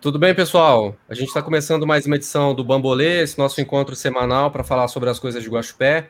[0.00, 0.94] Tudo bem, pessoal?
[1.08, 4.86] A gente está começando mais uma edição do Bambolê, esse nosso encontro semanal para falar
[4.86, 6.08] sobre as coisas de Guaxupé.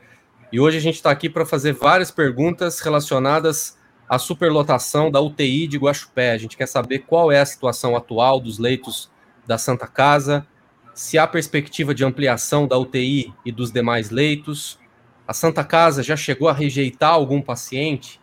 [0.53, 5.67] E hoje a gente está aqui para fazer várias perguntas relacionadas à superlotação da UTI
[5.67, 6.33] de Guaxupé.
[6.33, 9.11] A gente quer saber qual é a situação atual dos leitos
[9.47, 10.47] da Santa Casa,
[10.93, 14.79] se há perspectiva de ampliação da UTI e dos demais leitos.
[15.27, 18.21] A Santa Casa já chegou a rejeitar algum paciente?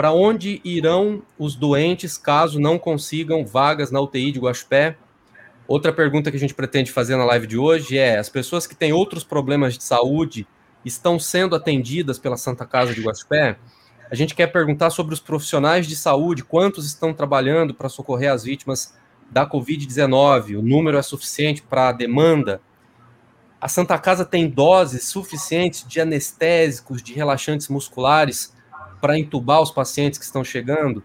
[0.00, 4.96] Para onde irão os doentes caso não consigam vagas na UTI de Guaxupé?
[5.68, 8.74] Outra pergunta que a gente pretende fazer na live de hoje é: as pessoas que
[8.74, 10.46] têm outros problemas de saúde
[10.86, 13.58] estão sendo atendidas pela Santa Casa de Guaxupé?
[14.10, 18.44] A gente quer perguntar sobre os profissionais de saúde, quantos estão trabalhando para socorrer as
[18.44, 18.94] vítimas
[19.30, 20.58] da Covid-19?
[20.58, 22.62] O número é suficiente para a demanda?
[23.60, 28.58] A Santa Casa tem doses suficientes de anestésicos, de relaxantes musculares
[29.00, 31.02] para entubar os pacientes que estão chegando.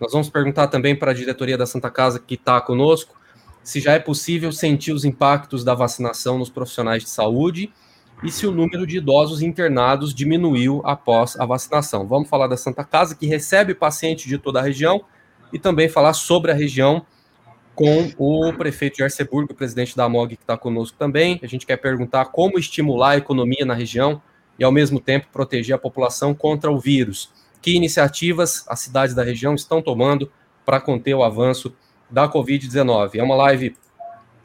[0.00, 3.18] Nós vamos perguntar também para a diretoria da Santa Casa que está conosco
[3.62, 7.72] se já é possível sentir os impactos da vacinação nos profissionais de saúde
[8.22, 12.06] e se o número de idosos internados diminuiu após a vacinação.
[12.06, 15.04] Vamos falar da Santa Casa, que recebe pacientes de toda a região,
[15.52, 17.04] e também falar sobre a região
[17.74, 21.40] com o prefeito de Arceburgo, presidente da MOG, que está conosco também.
[21.42, 24.20] A gente quer perguntar como estimular a economia na região
[24.60, 27.32] e, ao mesmo tempo, proteger a população contra o vírus.
[27.62, 30.30] Que iniciativas as cidades da região estão tomando
[30.66, 31.74] para conter o avanço
[32.10, 33.16] da Covid-19?
[33.16, 33.74] É uma live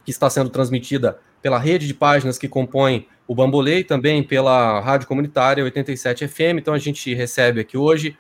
[0.06, 4.80] que está sendo transmitida pela rede de páginas que compõem o Bambolê e também pela
[4.80, 6.60] rádio comunitária 87 FM.
[6.60, 8.18] Então a gente recebe aqui hoje.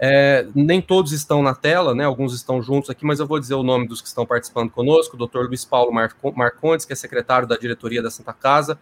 [0.00, 2.04] É, nem todos estão na tela, né?
[2.04, 5.16] Alguns estão juntos aqui, mas eu vou dizer o nome dos que estão participando conosco:
[5.16, 5.46] o Dr.
[5.46, 5.90] Luiz Paulo
[6.36, 8.78] Marcondes, que é secretário da diretoria da Santa Casa,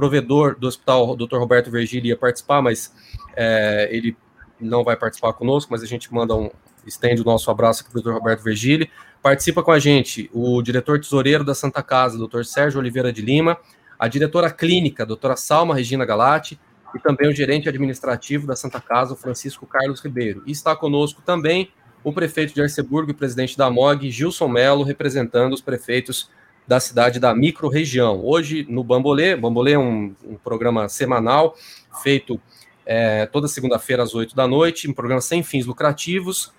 [0.00, 1.36] provedor do hospital, o Dr.
[1.36, 2.90] Roberto Vergili ia participar, mas
[3.36, 4.16] é, ele
[4.58, 6.50] não vai participar conosco, mas a gente manda um,
[6.86, 8.12] estende o nosso abraço aqui para o Dr.
[8.12, 8.90] Roberto Vergili.
[9.22, 12.44] Participa com a gente o diretor tesoureiro da Santa Casa, Dr.
[12.44, 13.58] Sérgio Oliveira de Lima,
[13.98, 16.58] a diretora clínica, doutora Salma Regina Galati,
[16.94, 20.42] e também o gerente administrativo da Santa Casa, Francisco Carlos Ribeiro.
[20.46, 21.70] E está conosco também
[22.02, 26.30] o prefeito de Arceburgo e presidente da MOG, Gilson Melo, representando os prefeitos
[26.70, 28.24] da cidade da micro-região.
[28.24, 31.56] Hoje, no Bambolê, Bambolê é um, um programa semanal,
[32.00, 32.40] feito
[32.86, 36.52] é, toda segunda-feira às oito da noite, um programa sem fins lucrativos,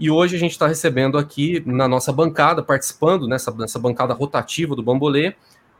[0.00, 4.74] e hoje a gente está recebendo aqui na nossa bancada, participando nessa, nessa bancada rotativa
[4.74, 5.36] do Bambolê,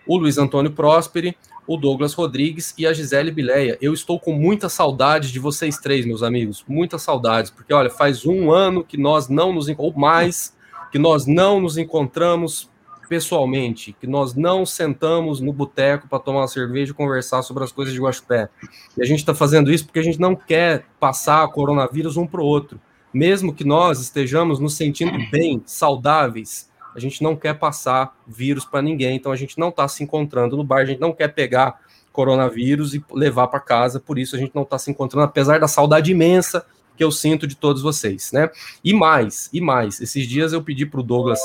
[0.07, 3.79] o Luiz Antônio Prosperi, o Douglas Rodrigues e a Gisele Bileia.
[3.81, 8.25] Eu estou com muita saudade de vocês três, meus amigos, muitas saudades, porque olha, faz
[8.25, 10.55] um ano que nós não nos ou mais
[10.93, 12.71] que nós não nos encontramos
[13.13, 17.71] pessoalmente, que nós não sentamos no boteco para tomar uma cerveja e conversar sobre as
[17.71, 18.49] coisas de Guaxupé.
[18.97, 22.41] E a gente está fazendo isso porque a gente não quer passar coronavírus um para
[22.41, 22.81] o outro.
[23.13, 28.81] Mesmo que nós estejamos nos sentindo bem, saudáveis, a gente não quer passar vírus para
[28.81, 31.81] ninguém, então a gente não está se encontrando no bar, a gente não quer pegar
[32.13, 35.69] coronavírus e levar para casa, por isso a gente não está se encontrando, apesar da
[35.69, 36.65] saudade imensa
[36.97, 38.49] que eu sinto de todos vocês, né?
[38.83, 41.41] E mais, e mais, esses dias eu pedi para o Douglas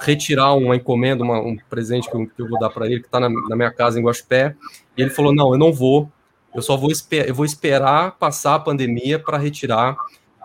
[0.00, 3.06] retirar uma encomenda, uma, um presente que eu, que eu vou dar para ele, que
[3.06, 4.54] está na, na, minha casa em Guaxupé,
[4.96, 6.10] e ele falou, não, eu não vou,
[6.54, 9.96] eu só vou, esper eu vou esperar passar a pandemia para retirar,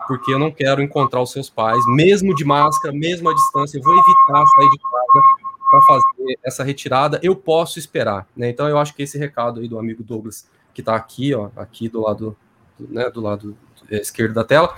[0.06, 3.82] porque eu não quero encontrar os seus pais, mesmo de máscara, mesmo à distância, eu
[3.82, 8.50] vou evitar sair de casa para fazer essa retirada, eu posso esperar, né?
[8.50, 11.88] Então eu acho que esse recado aí do amigo Douglas, que está aqui, ó, aqui
[11.88, 12.36] do lado,
[12.78, 13.56] né, do lado
[13.90, 14.74] esquerdo da tela,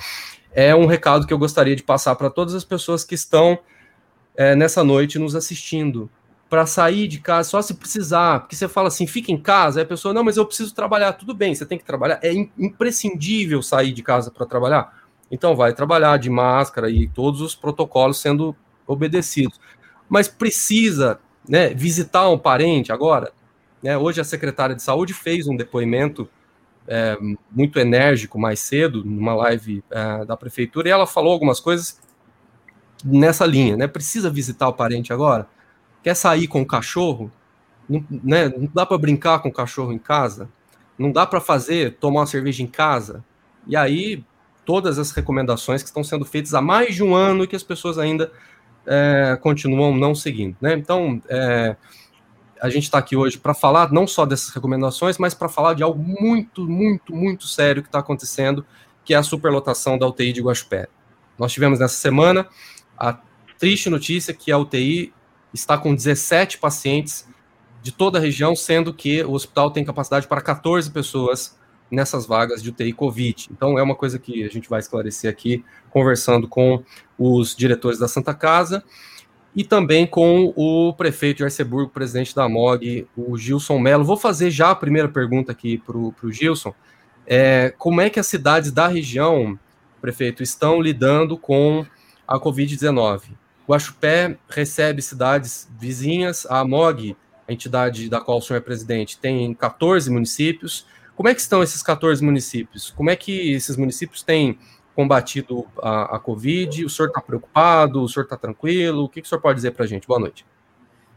[0.53, 3.59] é um recado que eu gostaria de passar para todas as pessoas que estão
[4.37, 6.11] é, nessa noite nos assistindo.
[6.49, 9.85] Para sair de casa só se precisar, porque você fala assim, fica em casa, aí
[9.85, 13.61] a pessoa, não, mas eu preciso trabalhar, tudo bem, você tem que trabalhar, é imprescindível
[13.61, 18.55] sair de casa para trabalhar, então vai trabalhar de máscara e todos os protocolos sendo
[18.87, 19.59] obedecidos,
[20.09, 21.19] mas precisa,
[21.49, 23.33] né, visitar um parente agora,
[23.83, 26.29] né, hoje a secretária de saúde fez um depoimento
[26.87, 27.17] é,
[27.51, 31.99] muito enérgico mais cedo, numa live é, da prefeitura, e ela falou algumas coisas
[33.05, 33.87] nessa linha, né?
[33.87, 35.47] Precisa visitar o parente agora?
[36.03, 37.31] Quer sair com o cachorro?
[37.89, 38.49] Não, né?
[38.49, 40.49] não dá para brincar com o cachorro em casa?
[40.99, 43.23] Não dá para fazer, tomar uma cerveja em casa?
[43.67, 44.25] E aí,
[44.65, 47.63] todas as recomendações que estão sendo feitas há mais de um ano e que as
[47.63, 48.33] pessoas ainda
[48.87, 50.75] é, continuam não seguindo, né?
[50.75, 51.77] Então, é,
[52.61, 55.83] a gente está aqui hoje para falar não só dessas recomendações, mas para falar de
[55.83, 58.65] algo muito, muito, muito sério que está acontecendo,
[59.05, 60.89] que é a superlotação da UTI de Guaxupé.
[61.39, 62.47] Nós tivemos nessa semana
[62.99, 63.19] a
[63.59, 65.13] triste notícia é que a UTI
[65.53, 67.29] está com 17 pacientes
[67.83, 71.59] de toda a região, sendo que o hospital tem capacidade para 14 pessoas
[71.91, 73.49] nessas vagas de UTI Covid.
[73.53, 76.83] Então, é uma coisa que a gente vai esclarecer aqui, conversando com
[77.19, 78.83] os diretores da Santa Casa.
[79.57, 84.05] e também com o prefeito de Arceburgo, presidente da MOG, o Gilson Melo.
[84.05, 86.75] Vou fazer já a primeira pergunta aqui para o Gilson.
[87.25, 89.57] É, como é que as cidades da região,
[90.01, 91.87] prefeito, estão lidando com
[92.27, 93.37] a Covid-19?
[93.69, 97.17] Guaxupé recebe cidades vizinhas, a MOG,
[97.49, 100.87] a entidade da qual o senhor é presidente, tem 14 municípios.
[101.17, 102.91] Como é que estão esses 14 municípios?
[102.91, 104.59] Como é que esses municípios têm
[104.95, 106.85] combatido a, a Covid?
[106.85, 108.03] O senhor está preocupado?
[108.03, 109.05] O senhor está tranquilo?
[109.05, 110.07] O que, que o senhor pode dizer para a gente?
[110.07, 110.45] Boa noite.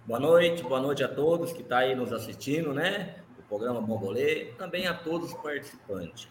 [0.05, 3.15] Boa noite, boa noite a todos que estão tá aí nos assistindo, né?
[3.37, 6.29] O programa Bombolê, também a todos os participantes.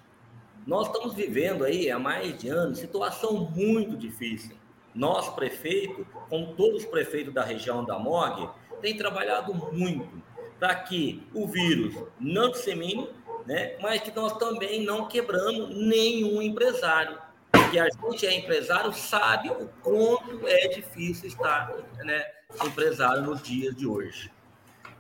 [0.67, 4.57] Nós estamos vivendo aí há mais de anos situação muito difícil.
[4.97, 8.49] Nós, prefeito, como todos os prefeitos da região da MOG,
[8.81, 10.23] tem trabalhado muito
[10.59, 13.09] para que o vírus não dissemine,
[13.47, 13.77] né?
[13.81, 17.19] mas que nós também não quebramos nenhum empresário
[17.71, 22.25] que a gente é empresário sabe o quanto é difícil estar né,
[22.65, 24.31] empresário nos dias de hoje.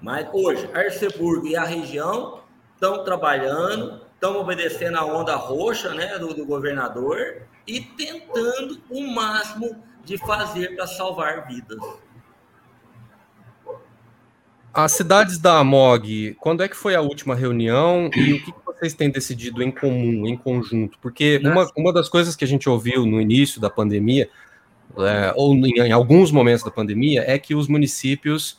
[0.00, 2.43] Mas hoje, Arceburgo e a região
[2.75, 9.77] estão trabalhando, estão obedecendo a onda roxa né, do, do governador e tentando o máximo
[10.05, 11.79] de fazer para salvar vidas.
[14.73, 18.93] As cidades da AMOG, quando é que foi a última reunião e o que vocês
[18.93, 20.99] têm decidido em comum, em conjunto?
[21.01, 24.29] Porque uma, uma das coisas que a gente ouviu no início da pandemia,
[24.99, 28.59] é, ou em, em, alguns momentos da pandemia, é que os municípios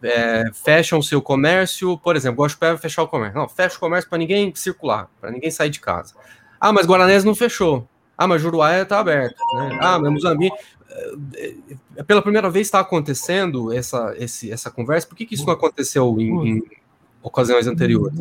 [0.00, 3.38] é, fecham o seu comércio, por exemplo, gosto de fechar o comércio.
[3.38, 6.14] Não, fecha o comércio para ninguém circular, para ninguém sair de casa.
[6.60, 7.88] Ah, mas Guaranés não fechou.
[8.18, 9.36] Ah, mas Juruá está aberto.
[9.54, 9.78] Né?
[9.80, 10.56] Ah, mas Mozambique.
[11.36, 11.54] É,
[11.96, 15.06] é, pela primeira vez está acontecendo essa, esse, essa conversa.
[15.06, 16.62] Por que, que isso não aconteceu em, em
[17.22, 18.18] ocasiões anteriores?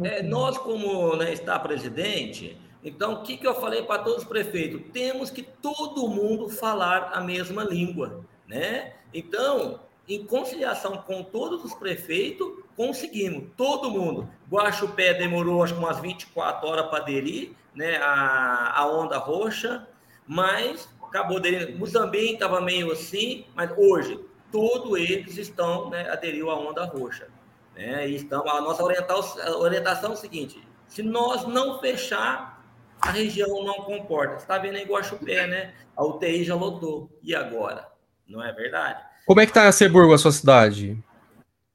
[0.00, 4.28] É, nós, como né, está presidente, então o que, que eu falei para todos os
[4.28, 4.82] prefeitos?
[4.92, 8.92] Temos que todo mundo falar a mesma língua, né?
[9.12, 14.28] Então, em conciliação com todos os prefeitos, conseguimos, todo mundo.
[14.50, 19.86] Guaxupé demorou acho que umas 24 horas para aderir, né, a, a onda roxa,
[20.26, 21.78] mas acabou aderindo.
[21.78, 24.18] Moçambique estava meio assim, mas hoje
[24.50, 27.28] todos eles estão, né, aderiu à onda roxa.
[27.74, 28.08] Né?
[28.08, 32.64] E então, a nossa orientação, orientação é o seguinte: se nós não fechar,
[33.00, 34.34] a região não comporta.
[34.34, 35.72] Você está vendo em Guaxupé, né?
[35.96, 37.10] A UTI já lotou.
[37.22, 37.88] E agora?
[38.28, 39.02] Não é verdade?
[39.26, 41.02] Como é que está a Seburgo, a sua cidade?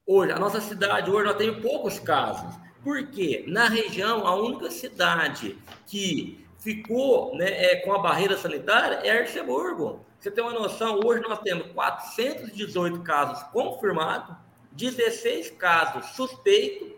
[0.06, 2.54] Hoje, a nossa cidade, hoje, nós temos poucos casos.
[2.86, 9.18] Porque na região, a única cidade que ficou né, é, com a barreira sanitária é
[9.18, 10.06] Arceburgo.
[10.20, 14.36] Você tem uma noção, hoje nós temos 418 casos confirmados
[14.70, 16.92] 16 casos suspeitos,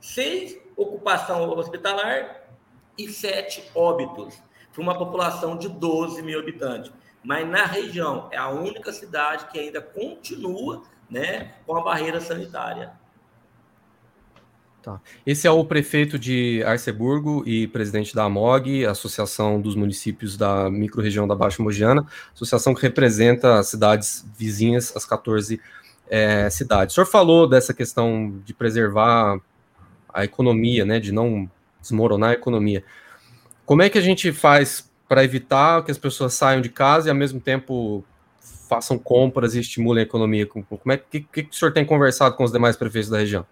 [0.00, 2.48] 6 ocupação hospitalar
[2.98, 4.42] e 7 óbitos,
[4.72, 6.90] para uma população de 12 mil habitantes.
[7.22, 12.92] Mas na região é a única cidade que ainda continua né, com a barreira sanitária.
[14.88, 14.98] Tá.
[15.26, 21.28] Esse é o prefeito de Arceburgo e presidente da AMOG, Associação dos Municípios da Microrregião
[21.28, 25.60] da Baixa Mogiana, associação que representa as cidades vizinhas, as 14
[26.08, 26.92] é, cidade.
[26.92, 29.38] O senhor falou dessa questão de preservar
[30.08, 31.50] a economia, né, de não
[31.82, 32.82] desmoronar a economia.
[33.66, 37.10] Como é que a gente faz para evitar que as pessoas saiam de casa e
[37.10, 38.02] ao mesmo tempo
[38.70, 40.46] façam compras e estimulem a economia?
[40.46, 43.44] Como é que, que o senhor tem conversado com os demais prefeitos da região?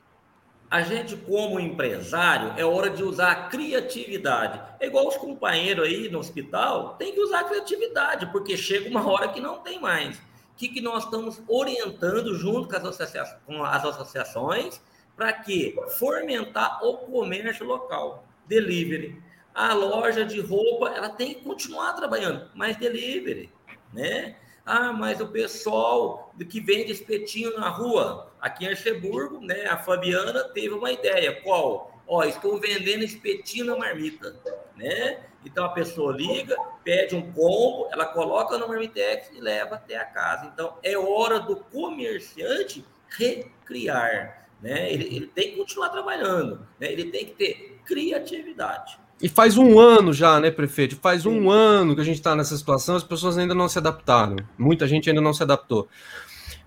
[0.71, 4.61] A gente, como empresário, é hora de usar a criatividade.
[4.81, 9.09] É igual os companheiros aí no hospital, tem que usar a criatividade, porque chega uma
[9.09, 10.21] hora que não tem mais
[10.57, 14.81] que, que nós estamos orientando junto com as, associa com as associações
[15.15, 19.23] para que fomentar o comércio local, delivery.
[19.55, 23.51] A loja de roupa, ela tem que continuar trabalhando, mas delivery,
[23.93, 24.37] né?
[24.67, 29.65] Ah, mas o pessoal que vende espetinho na rua, aqui em Arceburgo, né?
[29.67, 31.41] A Fabiana teve uma ideia.
[31.41, 31.97] Qual?
[32.05, 34.35] Ó, estou vendendo espetinho na marmita,
[34.75, 35.25] né?
[35.45, 40.05] Então a pessoa liga, pede um combo, ela coloca no Marmitex e leva até a
[40.05, 40.51] casa.
[40.53, 44.49] Então é hora do comerciante recriar.
[44.61, 44.93] Né?
[44.93, 46.91] Ele, ele tem que continuar trabalhando, né?
[46.91, 48.99] ele tem que ter criatividade.
[49.21, 50.97] E faz um ano já, né, prefeito?
[50.97, 54.37] Faz um ano que a gente está nessa situação, as pessoas ainda não se adaptaram.
[54.59, 55.89] Muita gente ainda não se adaptou.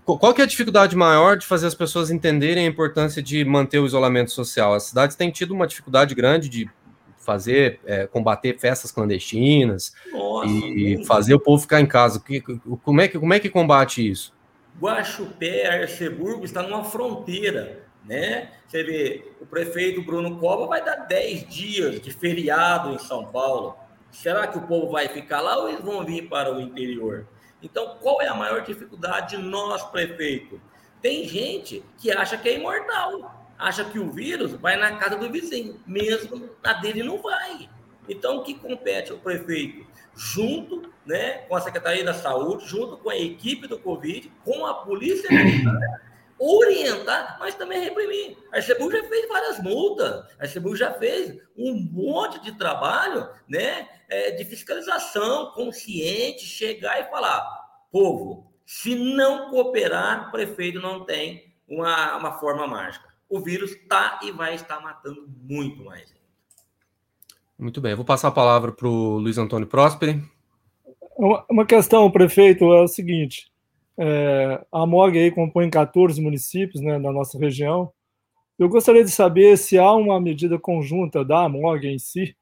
[0.04, 3.78] Qual que é a dificuldade maior de fazer as pessoas entenderem a importância de manter
[3.78, 4.74] o isolamento social?
[4.74, 6.68] As cidades têm tido uma dificuldade grande de
[7.18, 12.20] fazer, é, combater festas clandestinas Nossa, e fazer o povo ficar em casa.
[12.82, 14.32] Como é que, como é que combate isso?
[14.80, 18.50] Guaxupé, Arceburgo está numa fronteira, né?
[18.66, 23.76] Você vê, o prefeito Bruno Cova vai dar 10 dias de feriado em São Paulo.
[24.10, 27.26] Será que o povo vai ficar lá ou eles vão vir para o interior?
[27.62, 30.60] Então, qual é a maior dificuldade de nós, prefeito?
[31.02, 35.30] Tem gente que acha que é imortal, acha que o vírus vai na casa do
[35.30, 37.68] vizinho, mesmo a dele não vai.
[38.08, 39.86] Então, o que compete ao prefeito?
[40.16, 44.74] Junto né, com a Secretaria da Saúde, junto com a equipe do Covid, com a
[44.74, 46.09] Polícia Militar,
[46.40, 48.36] orientar, mas também reprimir.
[48.50, 53.86] A Arcebu já fez várias multas, a Arcebu já fez um monte de trabalho né,
[54.08, 57.46] é, de fiscalização consciente, chegar e falar,
[57.92, 63.08] povo, se não cooperar, o prefeito não tem uma, uma forma mágica.
[63.28, 66.12] O vírus está e vai estar matando muito mais.
[67.58, 70.22] Muito bem, eu vou passar a palavra para o Luiz Antônio Prósperi.
[71.48, 73.52] Uma questão, prefeito, é o seguinte:
[73.98, 77.92] é, a MOG aí compõe 14 municípios né, na nossa região.
[78.58, 82.36] Eu gostaria de saber se há uma medida conjunta da MOG em si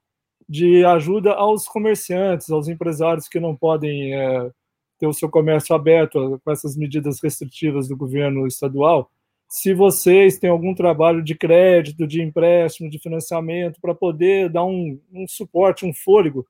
[0.48, 4.50] de ajuda aos comerciantes, aos empresários que não podem é,
[4.98, 9.10] ter o seu comércio aberto com essas medidas restritivas do governo estadual.
[9.48, 15.00] Se vocês têm algum trabalho de crédito, de empréstimo, de financiamento, para poder dar um,
[15.12, 16.46] um suporte, um fôlego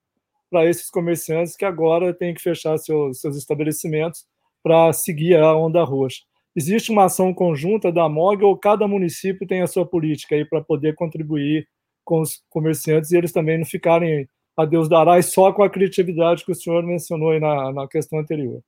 [0.49, 4.25] para esses comerciantes que agora têm que fechar seus, seus estabelecimentos
[4.63, 6.23] para seguir a onda roxa.
[6.55, 10.61] Existe uma ação conjunta da MOG ou cada município tem a sua política aí para
[10.61, 11.67] poder contribuir
[12.03, 15.69] com os comerciantes e eles também não ficarem a Deus dará e só com a
[15.69, 18.61] criatividade que o senhor mencionou aí na, na questão anterior.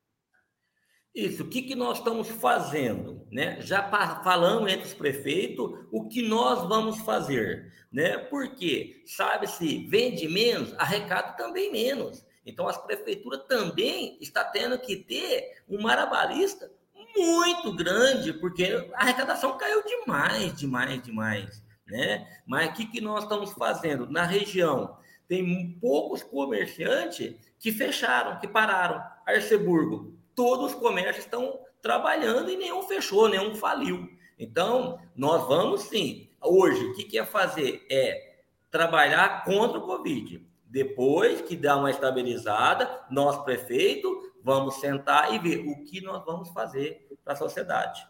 [1.14, 3.26] Isso, o que, que nós estamos fazendo?
[3.30, 3.60] Né?
[3.60, 3.82] Já
[4.24, 7.70] falamos entre os prefeitos o que nós vamos fazer.
[7.92, 8.16] Né?
[8.16, 12.24] Porque, sabe-se, vende menos, arrecada também menos.
[12.44, 16.70] Então, as prefeituras também está tendo que ter um marabalista
[17.16, 21.62] muito grande, porque a arrecadação caiu demais, demais, demais.
[21.86, 22.26] Né?
[22.46, 24.10] Mas o que, que nós estamos fazendo?
[24.10, 24.96] Na região,
[25.28, 29.02] tem poucos comerciantes que fecharam, que pararam.
[29.26, 34.08] Arceburgo, todos os comércios estão trabalhando e nenhum fechou, nenhum faliu.
[34.38, 36.28] Então, nós vamos sim.
[36.40, 37.86] Hoje, o que, que é fazer?
[37.90, 38.36] É
[38.70, 40.44] trabalhar contra o Covid.
[40.72, 46.48] Depois que dá uma estabilizada, nós, prefeito, vamos sentar e ver o que nós vamos
[46.48, 48.08] fazer para a sociedade.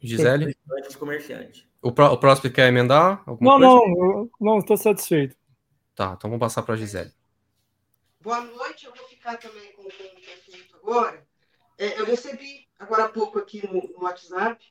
[0.00, 0.56] Gisele?
[0.88, 1.68] Os comerciantes.
[1.82, 3.22] O, pró o próximo quer emendar?
[3.26, 3.58] Não, coisa?
[3.58, 5.36] não, não, estou satisfeito.
[5.94, 7.12] Tá, então vamos passar para a Gisele.
[8.22, 11.26] Boa noite, eu vou ficar também com o prefeito agora.
[11.76, 14.64] É, eu recebi agora há pouco aqui no, no WhatsApp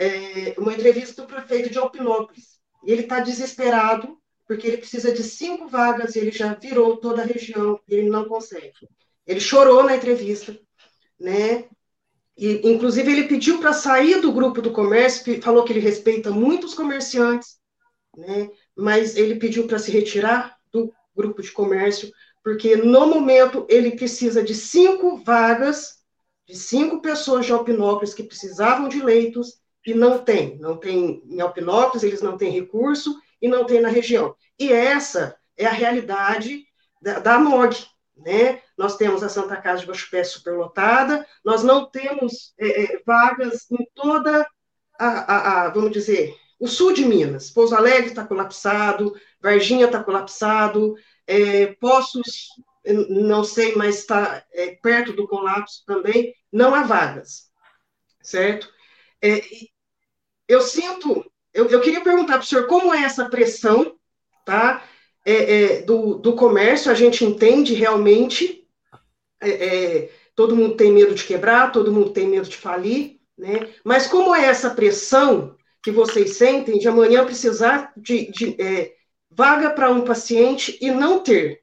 [0.00, 2.60] é, uma entrevista do prefeito de Alpinópolis.
[2.82, 7.22] E ele está desesperado porque ele precisa de cinco vagas e ele já virou toda
[7.22, 8.72] a região e ele não consegue.
[9.26, 10.58] Ele chorou na entrevista,
[11.18, 11.64] né?
[12.36, 16.66] E, inclusive, ele pediu para sair do grupo do comércio, falou que ele respeita muito
[16.66, 17.58] os comerciantes,
[18.16, 18.50] né?
[18.76, 24.42] Mas ele pediu para se retirar do grupo de comércio, porque no momento ele precisa
[24.42, 26.02] de cinco vagas,
[26.46, 30.58] de cinco pessoas de Alpinópolis que precisavam de leitos e não tem.
[30.58, 34.34] Não tem em Alpinópolis, eles não têm recurso, e não tem na região.
[34.58, 36.64] E essa é a realidade
[37.00, 37.86] da, da MOG.
[38.16, 38.62] Né?
[38.74, 43.86] Nós temos a Santa Casa de Guaxupé superlotada, nós não temos é, é, vagas em
[43.94, 44.48] toda
[44.98, 47.50] a, a, a, vamos dizer, o sul de Minas.
[47.50, 50.94] Pouso Alegre está colapsado, Varginha está colapsado,
[51.26, 52.48] é, Poços,
[53.10, 57.50] não sei, mas está é, perto do colapso também, não há vagas,
[58.22, 58.72] certo?
[59.22, 59.42] É,
[60.48, 63.96] eu sinto eu, eu queria perguntar para o senhor como é essa pressão
[64.44, 64.84] tá,
[65.24, 68.66] é, é, do, do comércio, a gente entende realmente,
[69.40, 73.72] é, é, todo mundo tem medo de quebrar, todo mundo tem medo de falir, né?
[73.84, 78.94] mas como é essa pressão que vocês sentem de amanhã precisar de, de é,
[79.30, 81.62] vaga para um paciente e não ter?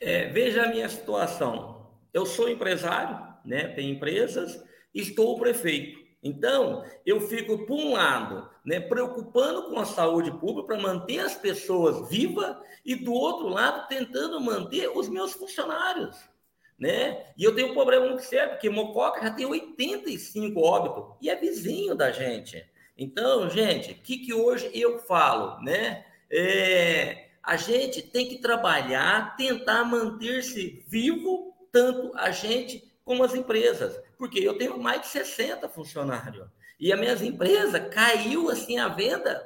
[0.00, 1.92] É, veja a minha situação.
[2.12, 6.01] Eu sou empresário, né, tenho empresas, estou prefeito.
[6.22, 11.34] Então, eu fico, por um lado, né, preocupando com a saúde pública para manter as
[11.34, 16.16] pessoas vivas e, do outro lado, tentando manter os meus funcionários.
[16.78, 17.26] Né?
[17.36, 21.36] E eu tenho um problema muito sério, porque Mococa já tem 85 óbitos e é
[21.36, 22.64] vizinho da gente.
[22.96, 25.60] Então, gente, o que, que hoje eu falo?
[25.62, 26.04] Né?
[26.30, 34.00] É, a gente tem que trabalhar, tentar manter-se vivo, tanto a gente como as empresas,
[34.22, 36.46] porque eu tenho mais de 60 funcionários.
[36.78, 39.44] E a minha empresa caiu assim a venda,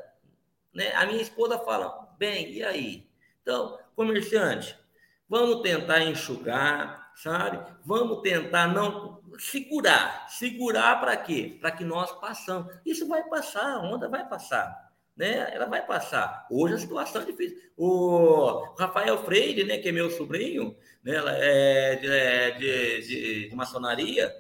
[0.75, 0.93] né?
[0.95, 3.09] A minha esposa fala: "Bem, e aí?"
[3.41, 4.79] Então, comerciante,
[5.27, 7.59] vamos tentar enxugar, sabe?
[7.87, 10.27] Vamos tentar não segurar.
[10.29, 11.57] Segurar para quê?
[11.59, 12.71] Para que nós passamos.
[12.85, 14.93] Isso vai passar, a onda vai passar.
[15.17, 15.49] né?
[15.55, 16.47] Ela vai passar.
[16.51, 17.59] Hoje a situação é difícil.
[17.79, 23.57] O Rafael Freire, né, que é meu sobrinho, né, é de, é de, de, de
[23.57, 24.31] maçonaria,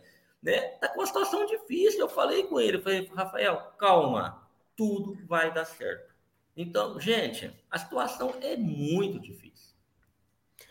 [0.43, 2.00] né, tá com uma situação difícil.
[2.00, 4.43] Eu falei com ele, falei, Rafael, calma,
[4.76, 6.14] tudo vai dar certo.
[6.57, 9.75] Então, gente, a situação é muito difícil.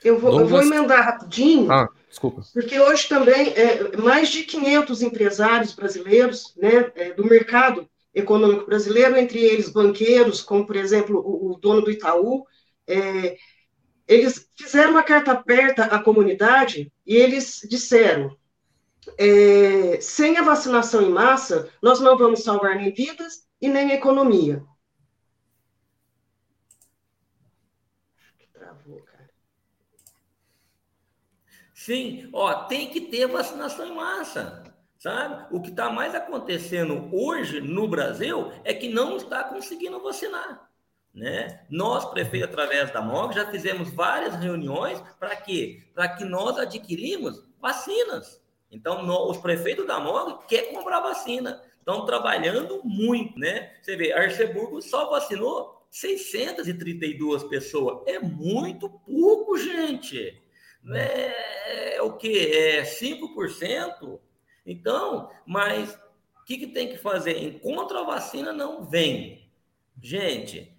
[0.03, 1.71] Eu vou, eu vou emendar rapidinho.
[1.71, 2.41] Ah, desculpa.
[2.53, 9.17] Porque hoje também, é, mais de 500 empresários brasileiros né, é, do mercado econômico brasileiro,
[9.17, 12.45] entre eles banqueiros, como, por exemplo, o, o dono do Itaú,
[12.87, 13.35] é,
[14.07, 18.35] eles fizeram uma carta aberta à comunidade e eles disseram:
[19.17, 24.63] é, sem a vacinação em massa, nós não vamos salvar nem vidas e nem economia.
[31.73, 34.63] Sim, ó, tem que ter vacinação em massa.
[34.97, 35.45] Sabe?
[35.55, 40.67] O que está mais acontecendo hoje no Brasil é que não está conseguindo vacinar.
[41.13, 41.63] Né?
[41.69, 45.83] Nós, prefeito, através da MOG, já fizemos várias reuniões para quê?
[45.93, 48.41] Para que nós adquirimos vacinas.
[48.75, 51.63] Então, nós, os prefeitos da MOG querem comprar vacina.
[51.79, 53.73] Estão trabalhando muito, né?
[53.81, 58.05] Você vê, Arceburgo só vacinou 632 pessoas.
[58.05, 60.41] É muito pouco, gente.
[60.93, 62.37] É, é o que?
[62.37, 64.19] É 5%?
[64.65, 65.93] Então, mas
[66.41, 67.41] o que, que tem que fazer?
[67.41, 69.49] Enquanto a vacina não vem,
[70.01, 70.74] gente,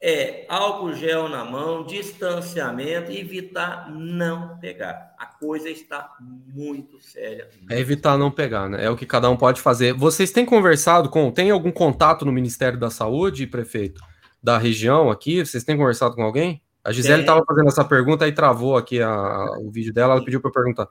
[0.00, 5.14] é álcool gel na mão, distanciamento e evitar não pegar.
[5.18, 7.48] A coisa está muito séria.
[7.68, 8.84] É evitar não pegar, né?
[8.84, 9.92] É o que cada um pode fazer.
[9.92, 14.00] Vocês têm conversado com, tem algum contato no Ministério da Saúde, prefeito,
[14.42, 15.44] da região aqui?
[15.44, 16.62] Vocês têm conversado com alguém?
[16.84, 20.40] A Gisele estava fazendo essa pergunta e travou aqui a, o vídeo dela, ela pediu
[20.40, 20.88] para eu perguntar.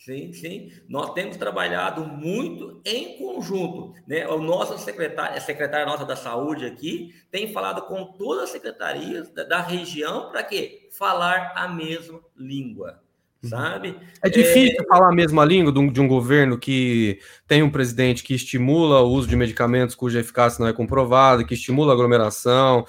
[0.00, 0.72] Sim, sim.
[0.88, 3.92] Nós temos trabalhado muito em conjunto.
[4.06, 4.26] Né?
[4.26, 9.28] O nosso secretário, a secretária nossa da saúde aqui, tem falado com todas as secretarias
[9.28, 10.88] da, da região para quê?
[10.90, 13.02] Falar a mesma língua.
[13.42, 13.50] Uhum.
[13.50, 13.94] Sabe?
[14.22, 14.86] É difícil é...
[14.86, 19.02] falar a mesma língua de um, de um, governo que tem um presidente que estimula
[19.02, 22.86] o uso de medicamentos cuja eficácia não é comprovada, que estimula a aglomeração,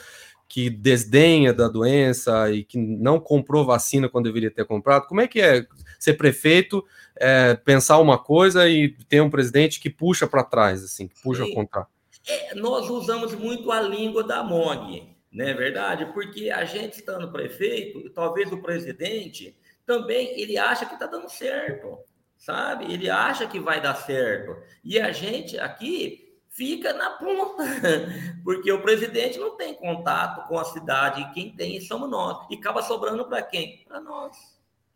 [0.51, 5.07] que desdenha da doença e que não comprou vacina quando deveria ter comprado.
[5.07, 5.65] Como é que é
[5.97, 6.85] ser prefeito
[7.15, 11.45] é, pensar uma coisa e ter um presidente que puxa para trás, assim, que puxa
[11.45, 11.53] Sim.
[11.53, 11.87] contra.
[12.27, 16.07] É, nós usamos muito a língua da MOG, não é verdade?
[16.07, 21.97] Porque a gente estando prefeito, talvez o presidente também ele acha que está dando certo,
[22.37, 22.91] sabe?
[22.91, 24.57] Ele acha que vai dar certo.
[24.83, 27.63] E a gente aqui fica na ponta,
[28.43, 32.45] porque o presidente não tem contato com a cidade, e quem tem somos nós.
[32.49, 33.83] E acaba sobrando para quem?
[33.87, 34.37] Para nós.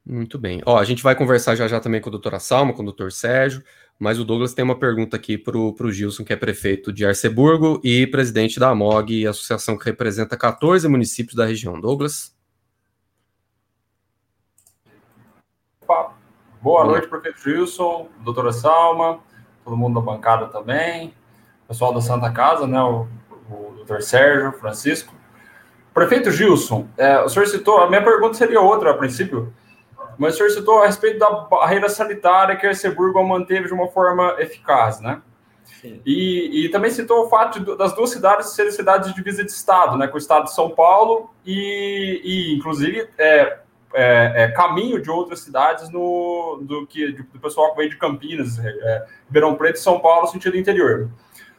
[0.05, 0.61] Muito bem.
[0.65, 3.11] Ó, a gente vai conversar já já também com a doutora Salma, com o doutor
[3.11, 3.63] Sérgio,
[3.97, 7.79] mas o Douglas tem uma pergunta aqui para o Gilson, que é prefeito de Arceburgo
[7.83, 11.79] e presidente da AMOG, associação que representa 14 municípios da região.
[11.79, 12.35] Douglas?
[15.81, 16.13] Opa.
[16.61, 19.19] Boa noite, prefeito Gilson, doutora Salma,
[19.63, 21.13] todo mundo da bancada também,
[21.67, 23.07] pessoal da Santa Casa, né, o,
[23.49, 25.13] o doutor Sérgio, Francisco.
[25.93, 29.53] Prefeito Gilson, é, o senhor citou, a minha pergunta seria outra a princípio,
[30.17, 33.87] mas o senhor citou a respeito da barreira sanitária que a Erceburgo manteve de uma
[33.87, 35.21] forma eficaz, né?
[36.05, 39.51] E, e, também citou o fato de, das duas cidades serem cidades de divisa de
[39.51, 43.59] estado, né, com o estado de São Paulo e, e inclusive, é,
[43.93, 48.59] é, é, caminho de outras cidades no, do que do pessoal que vem de Campinas,
[48.59, 51.09] é, é, Ribeirão Preto e São Paulo, sentido interior.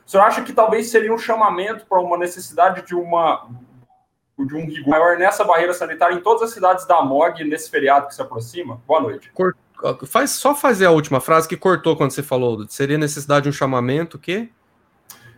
[0.07, 3.49] O senhor acha que talvez seria um chamamento para uma necessidade de uma
[4.39, 8.07] de um rigor maior nessa barreira sanitária em todas as cidades da MOG nesse feriado
[8.07, 8.81] que se aproxima?
[8.87, 9.33] Boa noite.
[10.07, 12.67] Faz, só fazer a última frase que cortou quando você falou.
[12.69, 14.53] Seria necessidade de um chamamento que?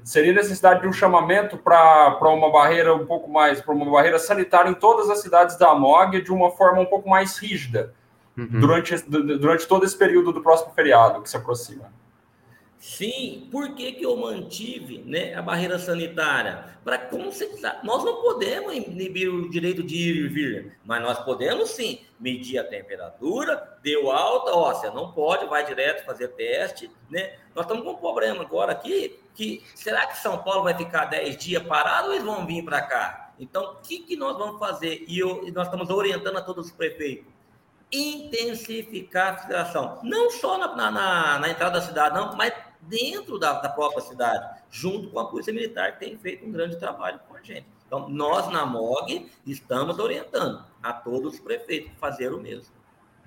[0.05, 4.69] Seria necessidade de um chamamento para uma barreira um pouco mais, para uma barreira sanitária
[4.69, 7.95] em todas as cidades da MOG de uma forma um pouco mais rígida
[8.37, 8.61] uhum.
[8.61, 11.91] durante, durante todo esse período do próximo feriado que se aproxima.
[12.79, 16.79] Sim, por que, que eu mantive né, a barreira sanitária?
[16.85, 17.81] Para conscientizar.
[17.83, 22.59] Nós não podemos inibir o direito de ir e vir, mas nós podemos sim medir
[22.59, 27.37] a temperatura, deu alta, ó, você não pode, vai direto fazer teste, né?
[27.55, 31.37] Nós estamos com um problema agora aqui, que será que São Paulo vai ficar 10
[31.37, 33.33] dias parado ou eles vão vir para cá?
[33.41, 35.05] Então, o que, que nós vamos fazer?
[35.09, 37.27] E, eu, e nós estamos orientando a todos os prefeitos
[37.91, 43.61] intensificar a fiscalização, não só na, na, na, entrada da cidade, não, mas dentro da,
[43.61, 47.37] da, própria cidade, junto com a Polícia Militar, que tem feito um grande trabalho com
[47.37, 47.67] a gente.
[47.87, 52.79] Então, nós na MOG estamos orientando a todos os prefeitos a fazer o mesmo.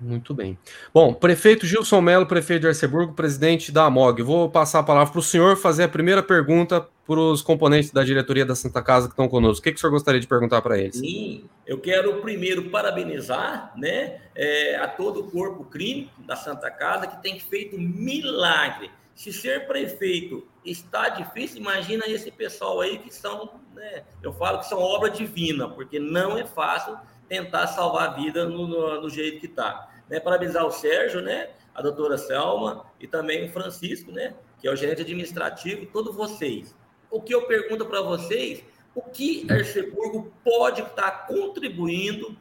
[0.02, 0.58] Muito bem.
[0.92, 4.22] Bom, prefeito Gilson Melo, prefeito de Arceburgo, presidente da AMOG.
[4.22, 8.02] Vou passar a palavra para o senhor fazer a primeira pergunta para os componentes da
[8.02, 9.60] diretoria da Santa Casa que estão conosco.
[9.60, 10.96] O que, que o senhor gostaria de perguntar para eles?
[10.96, 17.06] Sim, eu quero primeiro parabenizar né, é, a todo o corpo clínico da Santa Casa
[17.06, 18.90] que tem feito milagre.
[19.14, 24.66] Se ser prefeito está difícil, imagina esse pessoal aí que são, né, eu falo que
[24.66, 26.96] são obra divina, porque não é fácil
[27.28, 29.90] tentar salvar a vida no, no, no jeito que está.
[30.08, 30.20] Né?
[30.20, 31.50] Parabenizar o Sérgio, né?
[31.74, 34.34] a doutora Selma e também o Francisco, né?
[34.60, 36.74] que é o gerente administrativo, todos vocês.
[37.10, 42.36] O que eu pergunto para vocês, o que Arceburgo pode estar tá contribuindo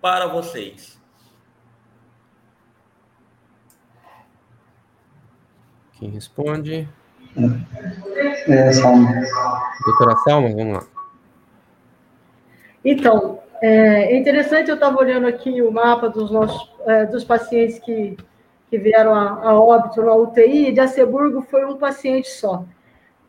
[0.00, 1.01] para vocês?
[6.02, 6.88] Quem responde?
[8.48, 9.08] É, Salma.
[9.86, 10.84] Doutora Salma, vamos lá.
[12.84, 18.16] Então, é interessante, eu estava olhando aqui o mapa dos nossos é, dos pacientes que,
[18.68, 22.64] que vieram a, a óbito na UTI, e de Aceburgo foi um paciente só.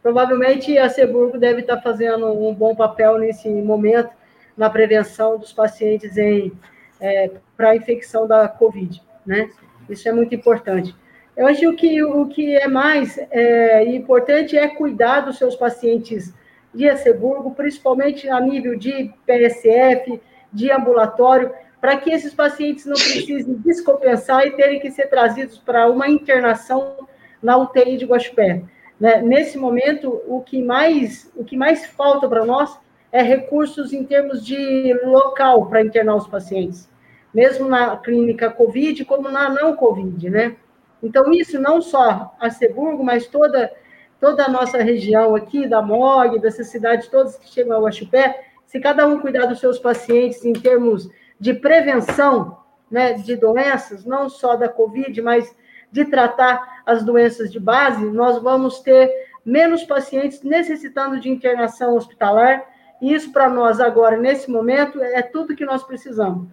[0.01, 4.09] Provavelmente a Aceburgo deve estar fazendo um bom papel nesse momento
[4.57, 6.51] na prevenção dos pacientes em
[6.99, 9.47] é, para a infecção da Covid, né?
[9.87, 11.02] Isso é muito importante.
[11.35, 16.33] Eu acho que o que é mais é, importante é cuidar dos seus pacientes
[16.73, 23.55] de Aceburgo, principalmente a nível de PSF, de ambulatório, para que esses pacientes não precisem
[23.55, 27.07] descompensar e terem que ser trazidos para uma internação
[27.41, 28.63] na UTI de Guaxupé.
[28.99, 29.21] Né?
[29.21, 32.79] Nesse momento, o que mais, o que mais falta para nós
[33.11, 36.89] é recursos em termos de local para internar os pacientes,
[37.33, 40.55] mesmo na clínica COVID, como na não COVID, né?
[41.03, 43.71] Então, isso não só a Seburgo, mas toda
[44.19, 48.79] toda a nossa região aqui, da MOG, dessas cidades todas que chegam ao Axupé, se
[48.79, 52.57] cada um cuidar dos seus pacientes em termos de prevenção
[52.89, 55.53] né, de doenças, não só da Covid, mas
[55.91, 59.11] de tratar as doenças de base, nós vamos ter
[59.45, 62.63] menos pacientes necessitando de internação hospitalar,
[63.01, 66.47] e isso para nós agora, nesse momento, é tudo que nós precisamos.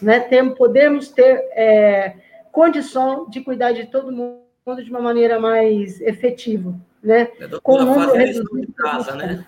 [0.00, 0.20] Né?
[0.56, 2.14] Podemos ter é,
[2.52, 4.42] condição de cuidar de todo mundo
[4.82, 7.28] de uma maneira mais efetiva né?
[7.38, 9.46] É, com o reduzido de casa, né?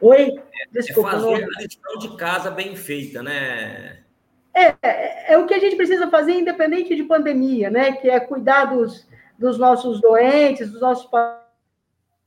[0.00, 0.22] Oi?
[0.22, 1.10] É, é Desculpa.
[1.10, 3.98] É fazer a lição de casa bem feita, né?
[4.52, 7.92] É, é, é, o que a gente precisa fazer independente de pandemia, né?
[7.92, 11.08] Que é cuidar dos, dos nossos doentes, dos nossos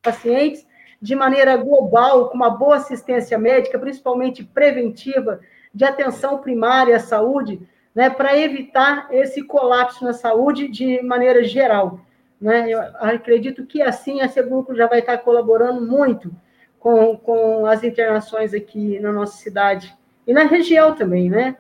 [0.02, 0.66] pacientes,
[1.02, 5.40] de maneira global, com uma boa assistência médica, principalmente preventiva,
[5.74, 7.62] de atenção primária à saúde,
[7.98, 8.12] né?
[8.12, 12.00] Para evitar esse colapso na saúde de maneira geral.
[12.40, 12.70] Né?
[12.70, 16.32] Eu acredito que assim a Seguco já vai estar colaborando muito
[16.80, 21.58] com, com as internações aqui na nossa cidade e na região também, né?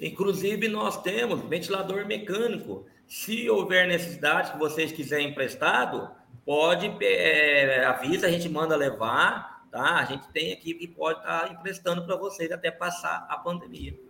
[0.00, 2.86] Inclusive, nós temos ventilador mecânico.
[3.04, 6.08] Se houver necessidade que vocês quiserem emprestado,
[6.46, 9.96] pode, é, avisa, a gente manda levar, tá?
[9.96, 14.06] A gente tem aqui e pode estar emprestando para vocês até passar a pandemia.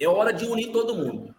[0.00, 1.34] É hora de unir todo mundo.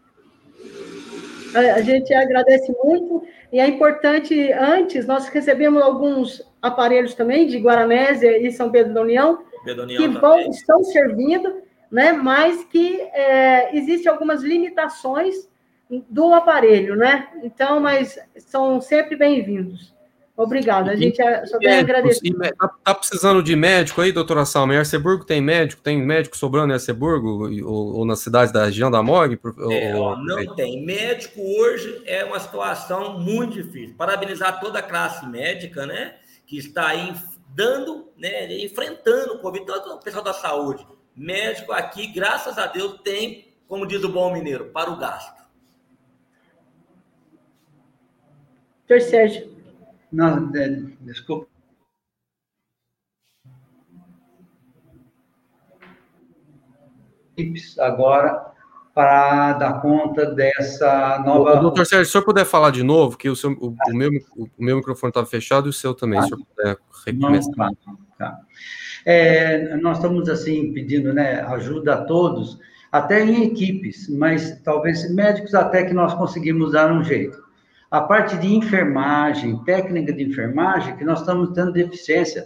[1.56, 8.38] A gente agradece muito e é importante, antes, nós recebemos alguns aparelhos também de Guaranésia
[8.38, 14.12] e São Pedro da União, Pedro que vão, estão servindo, né, mas que é, existem
[14.12, 15.50] algumas limitações
[16.10, 17.30] do aparelho, né?
[17.44, 19.95] Então, mas são sempre bem-vindos.
[20.38, 20.92] Obrigada.
[20.92, 22.28] A gente só tem a agradecer.
[22.28, 24.74] Está tá precisando de médico aí, doutora Salma?
[24.74, 25.82] Em Arceburgo tem médico?
[25.82, 27.48] Tem médico sobrando em Arceburgo?
[27.66, 29.40] Ou, ou nas cidades da região da MOG?
[29.72, 30.18] É, ou...
[30.18, 30.86] não tem.
[30.86, 33.96] Médico hoje é uma situação muito difícil.
[33.96, 36.16] Parabenizar toda a classe médica, né?
[36.46, 37.14] Que está aí
[37.54, 38.54] dando, né?
[38.62, 40.86] Enfrentando o Covid, todo o pessoal da saúde.
[41.16, 45.46] Médico aqui, graças a Deus, tem, como diz o bom mineiro, para o gasto.
[48.86, 49.55] Doutor Sérgio.
[50.16, 50.50] Não,
[51.02, 51.46] desculpa.
[57.80, 58.54] agora
[58.94, 61.60] para dar conta dessa nova.
[61.60, 63.94] O, doutor Sérgio, se o senhor puder falar de novo, que o, seu, o, o
[63.94, 67.72] meu, o, meu microfone estava fechado e o seu também, se o senhor puder recomeçar.
[67.86, 68.40] Não, tá.
[69.06, 72.58] é, nós estamos, assim, pedindo né, ajuda a todos,
[72.90, 77.45] até em equipes, mas talvez médicos até que nós conseguimos dar um jeito.
[77.96, 82.46] A parte de enfermagem, técnica de enfermagem, que nós estamos tendo deficiência.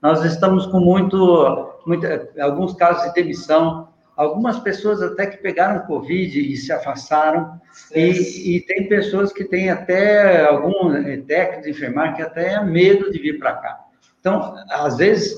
[0.00, 2.06] Nós estamos com muito, muito
[2.40, 7.60] alguns casos de demissão, algumas pessoas até que pegaram Covid e se afastaram,
[7.94, 12.64] e, e, tem pessoas que têm até algum é, técnico de enfermagem que até é
[12.64, 13.78] medo de vir para cá.
[14.18, 15.36] Então, às vezes,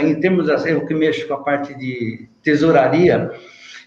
[0.00, 3.32] em termos, assim, eu que mexo com a parte de tesouraria,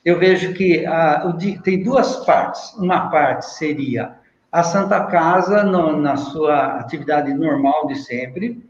[0.03, 2.73] eu vejo que a, o, tem duas partes.
[2.73, 4.24] Uma parte seria
[4.55, 8.63] a Santa Casa no, na sua atividade normal de sempre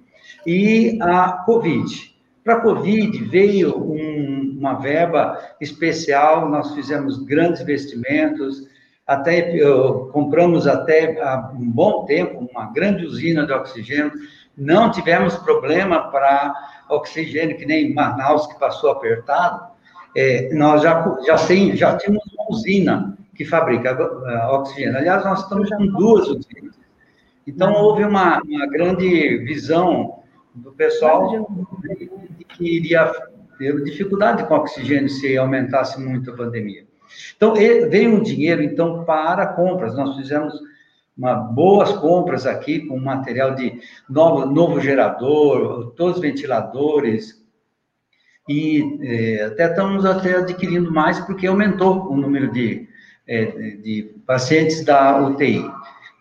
[0.43, 2.12] e a Covid.
[2.43, 8.67] Para a Covid veio um, uma verba especial, nós fizemos grandes investimentos,
[9.06, 9.60] até
[10.12, 14.12] compramos até há um bom tempo uma grande usina de oxigênio,
[14.58, 16.52] não tivemos problema para
[16.89, 19.67] oxigênio, que nem Manaus, que passou apertado,
[20.17, 24.98] é, nós já, já, tem, já tínhamos uma usina que fabrica uh, oxigênio.
[24.98, 26.76] Aliás, nós estamos com duas usinas.
[27.45, 31.48] Então, houve uma, uma grande visão do pessoal
[31.98, 33.12] de que iria
[33.58, 36.86] ter dificuldade com oxigênio se aumentasse muito a pandemia.
[37.36, 39.95] Então, veio um dinheiro, então, para compras.
[39.95, 40.54] Nós fizemos
[41.17, 47.45] uma, boas compras aqui com material de novo, novo gerador, todos os ventiladores,
[48.48, 52.88] e é, até estamos até adquirindo mais porque aumentou o número de,
[53.27, 55.69] é, de pacientes da UTI,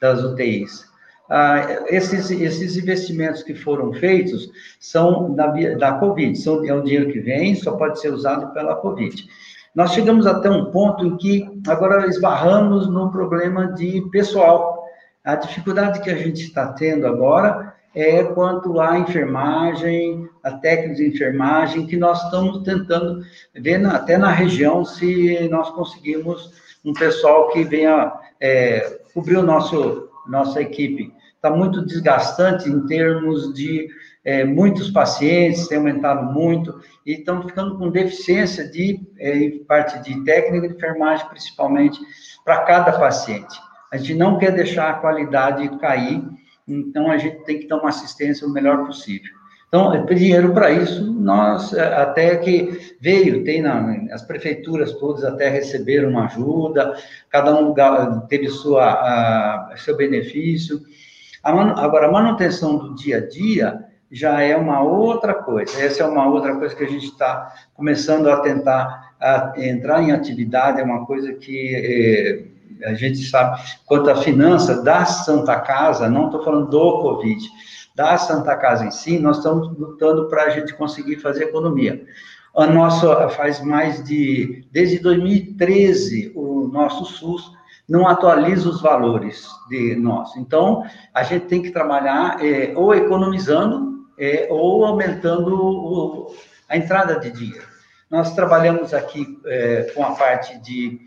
[0.00, 0.84] das UTIs.
[1.30, 7.10] Ah, esses, esses investimentos que foram feitos são da, da Covid, são, é um dinheiro
[7.10, 9.24] que vem, só pode ser usado pela Covid.
[9.74, 14.84] Nós chegamos até um ponto em que agora esbarramos no problema de pessoal.
[15.24, 21.08] A dificuldade que a gente está tendo agora é quanto à enfermagem, a técnica de
[21.08, 26.52] enfermagem, que nós estamos tentando ver na, até na região se nós conseguimos
[26.84, 31.12] um pessoal que venha é, cobrir o nosso nossa equipe.
[31.36, 33.88] Está muito desgastante em termos de
[34.24, 40.24] é, muitos pacientes, tem aumentado muito, e estamos ficando com deficiência de é, parte de
[40.24, 42.00] técnica de enfermagem, principalmente
[42.42, 43.60] para cada paciente.
[43.92, 46.22] A gente não quer deixar a qualidade cair,
[46.66, 49.33] então a gente tem que dar uma assistência o melhor possível.
[49.74, 55.24] Então, é, dinheiro para isso, nós é, até que veio, tem na, as prefeituras todas
[55.24, 56.94] até receberam uma ajuda,
[57.28, 57.74] cada um
[58.28, 60.80] teve sua, a, seu benefício.
[61.42, 65.82] A agora, a manutenção do dia a dia já é uma outra coisa.
[65.82, 70.12] Essa é uma outra coisa que a gente está começando a tentar a entrar em
[70.12, 72.46] atividade, é uma coisa que
[72.80, 77.44] é, a gente sabe, quanto à finança da Santa Casa, não estou falando do Covid,
[77.94, 82.04] da Santa Casa em si, nós estamos lutando para a gente conseguir fazer economia.
[82.56, 87.52] A nossa faz mais de, desde 2013, o nosso SUS
[87.88, 90.36] não atualiza os valores de nós.
[90.36, 96.34] Então, a gente tem que trabalhar é, ou economizando é, ou aumentando o,
[96.68, 97.66] a entrada de dinheiro.
[98.10, 101.00] Nós trabalhamos aqui é, com a parte de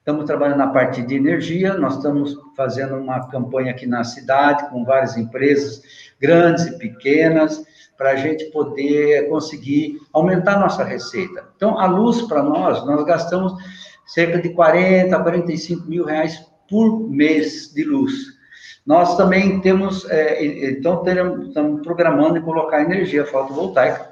[0.00, 4.82] Estamos trabalhando na parte de energia, nós estamos fazendo uma campanha aqui na cidade, com
[4.82, 5.82] várias empresas,
[6.18, 7.62] grandes e pequenas,
[7.98, 11.44] para a gente poder conseguir aumentar nossa receita.
[11.54, 13.52] Então, a luz, para nós, nós gastamos
[14.06, 18.40] cerca de 40 a 45 mil reais por mês de luz.
[18.86, 24.08] Nós também temos, é, então, teremos, estamos programando em colocar energia fotovoltaica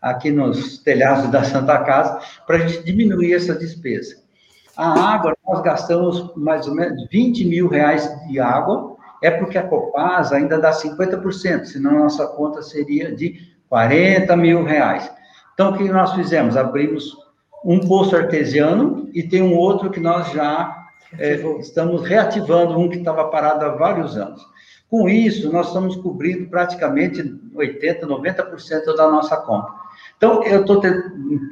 [0.00, 4.21] aqui nos telhados da Santa Casa, para a gente diminuir essa despesa.
[4.82, 9.62] A água, nós gastamos mais ou menos 20 mil reais de água, é porque a
[9.62, 13.36] Copasa ainda dá 50%, senão a nossa conta seria de
[13.68, 15.08] 40 mil reais.
[15.54, 16.56] Então, o que nós fizemos?
[16.56, 17.16] Abrimos
[17.64, 20.76] um poço artesiano e tem um outro que nós já
[21.16, 24.44] é, estamos reativando, um que estava parado há vários anos.
[24.90, 27.22] Com isso, nós estamos cobrindo praticamente
[27.54, 29.81] 80%, 90% da nossa conta.
[30.16, 30.80] Então, eu estou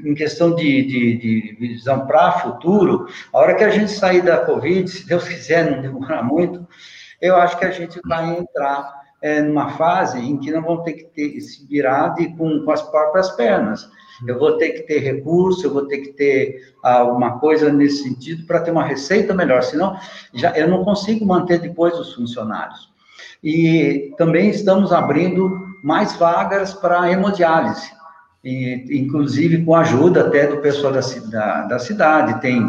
[0.05, 4.39] em questão de, de, de visão para futuro, a hora que a gente sair da
[4.39, 6.67] Covid, se Deus quiser, não demorar muito,
[7.21, 10.93] eu acho que a gente vai entrar é, numa fase em que não vamos ter
[10.93, 13.89] que ter, se virar de, com, com as próprias pernas.
[14.27, 18.47] Eu vou ter que ter recurso, eu vou ter que ter alguma coisa nesse sentido
[18.47, 19.99] para ter uma receita melhor, senão
[20.33, 22.91] já, eu não consigo manter depois os funcionários.
[23.43, 25.51] E também estamos abrindo
[25.83, 28.00] mais vagas para hemodiálise
[28.43, 31.01] e, inclusive com a ajuda até do pessoal da,
[31.31, 32.67] da, da cidade, tem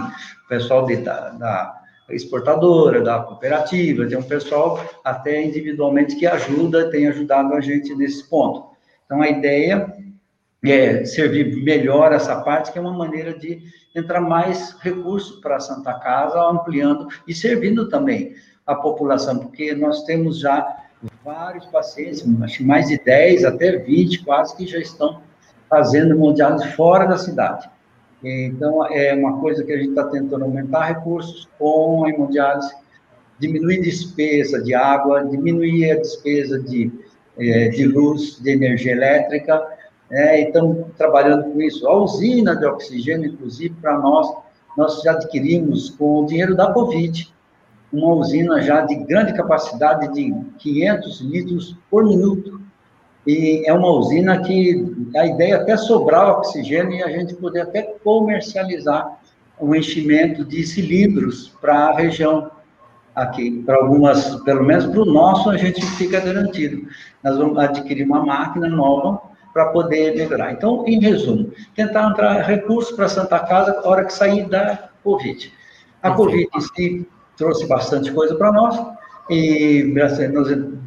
[0.49, 7.07] pessoal de, da, da, exportadora, da cooperativa, tem um pessoal até individualmente que ajuda, tem
[7.07, 8.65] ajudado a gente nesse ponto.
[9.05, 9.93] Então, a ideia
[10.65, 13.61] é servir melhor essa parte, que é uma maneira de
[13.95, 18.35] entrar mais recursos para a Santa Casa, ampliando e servindo também
[18.67, 20.77] a população, porque nós temos já
[21.23, 25.21] vários pacientes, acho mais de 10 até 20 quase, que já estão
[25.71, 27.69] fazendo hemodiálise fora da cidade.
[28.23, 32.75] Então, é uma coisa que a gente está tentando aumentar recursos com a hemodiálise,
[33.39, 36.91] diminuir despesa de água, diminuir a despesa de,
[37.39, 39.65] é, de luz, de energia elétrica,
[40.09, 40.41] né?
[40.41, 41.87] e estamos trabalhando com isso.
[41.87, 44.27] A usina de oxigênio, inclusive, para nós,
[44.77, 47.31] nós já adquirimos com o dinheiro da Covid
[47.91, 52.61] uma usina já de grande capacidade de 500 litros por minuto.
[53.25, 57.61] E é uma usina que a ideia é até sobrar oxigênio e a gente poder
[57.61, 59.19] até comercializar
[59.59, 62.49] um enchimento de cilindros para a região
[63.15, 66.87] aqui, para algumas, pelo menos para o nosso, a gente fica garantido.
[67.23, 69.21] Nós vamos adquirir uma máquina nova
[69.53, 70.53] para poder melhorar.
[70.53, 74.89] Então, em resumo, tentar entrar recursos para a Santa Casa na hora que sair da
[75.03, 75.51] Covid.
[76.01, 77.07] A Covid em si
[77.37, 78.79] trouxe bastante coisa para nós,
[79.29, 80.17] e nós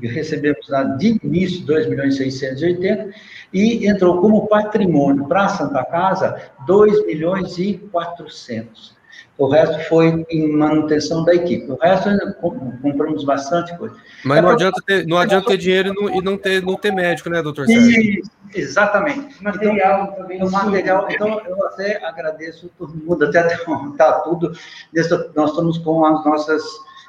[0.03, 0.67] recebemos
[0.99, 3.11] de início 2 milhões e 680
[3.53, 8.95] e entrou como patrimônio para a Santa Casa 2 milhões e 400.
[9.37, 11.71] O resto foi em manutenção da equipe.
[11.71, 12.09] O resto
[12.81, 13.97] compramos bastante coisa.
[14.25, 16.77] Mas é não, adianta ter, não adianta ter dinheiro e não, e não, ter, não
[16.77, 18.23] ter médico, né, doutor Sérgio?
[18.55, 19.43] Exatamente.
[19.43, 20.43] Material então, também.
[20.43, 24.53] O material, então, eu até agradeço todo mundo, até está tudo.
[25.35, 26.63] Nós estamos com as nossas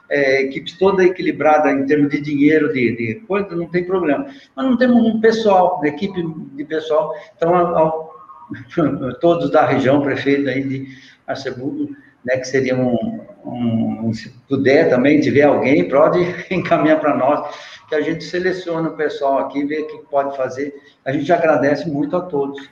[0.09, 4.27] é, equipes toda equilibrada em termos de dinheiro, de, de coisa, não tem problema.
[4.55, 7.13] Mas não temos um pessoal, uma equipe de pessoal.
[7.35, 8.15] Então, ao, ao,
[9.19, 10.87] todos da região, prefeito aí de
[11.27, 16.19] Arceburgo, né, que seria um, um, se puder também, tiver alguém, pode
[16.51, 17.55] encaminhar para nós,
[17.87, 20.73] que a gente seleciona o pessoal aqui, vê o que pode fazer.
[21.05, 22.69] A gente agradece muito a todos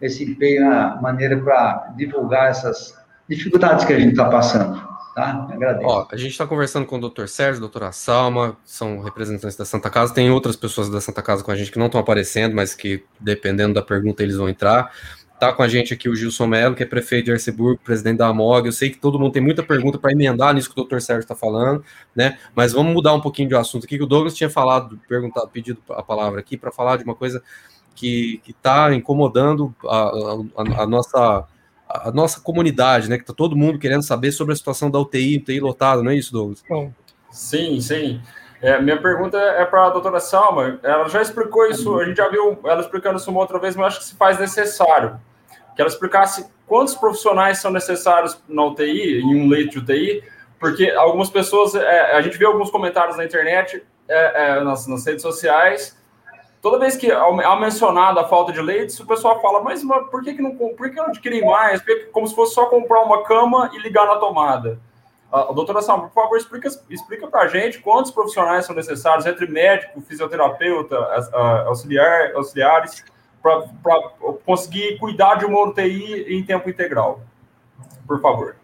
[0.00, 2.94] esse empenho, a maneira para divulgar essas
[3.28, 4.89] dificuldades que a gente está passando.
[5.20, 5.46] Tá?
[5.52, 5.86] Agradeço.
[5.86, 9.90] Ó, a gente está conversando com o doutor Sérgio, doutora Salma, são representantes da Santa
[9.90, 10.14] Casa.
[10.14, 13.04] Tem outras pessoas da Santa Casa com a gente que não estão aparecendo, mas que,
[13.20, 14.90] dependendo da pergunta, eles vão entrar.
[15.38, 18.28] Tá com a gente aqui o Gilson Melo, que é prefeito de Arceburgo, presidente da
[18.28, 18.68] AMOG.
[18.68, 21.22] Eu sei que todo mundo tem muita pergunta para emendar nisso que o doutor Sérgio
[21.22, 21.84] está falando,
[22.16, 22.38] né?
[22.54, 25.82] Mas vamos mudar um pouquinho de assunto aqui, que o Douglas tinha falado, perguntado, pedido
[25.90, 27.42] a palavra aqui para falar de uma coisa
[27.94, 31.46] que está incomodando a, a, a, nossa
[31.92, 33.16] a nossa comunidade, né?
[33.16, 36.14] Que está todo mundo querendo saber sobre a situação da UTI, UTI lotada, não é
[36.14, 36.62] isso, Douglas?
[36.68, 36.92] Bom.
[37.30, 38.20] Sim, sim.
[38.62, 40.78] É, minha pergunta é para a doutora Salma.
[40.82, 43.88] Ela já explicou isso, a gente já viu ela explicando isso uma outra vez, mas
[43.88, 45.18] acho que se faz necessário
[45.74, 50.22] que ela explicasse quantos profissionais são necessários na UTI, em um leito de UTI,
[50.58, 55.06] porque algumas pessoas, é, a gente vê alguns comentários na internet, é, é, nas, nas,
[55.06, 55.96] redes sociais,
[56.60, 60.22] toda vez que é mencionada a falta de leitos, o pessoal fala, mas, mas por
[60.22, 61.82] que, que não por que não adquirir mais?
[62.12, 64.78] Como se fosse só comprar uma cama e ligar na tomada.
[65.32, 69.46] A, doutora Salma, por favor, explica, explica para a gente quantos profissionais são necessários entre
[69.46, 70.96] médico, fisioterapeuta,
[71.66, 73.04] auxiliar, auxiliares,
[73.40, 74.00] para
[74.44, 77.20] conseguir cuidar de uma UTI em tempo integral.
[78.06, 78.56] Por favor.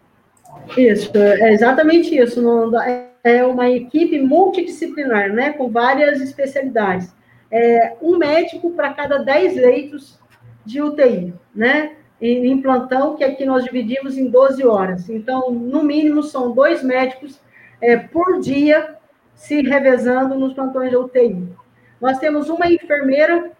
[0.75, 2.41] Isso, é exatamente isso.
[3.23, 7.15] É uma equipe multidisciplinar, né, com várias especialidades.
[7.51, 10.19] É um médico para cada 10 leitos
[10.65, 11.95] de UTI, né?
[12.19, 15.09] Em plantão, que aqui nós dividimos em 12 horas.
[15.09, 17.39] Então, no mínimo, são dois médicos
[17.79, 18.95] é, por dia
[19.35, 21.47] se revezando nos plantões de UTI.
[22.01, 23.51] Nós temos uma enfermeira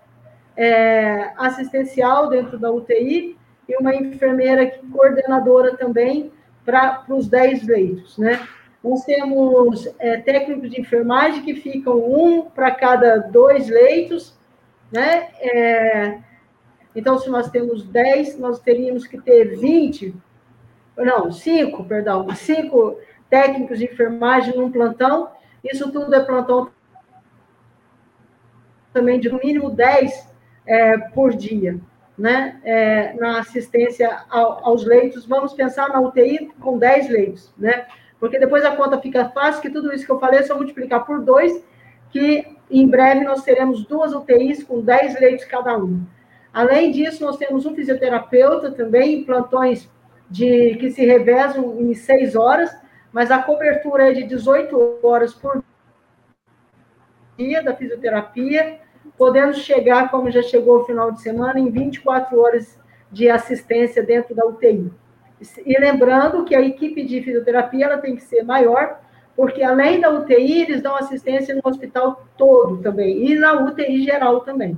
[0.56, 3.38] é, assistencial dentro da UTI
[3.70, 6.32] e uma enfermeira coordenadora também
[6.66, 8.40] para os 10 leitos, né?
[8.84, 14.38] Nós temos é, técnicos de enfermagem que ficam um para cada dois leitos,
[14.92, 15.30] né?
[15.40, 16.20] É,
[16.96, 20.16] então, se nós temos 10, nós teríamos que ter 20,
[20.98, 22.98] não, 5, perdão, 5
[23.30, 25.30] técnicos de enfermagem num plantão.
[25.64, 26.72] Isso tudo é plantão
[28.92, 30.28] também de no mínimo 10
[30.66, 31.80] é, por dia,
[32.18, 32.60] né?
[32.64, 35.26] É, na assistência ao, aos leitos.
[35.26, 37.86] Vamos pensar na UTI com 10 leitos, né?
[38.20, 41.06] Porque depois a conta fica fácil, que tudo isso que eu falei é só multiplicar
[41.06, 41.64] por dois,
[42.10, 46.04] que em breve nós teremos duas UTIs com 10 leitos cada um.
[46.54, 49.90] Além disso, nós temos um fisioterapeuta também, plantões
[50.30, 52.76] de que se revezam em seis horas,
[53.12, 55.64] mas a cobertura é de 18 horas por
[57.38, 58.80] dia da fisioterapia,
[59.18, 62.80] podendo chegar, como já chegou o final de semana, em 24 horas
[63.12, 64.92] de assistência dentro da UTI.
[65.66, 69.00] E lembrando que a equipe de fisioterapia ela tem que ser maior,
[69.36, 74.42] porque além da UTI, eles dão assistência no hospital todo também, e na UTI geral
[74.42, 74.76] também.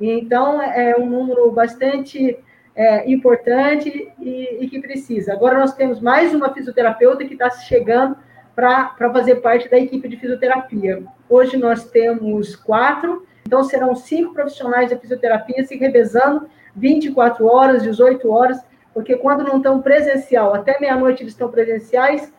[0.00, 2.38] Então, é um número bastante
[2.74, 5.32] é, importante e, e, que precisa.
[5.32, 8.16] Agora, nós temos mais uma fisioterapeuta que está chegando
[8.54, 11.02] para fazer parte da equipe de fisioterapia.
[11.28, 18.30] Hoje nós temos quatro, então, serão cinco profissionais de fisioterapia se revezando 24 horas, 18
[18.30, 18.60] horas,
[18.96, 22.32] porque quando não estão presencial, até meia-noite eles estão presenciais,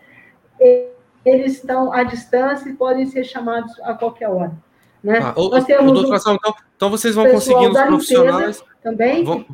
[1.24, 4.52] eles estão à distância e podem ser chamados a qualquer hora.
[5.04, 5.20] Né?
[5.22, 8.64] Ah, Nós temos doutor, um então, então vocês vão conseguir os profissionais.
[8.82, 9.24] Também.
[9.24, 9.46] Vão...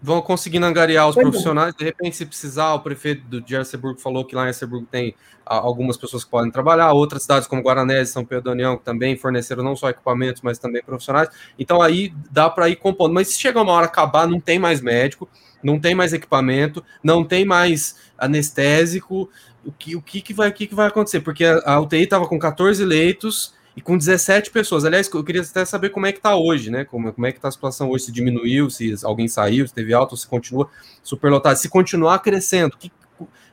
[0.00, 1.28] vão conseguindo angariar os Pois é.
[1.28, 1.74] profissionais.
[1.74, 5.16] De repente, se precisar, o prefeito do de Arceburgo falou que lá em Arceburgo tem
[5.44, 8.84] ah, algumas pessoas que podem trabalhar, outras cidades como Guaranese, São Pedro da União, que
[8.84, 11.28] também forneceram não só equipamentos, mas também profissionais.
[11.58, 13.12] Então aí dá para ir compondo.
[13.12, 15.28] Mas se chegar uma hora acabar, não tem mais médico,
[15.62, 19.28] não tem mais equipamento, não tem mais anestésico.
[19.64, 21.20] O que, o que, que, vai, que, que vai acontecer?
[21.20, 24.84] Porque a, a UTI estava com 14 leitos e com 17 pessoas.
[24.84, 26.84] Aliás, eu queria até saber como é que está hoje, né?
[26.84, 29.92] Como, como é que está a situação hoje, se diminuiu, se alguém saiu, se teve
[29.92, 30.68] alta, se continua
[31.02, 31.58] superlotado.
[31.58, 32.90] Se continuar crescendo, que,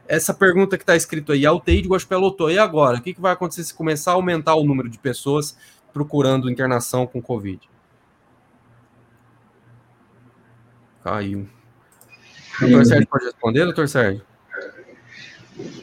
[0.08, 2.98] essa pergunta que está escrito aí, a UTI de Guaxupé lotou, e agora?
[2.98, 5.58] O que, que vai acontecer se começar a aumentar o número de pessoas
[5.92, 7.70] procurando internação com Covid?
[11.04, 11.48] Caiu.
[12.60, 14.22] Doutor Sérgio pode responder, doutor Sérgio?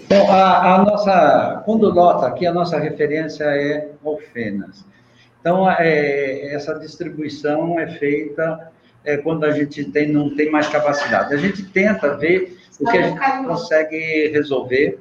[0.09, 4.85] Bom, a, a nossa, quando lota aqui, a nossa referência é Alfenas.
[5.41, 8.71] Então, é, essa distribuição é feita
[9.05, 11.35] é, quando a gente tem, não tem mais capacidade.
[11.35, 14.99] A gente tenta ver o que a gente consegue resolver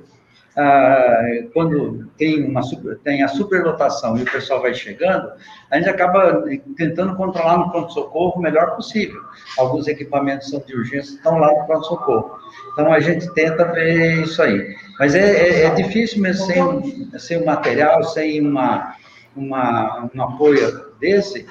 [0.55, 1.21] ah,
[1.53, 5.31] quando tem, uma, super- tem a superlotação e o pessoal vai chegando,
[5.71, 6.43] a gente acaba
[6.77, 9.19] tentando controlar no pronto-socorro o melhor possível.
[9.57, 12.37] Alguns equipamentos de urgência, estão lá no pronto-socorro.
[12.73, 14.75] Então, a gente tenta ver isso aí.
[14.99, 18.95] Mas é, é- é difícil mesmo sem, sem o material, sem uma,
[19.35, 21.45] uma, um apoio desse,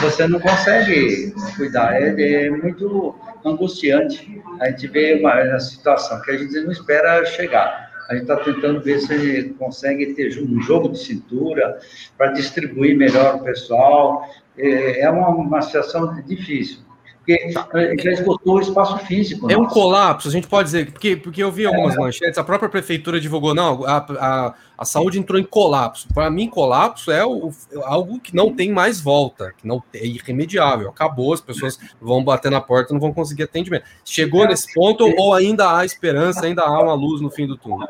[0.00, 1.94] você não consegue cuidar.
[1.94, 4.42] É, é muito angustiante.
[4.60, 7.85] A gente vê uma, uma situação que a gente não espera chegar.
[8.08, 11.78] A gente está tentando ver se a gente consegue ter um jogo de cintura
[12.16, 14.28] para distribuir melhor o pessoal.
[14.56, 16.78] É, é uma, uma situação difícil,
[17.26, 19.50] porque já esgotou o espaço físico.
[19.50, 22.68] É um colapso, a gente pode dizer, porque, porque eu vi algumas manchetes, a própria
[22.68, 26.06] prefeitura divulgou, não, a, a, a saúde entrou em colapso.
[26.14, 27.50] Para mim, colapso é o-
[27.82, 32.50] algo que não tem mais volta, que não é irremediável, acabou, as pessoas vão bater
[32.50, 33.84] na porta, não vão conseguir atendimento.
[34.04, 37.88] Chegou nesse ponto ou ainda há esperança, ainda há uma luz no fim do túnel?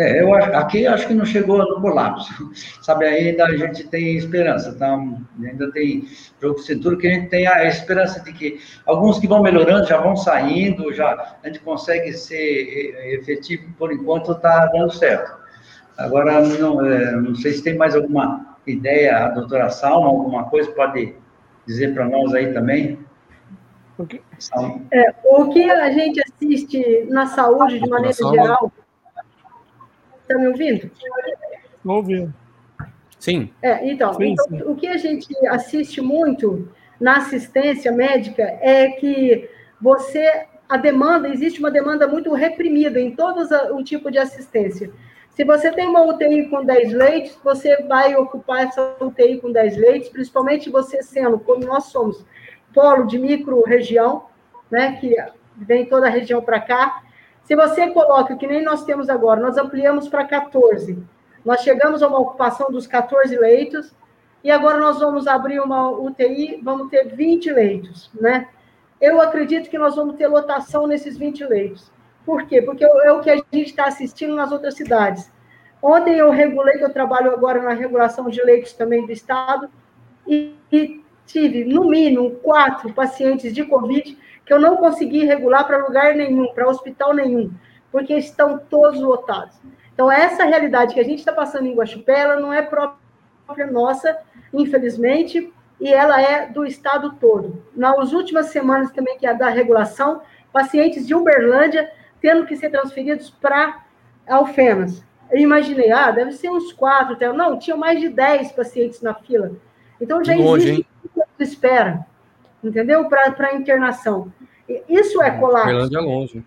[0.00, 2.32] É, eu acho, aqui acho que não chegou no colapso,
[2.80, 3.04] sabe?
[3.04, 4.98] Ainda a gente tem esperança, tá?
[5.42, 6.08] Ainda tem
[6.40, 9.86] jogo de cintura que a gente tem a esperança de que alguns que vão melhorando
[9.86, 15.38] já vão saindo, já a gente consegue ser efetivo por enquanto está dando certo.
[15.98, 20.70] Agora não, é, não sei se tem mais alguma ideia, a doutora Salma, alguma coisa
[20.70, 21.14] pode
[21.66, 22.98] dizer para nós aí também.
[24.90, 28.72] É, o que a gente assiste na saúde, de maneira geral.
[30.30, 30.88] Está me ouvindo?
[31.84, 32.32] Não ouvindo.
[33.18, 34.62] Sim, É, então, Sim, então, sim.
[34.62, 36.68] o que a gente assiste muito
[37.00, 39.50] na assistência médica é que
[39.80, 43.42] você, a demanda, existe uma demanda muito reprimida em todo
[43.74, 44.90] o tipo de assistência.
[45.30, 49.76] Se você tem uma UTI com 10 leitos, você vai ocupar essa UTI com 10
[49.76, 52.24] leitos, principalmente você sendo, como nós somos,
[52.72, 54.26] polo de micro-região,
[54.70, 55.14] né, que
[55.56, 57.02] vem toda a região para cá.
[57.50, 60.96] Se você coloca, que nem nós temos agora, nós ampliamos para 14,
[61.44, 63.92] nós chegamos a uma ocupação dos 14 leitos,
[64.44, 68.46] e agora nós vamos abrir uma UTI, vamos ter 20 leitos, né?
[69.00, 71.90] Eu acredito que nós vamos ter lotação nesses 20 leitos.
[72.24, 72.62] Por quê?
[72.62, 75.28] Porque é o que a gente está assistindo nas outras cidades.
[75.82, 79.68] Ontem eu regulei, que eu trabalho agora na regulação de leitos também do Estado,
[80.24, 84.16] e, e tive, no mínimo, quatro pacientes de Covid
[84.50, 87.52] que eu não consegui regular para lugar nenhum, para hospital nenhum,
[87.92, 89.54] porque estão todos lotados.
[89.94, 94.18] Então, essa realidade que a gente está passando em Guaxupé, ela não é própria nossa,
[94.52, 97.62] infelizmente, e ela é do estado todo.
[97.76, 100.20] Nas últimas semanas também, que é da regulação,
[100.52, 101.88] pacientes de Uberlândia
[102.20, 103.84] tendo que ser transferidos para
[104.26, 105.04] Alfenas.
[105.30, 107.32] Eu imaginei, ah, deve ser uns quatro, até.
[107.32, 109.52] não, tinha mais de dez pacientes na fila.
[110.00, 110.86] Então, já longe, existe
[111.38, 112.04] espera,
[112.64, 113.08] entendeu?
[113.08, 114.32] Para internação.
[114.88, 115.66] Isso é colapso.
[115.66, 116.44] Berlândia é longe.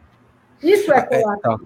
[0.61, 1.41] Isso é É, colapso.
[1.41, 1.57] tá.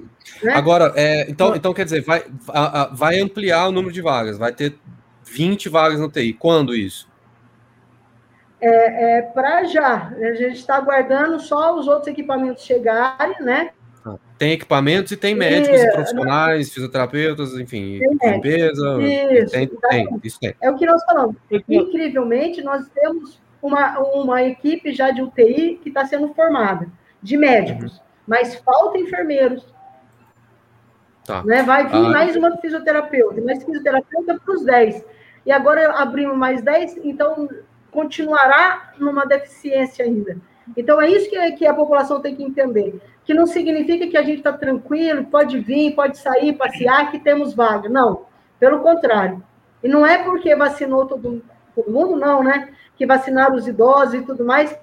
[0.43, 0.53] né?
[0.53, 4.37] Agora, é, então, então quer dizer, vai, a- a- vai ampliar o número de vagas,
[4.37, 4.77] vai ter
[5.23, 6.33] 20 vagas no TI.
[6.33, 7.07] Quando isso?
[8.59, 10.07] É para já.
[10.19, 13.69] A gente está aguardando só os outros equipamentos chegarem, né?
[14.37, 18.97] Tem equipamentos e tem médicos e E- profissionais, fisioterapeutas, enfim, limpeza.
[19.01, 20.55] Isso, Tem, tem, isso tem.
[20.61, 21.35] É o que nós falamos.
[21.67, 26.87] Incrivelmente, nós temos uma, uma equipe já de UTI que está sendo formada,
[27.21, 29.65] de médicos, mas falta enfermeiros.
[31.25, 31.43] Tá.
[31.43, 31.61] Né?
[31.63, 32.09] Vai vir Ah.
[32.09, 35.05] mais uma fisioterapeuta, mais fisioterapeuta para os 10.
[35.45, 37.47] E agora abrimos mais 10, então
[37.91, 40.37] continuará numa deficiência ainda.
[40.75, 42.99] Então, é isso que, que a população tem que entender.
[43.23, 47.53] Que não significa que a gente está tranquilo, pode vir, pode sair, passear, que temos
[47.53, 47.87] vaga.
[47.87, 48.25] Não,
[48.59, 49.41] pelo contrário.
[49.83, 51.41] E não é porque vacinou todo,
[51.77, 52.69] todo mundo, não, né?
[52.95, 54.77] Que vacinaram os idosos e tudo mais,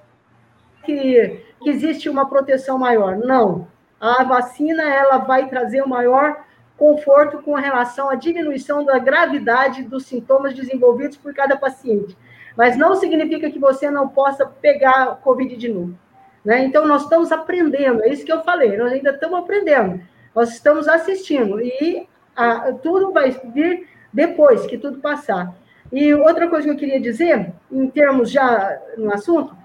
[0.83, 3.17] que, que existe uma proteção maior.
[3.17, 3.67] Não.
[3.99, 6.43] A vacina ela vai trazer o maior
[6.77, 12.17] conforto com relação à diminuição da gravidade dos sintomas desenvolvidos por cada paciente.
[12.55, 15.97] Mas não significa que você não possa pegar Covid de novo.
[16.43, 16.63] Né?
[16.63, 19.99] Então, nós estamos aprendendo, é isso que eu falei, nós ainda estamos aprendendo,
[20.35, 25.55] nós estamos assistindo, e a, tudo vai vir depois que tudo passar.
[25.91, 29.55] E outra coisa que eu queria dizer, em termos já no assunto,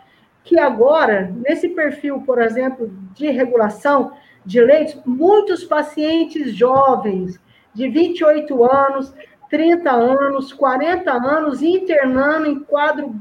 [0.45, 4.13] que agora, nesse perfil, por exemplo, de regulação
[4.45, 7.39] de leitos, muitos pacientes jovens,
[7.75, 9.15] de 28 anos,
[9.49, 13.15] 30 anos, 40 anos, internando em quadro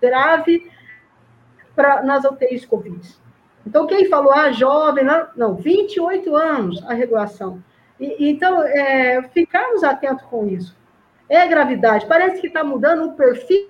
[0.00, 0.70] grave
[1.74, 3.00] pra, nas UTIs Covid.
[3.66, 7.62] Então, quem falou, ah, jovem, não, não 28 anos a regulação.
[7.98, 10.76] E, então, é, ficarmos atentos com isso.
[11.28, 12.06] É gravidade.
[12.06, 13.68] Parece que está mudando o perfil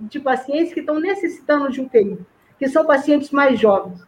[0.00, 2.18] de pacientes que estão necessitando de UTI,
[2.58, 4.00] que são pacientes mais jovens.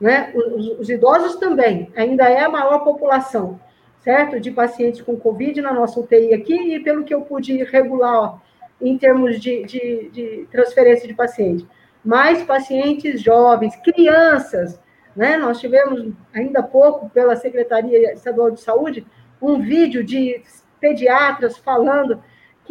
[0.00, 0.32] Né?
[0.34, 3.60] Os, os idosos também, ainda é a maior população,
[4.00, 4.40] certo?
[4.40, 8.38] De pacientes com Covid na nossa UTI aqui, e pelo que eu pude regular ó,
[8.80, 11.66] em termos de, de, de transferência de pacientes
[12.04, 14.80] mais pacientes jovens, crianças.
[15.14, 15.36] Né?
[15.36, 19.06] Nós tivemos, ainda há pouco, pela Secretaria Estadual de Saúde,
[19.40, 20.42] um vídeo de
[20.80, 22.22] pediatras falando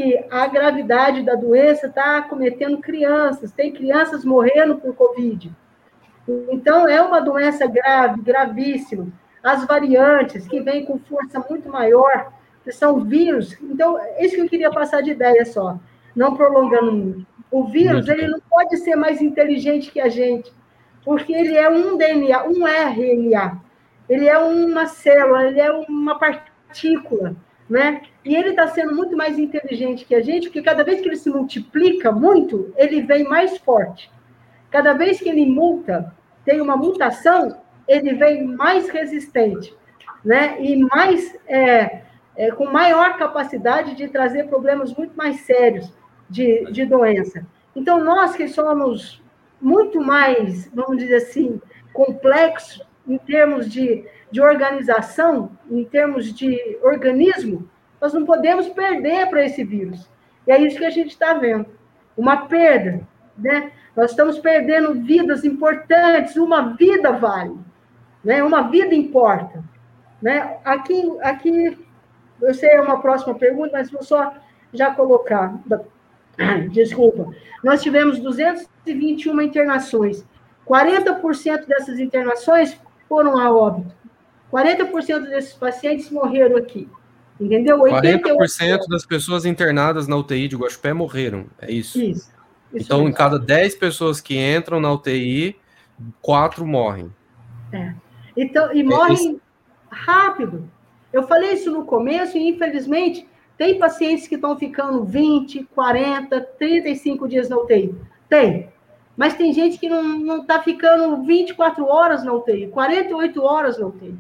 [0.01, 5.51] que a gravidade da doença está acometendo crianças, tem crianças morrendo por Covid.
[6.49, 9.07] Então, é uma doença grave, gravíssima.
[9.43, 12.33] As variantes, que vêm com força muito maior,
[12.63, 13.55] que são vírus.
[13.61, 15.77] Então, é isso que eu queria passar de ideia só,
[16.15, 17.27] não prolongando muito.
[17.51, 20.51] O vírus, ele não pode ser mais inteligente que a gente,
[21.03, 23.59] porque ele é um DNA, um RNA.
[24.07, 27.35] Ele é uma célula, ele é uma partícula,
[27.71, 28.01] né?
[28.25, 31.15] E ele está sendo muito mais inteligente que a gente, porque cada vez que ele
[31.15, 34.11] se multiplica muito, ele vem mais forte.
[34.69, 36.13] Cada vez que ele multa,
[36.43, 39.73] tem uma mutação, ele vem mais resistente,
[40.23, 40.61] né?
[40.61, 42.01] E mais, é,
[42.35, 45.93] é, com maior capacidade de trazer problemas muito mais sérios
[46.29, 47.47] de, de doença.
[47.73, 49.23] Então, nós que somos
[49.61, 51.61] muito mais, vamos dizer assim,
[51.93, 57.69] complexos em termos de, de organização, em termos de organismo,
[57.99, 60.09] nós não podemos perder para esse vírus.
[60.47, 61.65] E é isso que a gente está vendo.
[62.17, 63.01] Uma perda,
[63.37, 63.71] né?
[63.95, 67.57] Nós estamos perdendo vidas importantes, uma vida vale,
[68.23, 68.41] né?
[68.41, 69.63] Uma vida importa,
[70.21, 70.57] né?
[70.63, 71.77] Aqui, aqui,
[72.41, 74.33] eu sei é uma próxima pergunta, mas vou só
[74.73, 75.59] já colocar.
[76.71, 77.31] Desculpa.
[77.63, 80.25] Nós tivemos 221 internações.
[80.67, 82.79] 40% dessas internações
[83.09, 84.00] foram a óbito.
[84.51, 86.89] 40% desses pacientes morreram aqui.
[87.39, 87.79] Entendeu?
[87.79, 91.47] 40% das pessoas internadas na UTI de Guaxupé morreram.
[91.59, 91.99] É isso.
[91.99, 92.31] Isso.
[92.71, 93.09] isso então, mesmo.
[93.09, 95.55] em cada 10 pessoas que entram na UTI,
[96.21, 97.11] 4 morrem.
[97.71, 97.93] É.
[98.37, 99.39] Então, e morrem
[99.91, 100.69] é rápido.
[101.11, 103.27] Eu falei isso no começo e, infelizmente,
[103.57, 107.95] tem pacientes que estão ficando 20, 40, 35 dias na UTI?
[108.29, 108.69] Tem.
[109.17, 114.17] Mas tem gente que não está ficando 24 horas na UTI, 48 horas na UTI,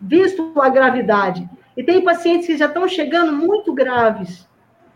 [0.00, 1.48] visto a gravidade.
[1.76, 4.48] E tem pacientes que já estão chegando muito graves,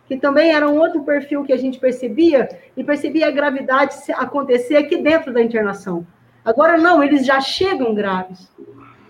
[0.06, 4.76] que também era um outro perfil que a gente percebia, e percebia a gravidade acontecer
[4.76, 6.06] aqui dentro da internação.
[6.44, 8.50] Agora não, eles já chegam graves.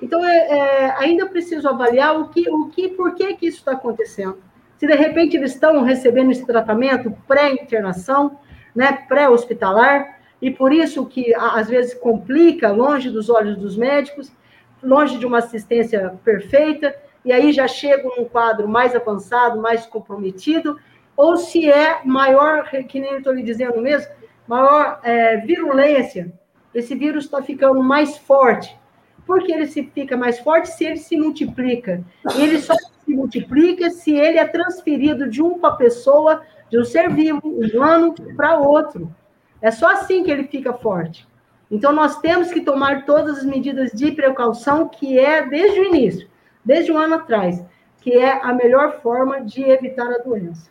[0.02, 3.72] Então, é, é, ainda preciso avaliar o que, o que, por que, que isso está
[3.72, 4.38] acontecendo
[4.80, 8.38] se de repente eles estão recebendo esse tratamento pré-internação,
[8.74, 14.32] né, pré-hospitalar, e por isso que às vezes complica, longe dos olhos dos médicos,
[14.82, 20.78] longe de uma assistência perfeita, e aí já chega num quadro mais avançado, mais comprometido,
[21.16, 24.10] ou se é maior, que nem eu estou lhe dizendo mesmo,
[24.46, 26.32] maior é, virulência,
[26.74, 28.78] esse vírus está ficando mais forte.
[29.26, 30.68] Por que ele se fica mais forte?
[30.68, 32.02] Se ele se multiplica.
[32.36, 37.40] Ele só se multiplica se ele é transferido de uma pessoa, de um ser vivo,
[37.44, 39.14] humano, para outro.
[39.60, 41.28] É só assim que ele fica forte.
[41.70, 46.28] Então, nós temos que tomar todas as medidas de precaução, que é desde o início,
[46.64, 47.62] desde um ano atrás,
[48.00, 50.68] que é a melhor forma de evitar a doença.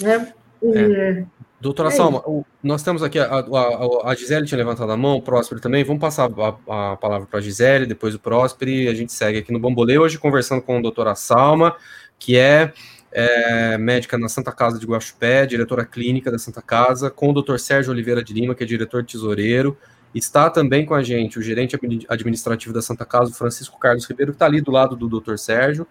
[0.00, 0.32] Né?
[0.62, 1.24] E, é.
[1.60, 5.16] Doutora é Salma, o, nós temos aqui, a, a, a, Gisele tinha levantado a mão,
[5.16, 8.88] o Próspero também, vamos passar a, a palavra para a Gisele, depois o Próspero, e
[8.88, 11.76] a gente segue aqui no Bambolê, hoje conversando com a doutora Salma,
[12.18, 12.72] que é,
[13.12, 17.60] é, médica na Santa Casa de Guaxupé, diretora clínica da Santa Casa, com o doutor
[17.60, 19.76] Sérgio Oliveira de Lima, que é diretor tesoureiro,
[20.14, 24.36] está também com a gente o gerente administrativo da Santa Casa, Francisco Carlos Ribeiro, que
[24.36, 25.86] está ali do lado do doutor Sérgio,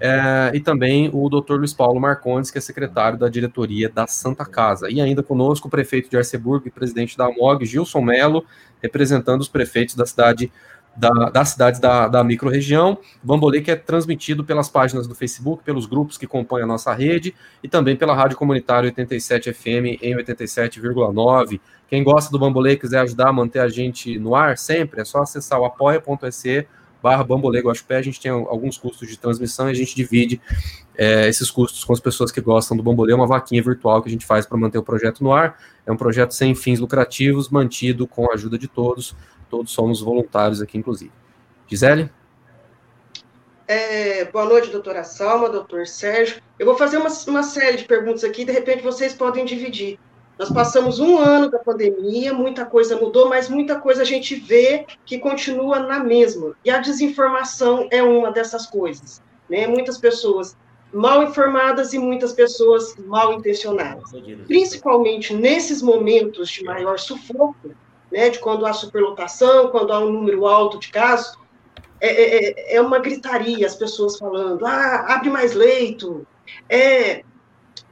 [0.00, 1.54] é, e também o Dr.
[1.54, 4.90] Luiz Paulo Marcondes, que é secretário da diretoria da Santa Casa.
[4.90, 8.44] E ainda conosco o prefeito de Arceburgo e presidente da AMOG, Gilson Melo,
[8.82, 10.52] representando os prefeitos da cidade
[10.98, 12.98] da, das cidades da, da microrregião.
[13.22, 17.34] Bambolê que é transmitido pelas páginas do Facebook, pelos grupos que compõem a nossa rede
[17.62, 21.60] e também pela Rádio Comunitária 87 FM em 87,9.
[21.88, 25.04] Quem gosta do Bambolê e quiser ajudar a manter a gente no ar sempre, é
[25.04, 26.66] só acessar o apoia.se
[27.00, 30.40] barra Bambolê Guaxupé, a gente tem alguns custos de transmissão e a gente divide
[30.96, 34.08] é, esses custos com as pessoas que gostam do Bambolê, é uma vaquinha virtual que
[34.08, 37.48] a gente faz para manter o projeto no ar, é um projeto sem fins lucrativos,
[37.50, 39.14] mantido com a ajuda de todos,
[39.48, 41.12] Todos somos voluntários aqui, inclusive.
[41.66, 42.10] Gisele?
[43.66, 46.40] É, boa noite, doutora Salma, doutor Sérgio.
[46.58, 49.98] Eu vou fazer uma, uma série de perguntas aqui, de repente vocês podem dividir.
[50.38, 54.86] Nós passamos um ano da pandemia, muita coisa mudou, mas muita coisa a gente vê
[55.04, 56.54] que continua na mesma.
[56.64, 59.20] E a desinformação é uma dessas coisas.
[59.50, 59.66] Né?
[59.66, 60.56] Muitas pessoas
[60.92, 64.10] mal informadas e muitas pessoas mal intencionadas.
[64.46, 67.70] Principalmente nesses momentos de maior sufoco,
[68.10, 71.38] né, de quando há superlotação, quando há um número alto de casos,
[72.00, 76.26] é, é, é, é uma gritaria, as pessoas falando, ah, abre mais leito,
[76.68, 77.22] é,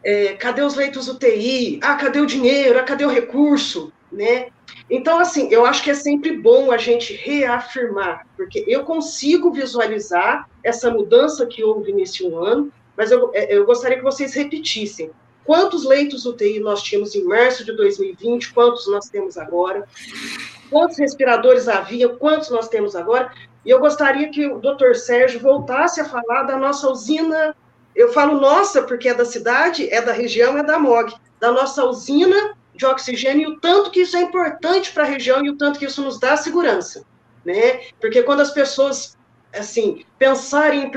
[0.03, 1.81] é, cadê os leitos UTI?
[1.83, 2.79] Ah, cadê o dinheiro?
[2.79, 3.93] Ah, cadê o recurso?
[4.13, 4.49] Né?
[4.89, 10.49] Então, assim, eu acho que é sempre bom a gente reafirmar, porque eu consigo visualizar
[10.63, 15.11] essa mudança que houve nesse um ano, mas eu, é, eu gostaria que vocês repetissem.
[15.47, 18.53] Quantos leitos UTI nós tínhamos em março de 2020?
[18.53, 19.87] Quantos nós temos agora?
[20.69, 22.09] Quantos respiradores havia?
[22.09, 23.33] Quantos nós temos agora?
[23.65, 27.55] E eu gostaria que o doutor Sérgio voltasse a falar da nossa usina.
[27.95, 31.85] Eu falo nossa, porque é da cidade, é da região, é da MOG, da nossa
[31.85, 35.57] usina de oxigênio e o tanto que isso é importante para a região e o
[35.57, 37.05] tanto que isso nos dá segurança,
[37.45, 37.81] né?
[38.01, 39.17] Porque quando as pessoas,
[39.55, 40.91] assim, pensarem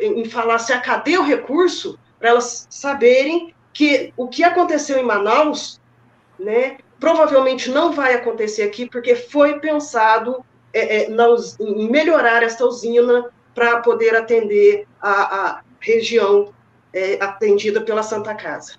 [0.00, 4.98] em, em falar se a cadê o recurso, para elas saberem que o que aconteceu
[4.98, 5.80] em Manaus,
[6.38, 11.26] né, provavelmente não vai acontecer aqui, porque foi pensado é, é, na,
[11.60, 16.52] em melhorar essa usina para poder atender a, a região
[16.92, 18.74] é, atendida pela Santa Casa.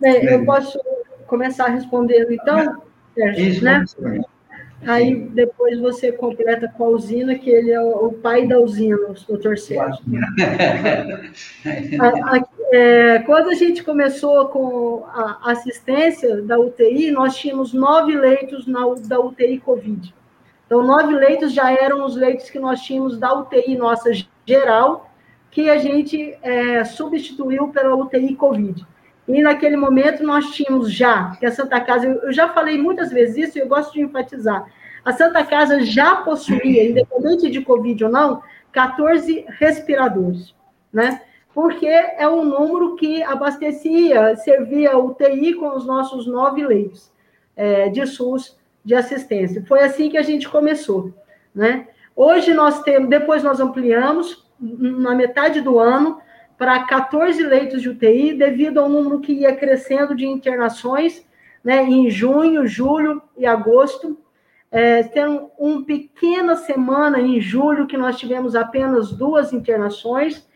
[0.00, 0.78] Bem, eu posso
[1.26, 2.82] começar respondendo, então,
[3.16, 3.84] Isso, né?
[4.86, 9.14] Aí depois você completa com a usina, que ele é o pai da usina, o
[9.28, 10.02] doutor Sérgio.
[12.00, 18.16] a, a, é, quando a gente começou com a assistência da UTI, nós tínhamos nove
[18.16, 20.14] leitos na, da UTI Covid.
[20.66, 24.10] Então, nove leitos já eram os leitos que nós tínhamos da UTI nossa
[24.46, 25.10] geral,
[25.50, 28.84] que a gente é, substituiu pela UTI Covid.
[29.26, 33.48] E naquele momento nós tínhamos já, que a Santa Casa, eu já falei muitas vezes
[33.48, 34.66] isso e eu gosto de enfatizar,
[35.04, 40.54] a Santa Casa já possuía, independente de Covid ou não, 14 respiradores,
[40.92, 41.22] né?
[41.54, 47.12] Porque é um número que abastecia, servia UTI com os nossos nove leitos
[47.56, 49.64] é, de SUS de assistência.
[49.66, 51.12] Foi assim que a gente começou,
[51.54, 51.86] né?
[52.16, 56.20] Hoje nós temos, depois nós ampliamos, na metade do ano,
[56.64, 61.22] para 14 leitos de UTI, devido ao número que ia crescendo de internações,
[61.62, 64.18] né, em junho, julho e agosto.
[64.70, 70.48] É, tem um, um pequena semana em julho que nós tivemos apenas duas internações,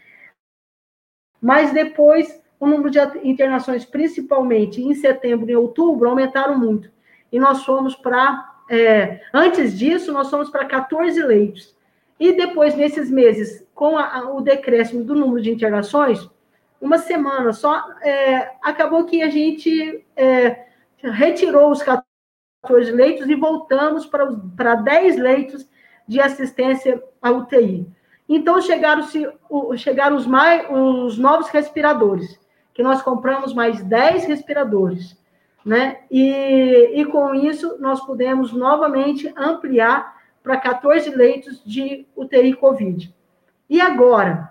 [1.43, 6.91] mas depois o número de internações, principalmente em setembro e outubro, aumentaram muito.
[7.31, 8.55] E nós fomos para.
[8.71, 11.77] É, antes disso, nós fomos para 14 leitos.
[12.19, 16.29] E depois, nesses meses, com a, o decréscimo do número de internações,
[16.81, 20.67] uma semana só, é, acabou que a gente é,
[21.03, 25.69] retirou os 14 leitos e voltamos para, para 10 leitos
[26.07, 27.87] de assistência à UTI.
[28.29, 29.27] Então, chegaram, -se,
[29.77, 32.39] chegaram os, mais, os novos respiradores,
[32.75, 35.17] que nós compramos mais 10 respiradores.
[35.65, 36.01] Né?
[36.11, 40.18] E, e com isso, nós pudemos novamente ampliar
[40.49, 43.15] para 14 leitos de UTI Covid.
[43.69, 44.51] E agora?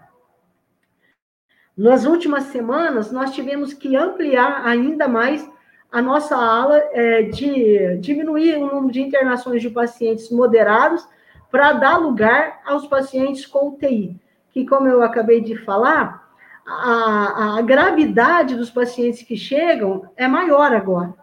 [1.76, 5.50] Nas últimas semanas, nós tivemos que ampliar ainda mais
[5.92, 11.04] a nossa ala é, de diminuir o número de internações de pacientes moderados
[11.50, 14.22] para dar lugar aos pacientes com UTI,
[14.52, 16.32] que, como eu acabei de falar,
[16.64, 21.16] a, a gravidade dos pacientes que chegam é maior agora.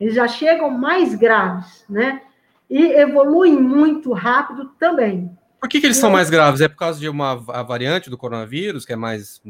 [0.00, 2.22] Eles já chegam mais graves, né?
[2.68, 5.30] E evoluem muito rápido também.
[5.66, 6.60] Por que, que eles são mais graves?
[6.60, 9.42] É por causa de uma variante do coronavírus, que é mais.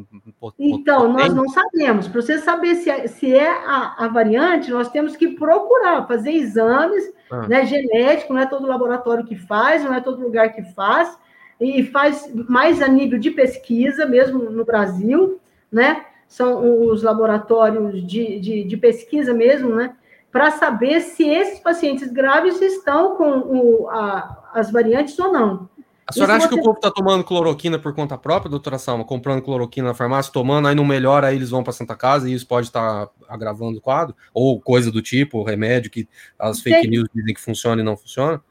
[0.59, 2.07] Então, nós não sabemos.
[2.07, 6.31] Para você saber se é, se é a, a, variante, nós temos que procurar, fazer
[6.31, 7.49] exames ah.
[7.49, 11.19] né, genéticos, não é todo laboratório que faz, não é todo lugar que faz,
[11.61, 15.41] e faz mais a nível de pesquisa, mesmo no Brasil,
[15.71, 16.05] né?
[16.29, 19.95] São os laboratórios de, de, de pesquisa mesmo, né?
[20.37, 25.67] Para saber se esses pacientes graves estão com o, a, as variantes ou não.
[26.07, 26.55] A senhora acha você...
[26.55, 29.03] que o povo está tomando cloroquina por conta própria, doutora Salma?
[29.03, 32.35] Comprando cloroquina na farmácia, tomando, aí não melhora, aí eles vão para Santa Casa e
[32.35, 34.15] isso pode estar tá agravando o quadro?
[34.35, 36.07] Ou coisa do tipo, remédio que
[36.39, 38.43] as fake news dizem que funciona e não funciona?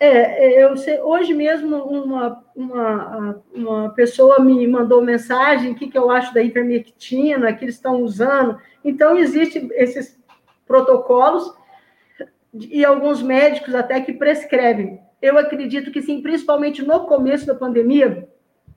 [0.00, 5.88] É, é, eu sei, hoje mesmo uma, uma, uma pessoa me mandou mensagem, o que,
[5.88, 8.58] que eu acho da ivermectina, que eles estão usando.
[8.82, 10.18] Então, existem esses
[10.66, 11.52] protocolos
[12.54, 18.28] e alguns médicos até que prescrevem eu acredito que sim, principalmente no começo da pandemia,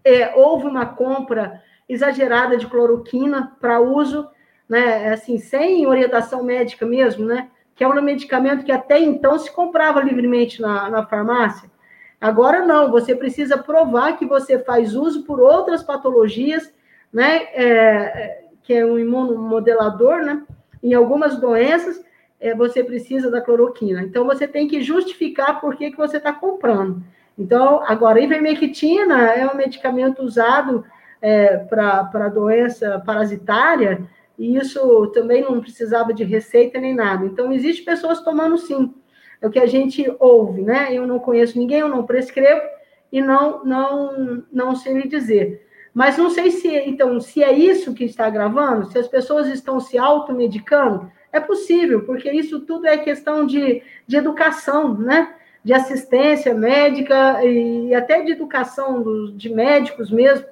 [0.01, 4.25] é, houve uma compra exagerada de cloroquina para uso,
[4.69, 9.51] né, assim, sem orientação médica mesmo, né, que é um medicamento que até então se
[9.51, 11.69] comprava livremente na, na farmácia.
[12.19, 16.73] Agora não, você precisa provar que você faz uso por outras patologias,
[17.11, 20.43] né, é, é que é um imunomodelador, né,
[20.81, 22.03] em algumas doenças,
[22.39, 24.01] é, você precisa da cloroquina.
[24.01, 27.03] Então, você tem que justificar por que, que você está comprando.
[27.37, 30.83] Então, agora, ivermectina é um medicamento usado
[31.21, 34.01] é, para doença parasitária,
[34.37, 37.25] e isso também não precisava de receita nem nada.
[37.25, 38.93] Então, existe pessoas tomando sim.
[39.41, 40.93] É o que a gente ouve, né?
[40.93, 42.61] Eu não conheço ninguém, eu não prescrevo
[43.11, 45.66] e não, não, não sei lhe dizer.
[45.97, 49.79] Mas não sei se, então, se é isso que está gravando, se as pessoas estão
[49.79, 55.33] se automedicando, é possível, porque isso tudo é questão de, de educação, né?
[55.63, 60.45] De assistência médica e até de educação dos, de médicos mesmo.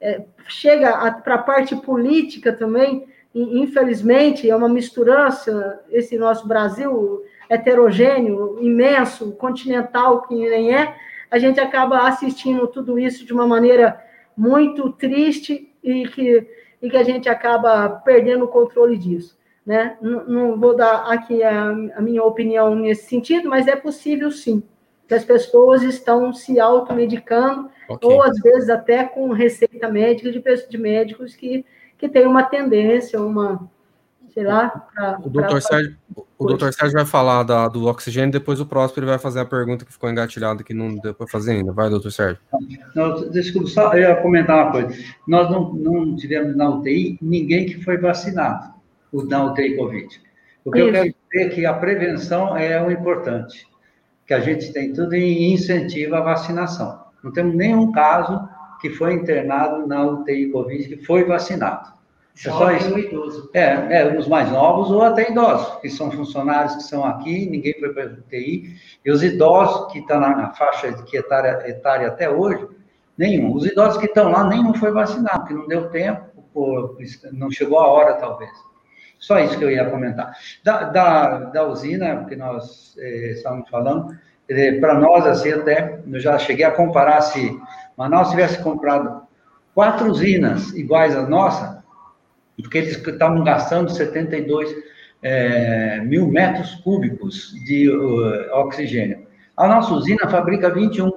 [0.00, 7.22] É, chega para a parte política também, e, infelizmente, é uma misturança, esse nosso Brasil
[7.48, 10.92] heterogêneo, imenso, continental, que nem é,
[11.30, 14.07] a gente acaba assistindo tudo isso de uma maneira
[14.38, 16.46] muito triste e que,
[16.80, 19.36] e que a gente acaba perdendo o controle disso.
[19.66, 19.98] Né?
[20.00, 24.62] Não, não vou dar aqui a, a, minha opinião nesse sentido, mas é possível sim,
[25.08, 28.08] que as pessoas estão se automedicando, okay.
[28.08, 31.66] ou às vezes até com receita médica de, de médicos que,
[31.98, 33.68] que têm uma tendência, uma,
[34.38, 34.68] sei lá.
[34.94, 35.96] Pra, o doutor, Sérgio,
[36.38, 39.44] o doutor Sérgio vai falar da, do oxigênio, depois o próximo ele vai fazer a
[39.44, 41.72] pergunta que ficou engatilhada que não deu para fazer ainda.
[41.72, 42.38] Vai, doutor Sérgio.
[42.94, 44.96] Não, desculpa, só eu ia comentar uma coisa.
[45.26, 48.72] Nós não, não tivemos na UTI ninguém que foi vacinado
[49.12, 50.20] o da UTI Covid.
[50.64, 50.88] O que Isso.
[50.88, 53.66] eu quero dizer é que a prevenção é o importante,
[54.24, 57.02] que a gente tem tudo e incentiva a vacinação.
[57.24, 58.48] Não temos nenhum caso
[58.80, 61.97] que foi internado na UTI Covid que foi vacinado.
[62.46, 62.96] É só isso.
[62.96, 63.50] idoso.
[63.52, 67.74] É, é, os mais novos ou até idosos, que são funcionários que são aqui, ninguém
[67.80, 68.76] foi para a UTI.
[69.04, 72.68] E os idosos que estão na faixa de etária, etária até hoje,
[73.16, 73.52] nenhum.
[73.52, 76.96] Os idosos que estão lá, nenhum foi vacinado, porque não deu tempo, por,
[77.32, 78.50] não chegou a hora, talvez.
[79.18, 80.32] Só isso que eu ia comentar.
[80.62, 84.16] Da, da, da usina que nós eh, estávamos falando,
[84.48, 87.60] eh, para nós, assim, até, eu já cheguei a comparar se
[87.96, 89.22] Manaus tivesse comprado
[89.74, 91.77] quatro usinas iguais à nossa,
[92.62, 94.74] porque eles estavam gastando 72
[95.22, 99.26] eh, mil metros cúbicos de uh, oxigênio.
[99.56, 101.10] A nossa usina fabrica 21.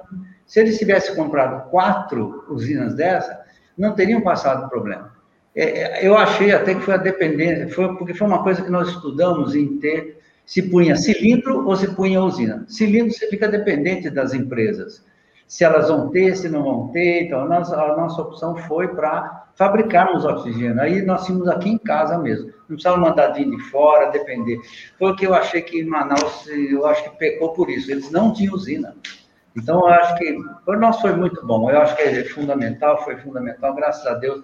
[0.44, 3.40] Se eles tivessem comprado quatro usinas dessa,
[3.78, 5.12] não teriam passado problema.
[5.54, 8.70] É, é, eu achei até que foi a dependência, foi, porque foi uma coisa que
[8.70, 12.64] nós estudamos em ter se punha cilindro ou se punha usina.
[12.66, 15.04] Cilindro você fica dependente das empresas,
[15.46, 17.24] se elas vão ter, se não vão ter.
[17.24, 20.80] Então, a nossa, a nossa opção foi para fabricarmos oxigênio.
[20.80, 22.46] Aí nós tínhamos aqui em casa mesmo.
[22.68, 24.58] Não precisava mandar vir de fora, depender.
[24.98, 27.90] Foi o que eu achei que em Manaus, eu acho que pecou por isso.
[27.90, 28.96] Eles não tinham usina.
[29.56, 31.70] Então, eu acho que para nós foi muito bom.
[31.70, 33.74] Eu acho que é fundamental, foi fundamental.
[33.74, 34.42] Graças a Deus,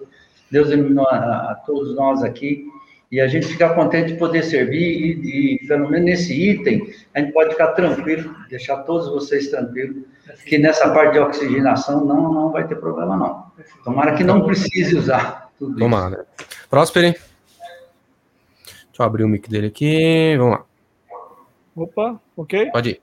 [0.51, 2.65] Deus iluminou a, a, todos nós aqui
[3.11, 4.77] e a gente fica contente de poder servir
[5.23, 10.03] e, e, pelo menos nesse item, a gente pode ficar tranquilo, deixar todos vocês tranquilos,
[10.45, 13.45] que nessa parte de oxigenação não, não vai ter problema não.
[13.83, 16.25] Tomara que não precise usar tudo Tomara.
[16.69, 17.07] Próspero.
[17.07, 17.23] Deixa
[18.99, 20.65] eu abrir o mic dele aqui, vamos lá.
[21.75, 22.69] Opa, ok?
[22.71, 23.01] Pode ir.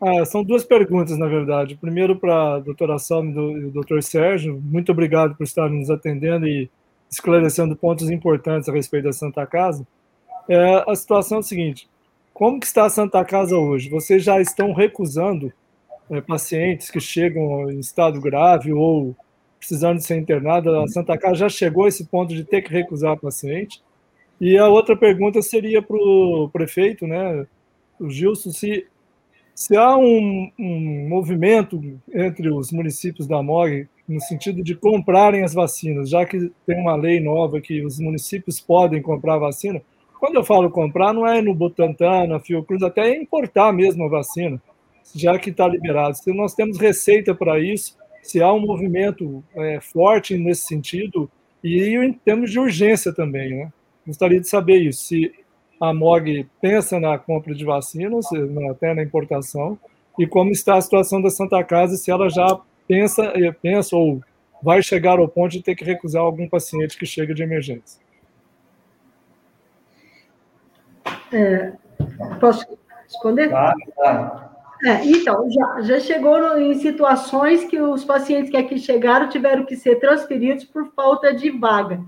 [0.00, 1.74] Ah, são duas perguntas, na verdade.
[1.74, 4.60] Primeiro para a doutora Salme e o doutor Sérgio.
[4.62, 6.68] Muito obrigado por estarem nos atendendo e
[7.10, 9.86] esclarecendo pontos importantes a respeito da Santa Casa.
[10.48, 11.88] É, a situação é a seguinte:
[12.32, 13.88] como que está a Santa Casa hoje?
[13.88, 15.52] Vocês já estão recusando
[16.10, 19.16] é, pacientes que chegam em estado grave ou
[19.58, 20.78] precisando ser internado.
[20.80, 23.82] A Santa Casa já chegou a esse ponto de ter que recusar paciente.
[24.40, 27.46] E a outra pergunta seria para o prefeito, né,
[27.98, 28.86] o Gilson, se,
[29.54, 31.80] se há um, um movimento
[32.12, 36.94] entre os municípios da MOG no sentido de comprarem as vacinas, já que tem uma
[36.94, 39.82] lei nova que os municípios podem comprar vacina.
[40.20, 44.08] Quando eu falo comprar, não é no Butantan, na Fiocruz, até é importar mesmo a
[44.08, 44.60] vacina,
[45.14, 46.16] já que está liberado.
[46.16, 51.30] Se nós temos receita para isso, se há um movimento é, forte nesse sentido,
[51.62, 53.72] e em termos de urgência também, né?
[54.06, 55.32] Gostaria de saber isso, se
[55.80, 58.26] a MOG pensa na compra de vacinas,
[58.70, 59.78] até na importação,
[60.18, 64.20] e como está a situação da Santa Casa, se ela já pensa, eh, pensa ou
[64.62, 68.00] vai chegar ao ponto de ter que recusar algum paciente que chega de emergência.
[71.32, 71.72] É,
[72.40, 72.66] posso
[73.04, 73.48] responder?
[73.48, 74.56] Claro, claro.
[74.84, 79.64] É, então, já, já chegou no, em situações que os pacientes que aqui chegaram tiveram
[79.64, 82.00] que ser transferidos por falta de vaga,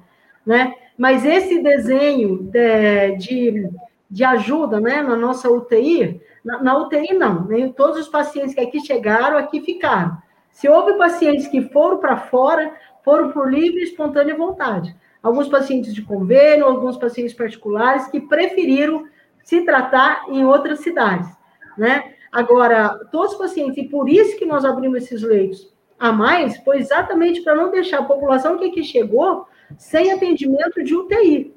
[0.45, 0.75] né?
[0.97, 3.71] Mas esse desenho de, de,
[4.11, 7.73] de ajuda, né, na nossa UTI, na, na UTI não, né?
[7.77, 10.19] todos os pacientes que aqui chegaram, aqui ficaram.
[10.59, 14.93] Se houve pacientes que foram para fora, foram por livre e espontânea vontade.
[15.23, 19.07] Alguns pacientes de convênio, alguns pacientes particulares que preferiram
[19.45, 21.29] se tratar em outras cidades,
[21.77, 22.13] né?
[22.33, 26.79] Agora, todos os pacientes, e por isso que nós abrimos esses leitos a mais, foi
[26.79, 29.47] exatamente para não deixar a população que aqui chegou
[29.77, 31.55] sem atendimento de UTI.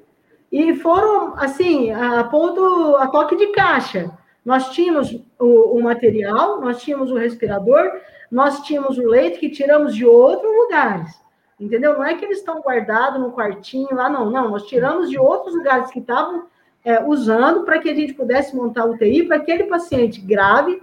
[0.51, 4.15] E foram, assim, a ponto, a toque de caixa.
[4.45, 7.91] Nós tínhamos o, o material, nós tínhamos o respirador,
[8.31, 11.19] nós tínhamos o leito que tiramos de outros lugares.
[11.59, 11.93] Entendeu?
[11.93, 14.31] Não é que eles estão guardados no quartinho lá, não.
[14.31, 16.45] Não, nós tiramos de outros lugares que estavam
[16.83, 20.81] é, usando para que a gente pudesse montar UTI para aquele paciente grave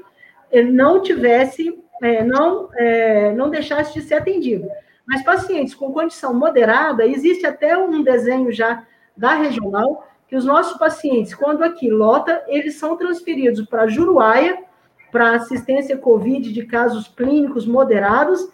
[0.50, 4.68] ele não tivesse, é, não, é, não deixasse de ser atendido.
[5.06, 8.84] Mas pacientes com condição moderada, existe até um desenho já
[9.16, 14.62] da regional, que os nossos pacientes, quando aqui lota, eles são transferidos para Juruáia,
[15.10, 18.48] para assistência COVID de casos clínicos moderados,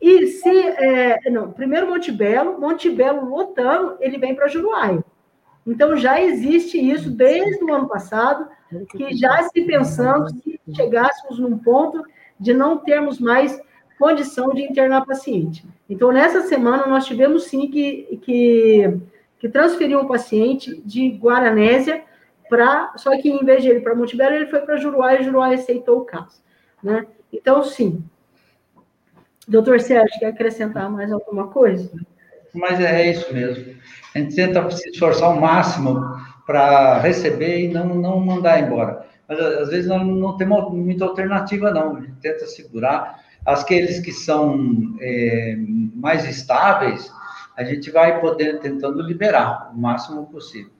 [0.00, 5.04] e se, é, não, primeiro Montebello, Montebello lotando, ele vem para Juruáia.
[5.66, 8.46] Então, já existe isso desde o ano passado,
[8.90, 12.04] que já se pensando se chegássemos num ponto
[12.38, 13.60] de não termos mais
[13.98, 15.66] condição de internar paciente.
[15.88, 18.98] Então, nessa semana, nós tivemos sim que, que,
[19.38, 22.04] que transferir um paciente de Guaranésia
[22.48, 22.92] para.
[22.96, 25.98] Só que em vez de ele para Montebello, ele foi para Juruá e Juruá aceitou
[25.98, 26.42] o caso.
[26.82, 27.06] Né?
[27.32, 28.04] Então, sim.
[29.48, 31.90] Doutor Sérgio, quer acrescentar mais alguma coisa?
[32.52, 33.74] Mas é isso mesmo.
[34.14, 36.00] A gente tenta se esforçar ao máximo
[36.46, 39.06] para receber e não, não mandar embora.
[39.28, 41.96] Mas às vezes nós não temos muita alternativa, não.
[41.96, 43.24] A gente tenta segurar.
[43.44, 45.56] Aqueles que são é,
[45.94, 47.12] mais estáveis,
[47.56, 50.75] a gente vai poder tentando liberar o máximo possível.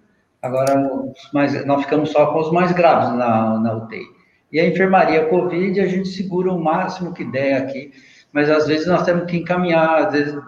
[0.46, 4.04] Agora, mais, nós ficamos só com os mais graves na, na UTI.
[4.52, 7.92] E a enfermaria COVID, a gente segura o máximo que der aqui,
[8.32, 10.38] mas às vezes nós temos que encaminhar, às vezes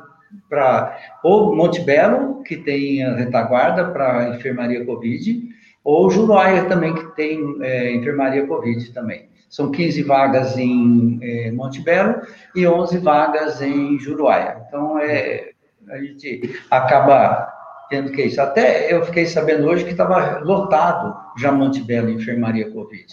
[0.48, 5.48] para ou Monte Belo, que tem a retaguarda para enfermaria Covid,
[5.82, 9.28] ou Juruáia também, que tem é, enfermaria Covid também.
[9.48, 12.20] São 15 vagas em é, Monte Belo
[12.54, 14.62] e 11 vagas em Juruáia.
[14.68, 15.52] Então, é,
[15.88, 17.57] a gente acaba
[17.88, 18.40] tendo que isso.
[18.40, 23.06] Até eu fiquei sabendo hoje que estava lotado já Monte Belo enfermaria Covid.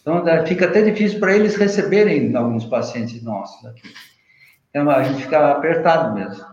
[0.00, 3.88] Então, fica até difícil para eles receberem alguns pacientes nossos aqui.
[4.70, 6.44] Então, a gente fica apertado mesmo.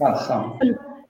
[0.00, 0.58] Ação.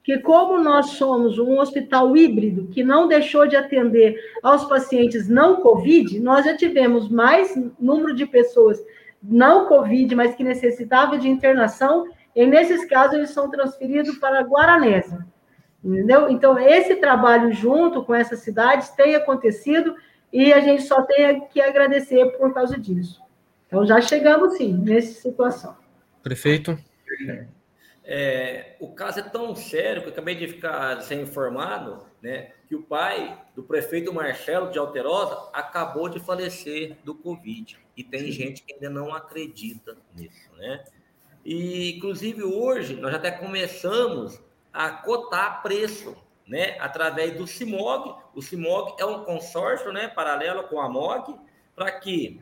[0.05, 5.61] Que como nós somos um hospital híbrido que não deixou de atender aos pacientes não
[5.61, 8.79] COVID, nós já tivemos mais número de pessoas
[9.23, 15.25] não COVID, mas que necessitavam de internação, e nesses casos eles são transferidos para Guaranésia.
[15.85, 16.29] Entendeu?
[16.29, 19.97] Então, esse trabalho junto com essas cidades tem acontecido
[20.33, 23.21] e a gente só tem que agradecer por causa disso.
[23.67, 25.77] Então, já chegamos, sim, nessa situação.
[26.23, 26.79] Prefeito.
[28.05, 32.75] É, o caso é tão sério que eu acabei de ficar ser informado, né, que
[32.75, 37.79] o pai do prefeito Marcelo de Alterosa acabou de falecer do Covid.
[37.97, 38.33] E tem Sim.
[38.33, 40.83] gente que ainda não acredita nisso, né?
[41.45, 44.41] E, inclusive, hoje, nós até começamos
[44.73, 46.17] a cotar preço,
[46.47, 46.77] né?
[46.81, 48.15] Através do CIMOG.
[48.35, 50.09] O CIMOG é um consórcio, né?
[50.09, 51.39] Paralelo com a MOG,
[51.75, 52.41] para que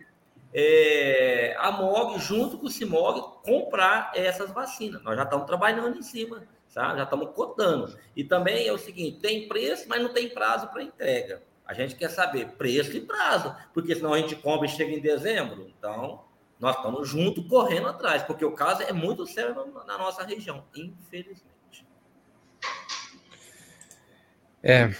[0.52, 5.02] é, a MOG, junto com o CIMOG, comprar essas vacinas.
[5.02, 6.42] Nós já estamos trabalhando em cima,
[6.74, 6.96] tá?
[6.96, 7.96] já estamos cotando.
[8.16, 11.42] E também é o seguinte: tem preço, mas não tem prazo para entrega.
[11.64, 15.00] A gente quer saber preço e prazo, porque senão a gente compra e chega em
[15.00, 15.72] dezembro.
[15.78, 16.24] Então,
[16.58, 19.54] Nós estamos juntos, correndo atrás, porque o caso é muito sério
[19.86, 21.59] na nossa região, infelizmente.
[24.62, 24.90] É.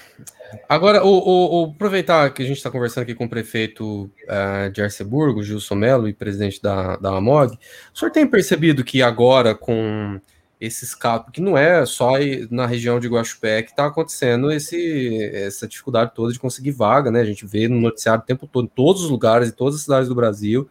[0.68, 4.70] Agora, o, o, o aproveitar que a gente está conversando aqui com o prefeito uh,
[4.72, 7.56] de Arceburgo, Gilson Melo, e presidente da, da AMOG,
[7.94, 10.20] o senhor tem percebido que agora, com
[10.60, 12.12] esses casos, que não é só
[12.50, 17.20] na região de Guaxupé que está acontecendo esse, essa dificuldade toda de conseguir vaga, né?
[17.20, 19.82] A gente vê no noticiário o tempo todo, em todos os lugares, em todas as
[19.82, 20.68] cidades do Brasil,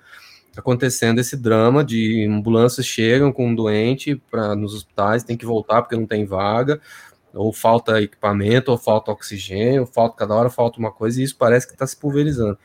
[0.55, 5.81] acontecendo esse drama de ambulâncias chegam com um doente para nos hospitais, tem que voltar
[5.81, 6.79] porque não tem vaga,
[7.33, 11.37] ou falta equipamento, ou falta oxigênio, ou falta cada hora falta uma coisa, e isso
[11.37, 12.57] parece que está se pulverizando.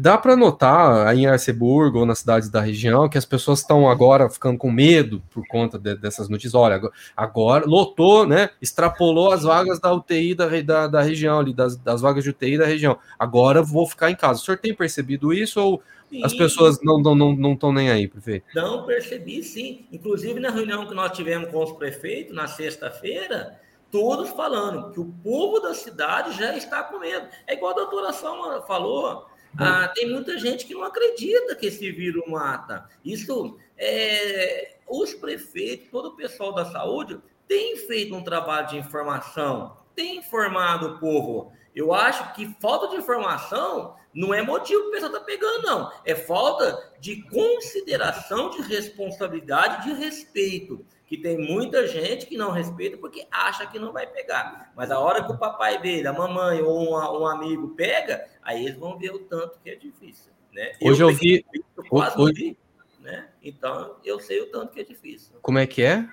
[0.00, 3.88] Dá para notar aí em Arceburgo ou nas cidades da região que as pessoas estão
[3.88, 6.54] agora ficando com medo por conta de, dessas notícias.
[6.54, 6.80] Olha,
[7.14, 8.48] agora lotou, né?
[8.60, 12.56] Extrapolou as vagas da UTI da, da, da região ali, das, das vagas de UTI
[12.56, 12.98] da região.
[13.18, 14.40] Agora vou ficar em casa.
[14.40, 15.82] O senhor tem percebido isso ou
[16.12, 16.22] Sim.
[16.22, 18.44] As pessoas não estão não, não, não nem aí, prefeito?
[18.54, 19.86] Não, percebi sim.
[19.90, 23.58] Inclusive, na reunião que nós tivemos com os prefeitos, na sexta-feira,
[23.90, 27.26] todos falando que o povo da cidade já está com medo.
[27.46, 31.90] É igual a doutora Salma falou, ah, tem muita gente que não acredita que esse
[31.90, 32.86] vírus mata.
[33.02, 39.78] Isso, é, os prefeitos, todo o pessoal da saúde, tem feito um trabalho de informação,
[39.96, 41.54] tem informado o povo.
[41.74, 45.92] Eu acho que falta de informação não é motivo que o pessoal está pegando, não.
[46.04, 50.84] É falta de consideração, de responsabilidade, de respeito.
[51.06, 54.72] Que tem muita gente que não respeita porque acha que não vai pegar.
[54.74, 58.64] Mas a hora que o papai dele, a mamãe ou um, um amigo pega, aí
[58.64, 60.32] eles vão ver o tanto que é difícil.
[60.52, 60.72] Né?
[60.80, 61.44] Hoje eu, eu vi.
[61.88, 62.32] Quase hoje...
[62.34, 62.58] vi,
[63.00, 63.28] né?
[63.42, 65.34] Então eu sei o tanto que é difícil.
[65.42, 66.08] Como é que é?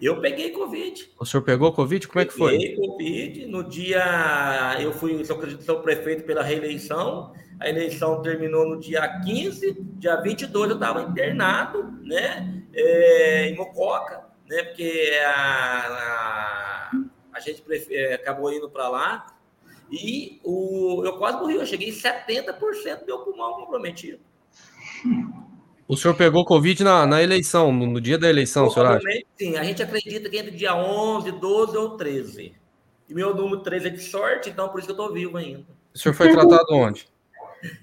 [0.00, 1.10] Eu peguei Covid.
[1.18, 2.08] O senhor pegou Covid?
[2.08, 2.52] Como é que foi?
[2.52, 3.46] Peguei Covid.
[3.46, 4.76] No dia.
[4.80, 7.32] Eu fui sou, sou prefeito pela reeleição.
[7.60, 9.76] A eleição terminou no dia 15.
[9.98, 12.64] Dia 22 eu estava internado, né?
[12.72, 14.62] É, em Mococa, né?
[14.62, 16.90] Porque a, a,
[17.34, 17.94] a gente prefe...
[17.94, 19.26] É, acabou indo para lá.
[19.90, 21.56] E o, eu quase morri.
[21.56, 24.20] Eu cheguei em 70% do meu pulmão comprometido.
[25.90, 29.04] O senhor pegou Covid na, na eleição, no, no, dia da eleição, senhor acha?
[29.36, 32.54] Sim, a gente acredita que entre dia 11, 12 ou 13.
[33.08, 35.64] E meu número 13 é de sorte, então por isso que eu estou vivo ainda.
[35.92, 37.08] O senhor foi tratado onde?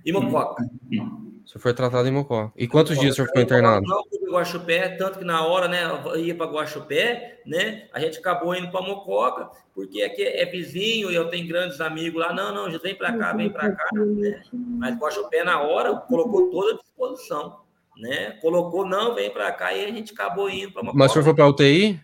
[0.06, 0.64] Em Mococa.
[0.64, 2.54] O senhor foi tratado em Mococa.
[2.56, 3.86] E quantos dias o senhor ficou internado?
[3.86, 4.02] Não,
[4.32, 5.82] Guaxupé, tanto que na hora, né,
[6.16, 11.16] ia para Guaxupé, né, a gente acabou indo para Mococa, porque aqui é vizinho e
[11.16, 12.32] eu tenho grandes amigos lá.
[12.32, 14.44] Não, não, vem para cá, vem para cá, né?
[14.54, 17.67] Mas Guaxupé na hora colocou toda a disposição
[18.00, 18.32] né?
[18.42, 20.94] Colocou, não, vem para cá e a gente acabou indo para uma.
[20.94, 22.00] Mas o senhor foi para UTI?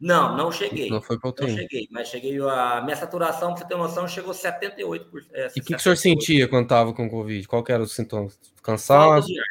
[0.00, 0.90] Não, não cheguei.
[0.90, 1.46] Não foi para UTI.
[1.46, 2.38] Não cheguei, mas cheguei.
[2.40, 5.06] A minha saturação, para você ter noção, chegou a 78%.
[5.32, 7.48] É, e o que, que o senhor sentia quando estava com Covid?
[7.48, 8.28] Qual que era o sintoma?
[8.62, 9.26] Cansaço?
[9.26, 9.46] Falta de ar.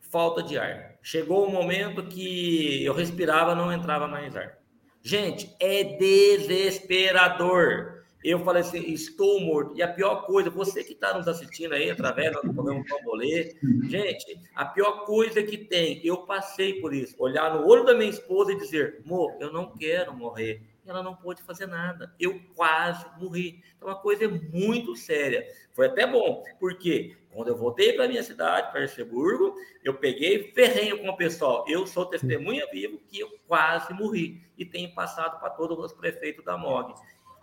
[0.00, 0.92] Falta de ar.
[1.02, 4.58] Chegou um momento que eu respirava, não entrava mais ar.
[5.02, 8.01] Gente, é desesperador.
[8.24, 9.76] Eu falei assim, estou morto.
[9.76, 13.56] E a pior coisa, você que está nos assistindo aí através do programa Pambolê,
[13.88, 18.10] gente, a pior coisa que tem, eu passei por isso, olhar no olho da minha
[18.10, 20.62] esposa e dizer, amor, eu não quero morrer.
[20.84, 22.12] Ela não pôde fazer nada.
[22.18, 23.62] Eu quase morri.
[23.76, 25.46] Então, uma coisa muito séria.
[25.72, 29.54] Foi até bom, porque quando eu voltei para minha cidade, para Erceburgo,
[29.84, 31.64] eu peguei ferrenho com o pessoal.
[31.68, 34.42] Eu sou testemunha vivo que eu quase morri.
[34.58, 36.94] E tenho passado para todos os prefeitos da MOG.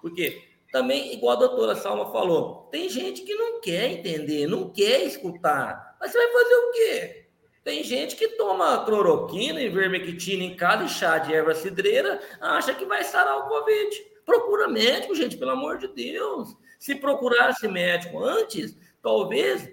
[0.01, 5.03] Porque também, igual a doutora Salma falou, tem gente que não quer entender, não quer
[5.03, 5.97] escutar.
[5.99, 7.25] Mas você vai fazer o quê?
[7.63, 12.73] Tem gente que toma cloroquina e vermectina em casa e chá de erva cidreira, acha
[12.73, 13.95] que vai sarar o Covid.
[14.25, 16.55] Procura médico, gente, pelo amor de Deus.
[16.79, 19.69] Se procurasse médico antes, talvez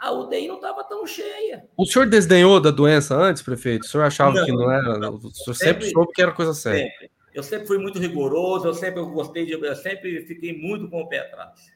[0.00, 1.64] a UTI não estava tão cheia.
[1.76, 3.84] O senhor desdenhou da doença antes, prefeito?
[3.84, 4.98] O senhor achava não, que não era?
[4.98, 6.90] Não, o senhor sempre, sempre soube que era coisa séria.
[6.90, 7.10] Sempre.
[7.34, 9.52] Eu sempre fui muito rigoroso, eu sempre gostei de.
[9.52, 11.72] Eu sempre fiquei muito com o pé atrás.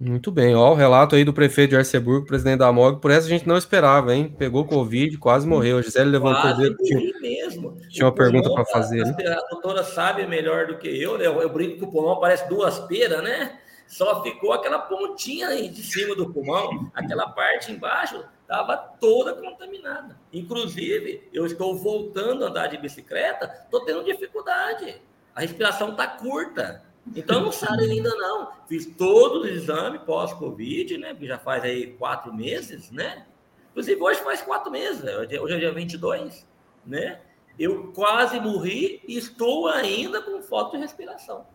[0.00, 3.26] Muito bem, ó, o relato aí do prefeito de Arceburgo, presidente da MOG, por essa
[3.26, 4.32] a gente não esperava, hein?
[4.38, 5.78] Pegou Covid, quase morreu.
[5.78, 6.76] A Gisele levantou quase o dedo.
[6.84, 7.76] Tinha, mesmo.
[7.88, 9.02] Tinha uma pergunta para fazer.
[9.02, 9.32] A, né?
[9.32, 11.26] a doutora sabe melhor do que eu, né?
[11.26, 13.58] Eu, eu brinco que o pulmão parece duas peras, né?
[13.88, 20.18] Só ficou aquela pontinha aí de cima do pulmão, aquela parte embaixo estava toda contaminada.
[20.32, 25.02] Inclusive, eu estou voltando a andar de bicicleta, estou tendo dificuldade.
[25.34, 26.82] A respiração está curta.
[27.14, 28.50] Então, não sarei ainda não.
[28.66, 31.14] Fiz todos os exames pós-Covid, né?
[31.14, 33.26] Que já faz aí quatro meses, né?
[33.70, 35.02] Inclusive, hoje faz quatro meses.
[35.38, 36.46] Hoje é dia 22,
[36.86, 37.20] né?
[37.58, 41.46] Eu quase morri e estou ainda com falta de respiração.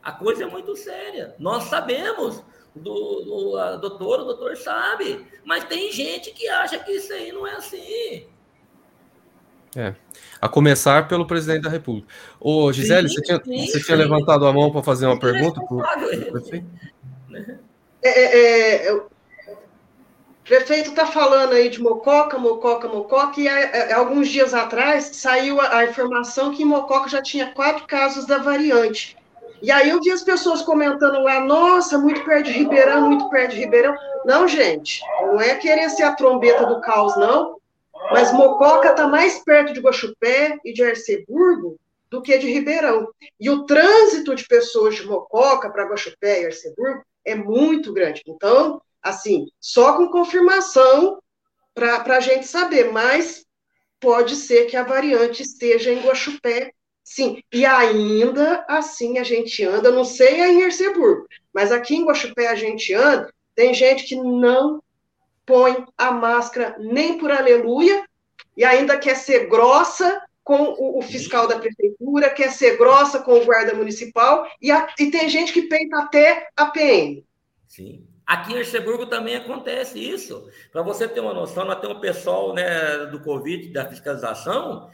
[0.00, 1.34] A coisa é muito séria.
[1.40, 2.42] Nós sabemos
[2.78, 5.26] do, do a, doutor, o doutor sabe.
[5.44, 8.26] Mas tem gente que acha que isso aí não é assim.
[9.76, 9.94] É.
[10.40, 12.08] A começar pelo presidente da República.
[12.40, 15.60] Ô, Gisele, sim, você, tinha, sim, você tinha levantado a mão para fazer uma pergunta?
[15.60, 15.84] Por...
[18.02, 19.08] É, é, é, o
[20.44, 25.78] prefeito está falando aí de Mococa, Mococa, Mococa, e há, alguns dias atrás saiu a,
[25.78, 29.16] a, informação que em Mococa já tinha quatro casos da variante.
[29.60, 33.52] E aí eu vi as pessoas comentando lá, nossa, muito perto de Ribeirão, muito perto
[33.52, 33.94] de Ribeirão.
[34.24, 37.58] Não, gente, não é querer ser a trombeta do caos, não.
[38.10, 41.76] Mas Mococa está mais perto de Guaxupé e de Arceburgo
[42.08, 43.08] do que de Ribeirão.
[43.38, 48.22] E o trânsito de pessoas de Mococa para Guaxupé e Arceburgo é muito grande.
[48.26, 51.20] Então, assim, só com confirmação
[51.74, 53.44] para a gente saber, mas
[54.00, 56.72] pode ser que a variante esteja em Guaxupé,
[57.08, 57.42] sim.
[57.50, 62.54] E ainda assim a gente anda, não sei em Erceburgo, mas aqui em Guaxupé a
[62.54, 64.82] gente anda, tem gente que não
[65.46, 68.04] põe a máscara nem por aleluia
[68.54, 73.38] e ainda quer ser grossa com o, o fiscal da prefeitura, quer ser grossa com
[73.38, 77.24] o guarda municipal e, a, e tem gente que peita até a PM.
[77.66, 78.06] Sim.
[78.26, 80.46] Aqui em Arceburgo também acontece isso.
[80.70, 84.90] Para você ter uma noção, nós temos um pessoal né, do Covid, da fiscalização,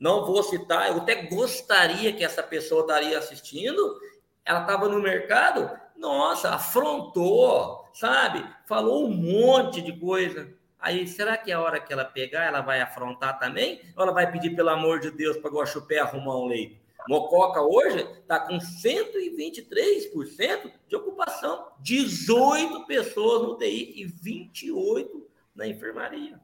[0.00, 4.00] não vou citar, eu até gostaria que essa pessoa estaria assistindo,
[4.44, 8.42] ela estava no mercado, nossa, afrontou, sabe?
[8.66, 10.50] Falou um monte de coisa.
[10.78, 13.82] Aí, será que a hora que ela pegar, ela vai afrontar também?
[13.94, 16.80] Ou ela vai pedir, pelo amor de Deus, para Guaxupé arrumar um leito?
[17.06, 21.66] Mococa hoje está com 123% de ocupação.
[21.80, 26.40] 18 pessoas no TI e 28 na enfermaria.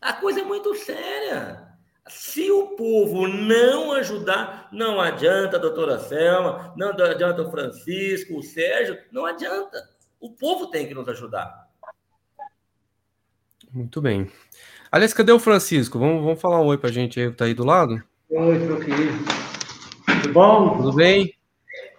[0.00, 1.75] A coisa é muito séria.
[2.08, 8.42] Se o povo não ajudar, não adianta a doutora Selma, não adianta o Francisco, o
[8.42, 9.76] Sérgio, não adianta.
[10.20, 11.66] O povo tem que nos ajudar.
[13.72, 14.30] Muito bem.
[14.90, 15.98] Aliás, cadê o Francisco?
[15.98, 18.02] Vamos, vamos falar um oi para a gente aí, que tá aí do lado?
[18.30, 19.18] Oi, meu querido.
[20.22, 20.76] Tudo bom?
[20.76, 21.34] Tudo bem?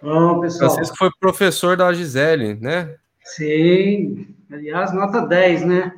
[0.02, 0.70] Bom, pessoal.
[0.70, 2.96] Francisco foi professor da Gisele, né?
[3.22, 4.34] Sim.
[4.50, 5.94] Aliás, nota 10, né?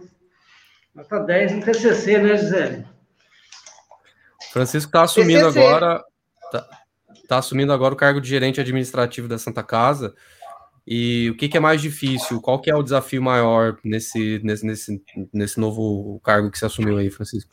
[0.94, 2.89] Nota 10 no TCC, né, Gisele?
[4.50, 6.04] Francisco está assumindo agora,
[6.44, 6.66] está
[7.28, 10.14] tá assumindo agora o cargo de gerente administrativo da Santa Casa.
[10.86, 12.40] E o que, que, é mais difícil?
[12.40, 16.98] Qual que é o desafio maior nesse, nesse, nesse, nesse novo cargo que você assumiu
[16.98, 17.50] aí, Francisco?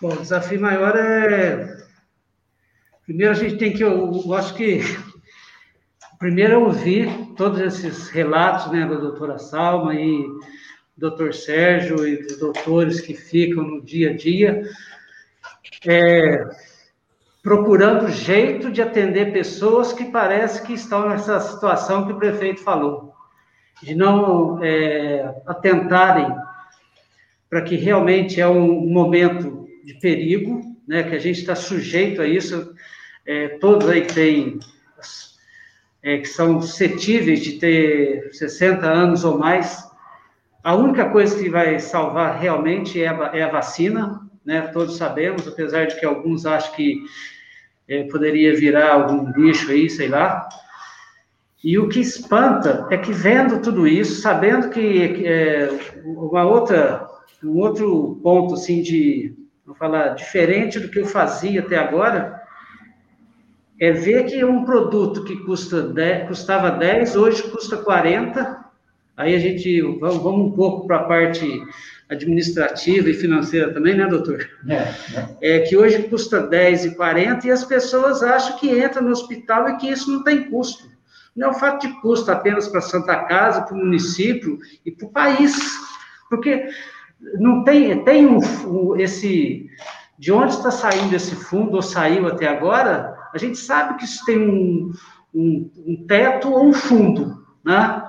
[0.00, 1.86] Bom, o desafio maior é.
[3.04, 3.84] Primeiro, a gente tem que.
[3.84, 4.80] Eu, eu acho que.
[6.18, 10.24] Primeiro, é ouvir todos esses relatos né, da doutora Salma e
[10.96, 14.64] do doutor Sérgio e dos doutores que ficam no dia a dia
[15.86, 16.48] é,
[17.42, 23.12] procurando jeito de atender pessoas que parece que estão nessa situação que o prefeito falou,
[23.82, 26.34] de não é, atentarem
[27.48, 32.26] para que realmente é um momento de perigo, né, que a gente está sujeito a
[32.26, 32.74] isso,
[33.26, 34.58] é, todos aí que têm,
[36.02, 39.88] é, que são suscetíveis de ter 60 anos ou mais,
[40.62, 44.62] a única coisa que vai salvar realmente é a, é a vacina, né?
[44.68, 47.02] Todos sabemos, apesar de que alguns acham que
[47.86, 50.48] é, poderia virar algum bicho aí, sei lá.
[51.62, 55.68] E o que espanta é que vendo tudo isso, sabendo que é,
[56.02, 57.06] uma outra,
[57.44, 59.36] um outro ponto assim de,
[59.66, 62.40] vou falar, diferente do que eu fazia até agora,
[63.78, 68.64] é ver que um produto que custa 10, custava 10, hoje custa 40.
[69.14, 71.62] Aí a gente vamos, vamos um pouco para a parte
[72.08, 74.48] administrativa e financeira também, né, doutor?
[74.66, 75.56] É, é.
[75.56, 79.88] é que hoje custa 10,40 e as pessoas acham que entra no hospital e que
[79.88, 80.88] isso não tem custo.
[81.36, 85.06] Não é o fato de custo apenas para Santa Casa, para o município e para
[85.06, 85.56] o país.
[86.28, 86.68] Porque
[87.38, 89.68] não tem, tem um, um, esse.
[90.18, 94.24] De onde está saindo esse fundo, ou saiu até agora, a gente sabe que isso
[94.24, 94.92] tem um,
[95.32, 98.02] um, um teto ou um fundo, né?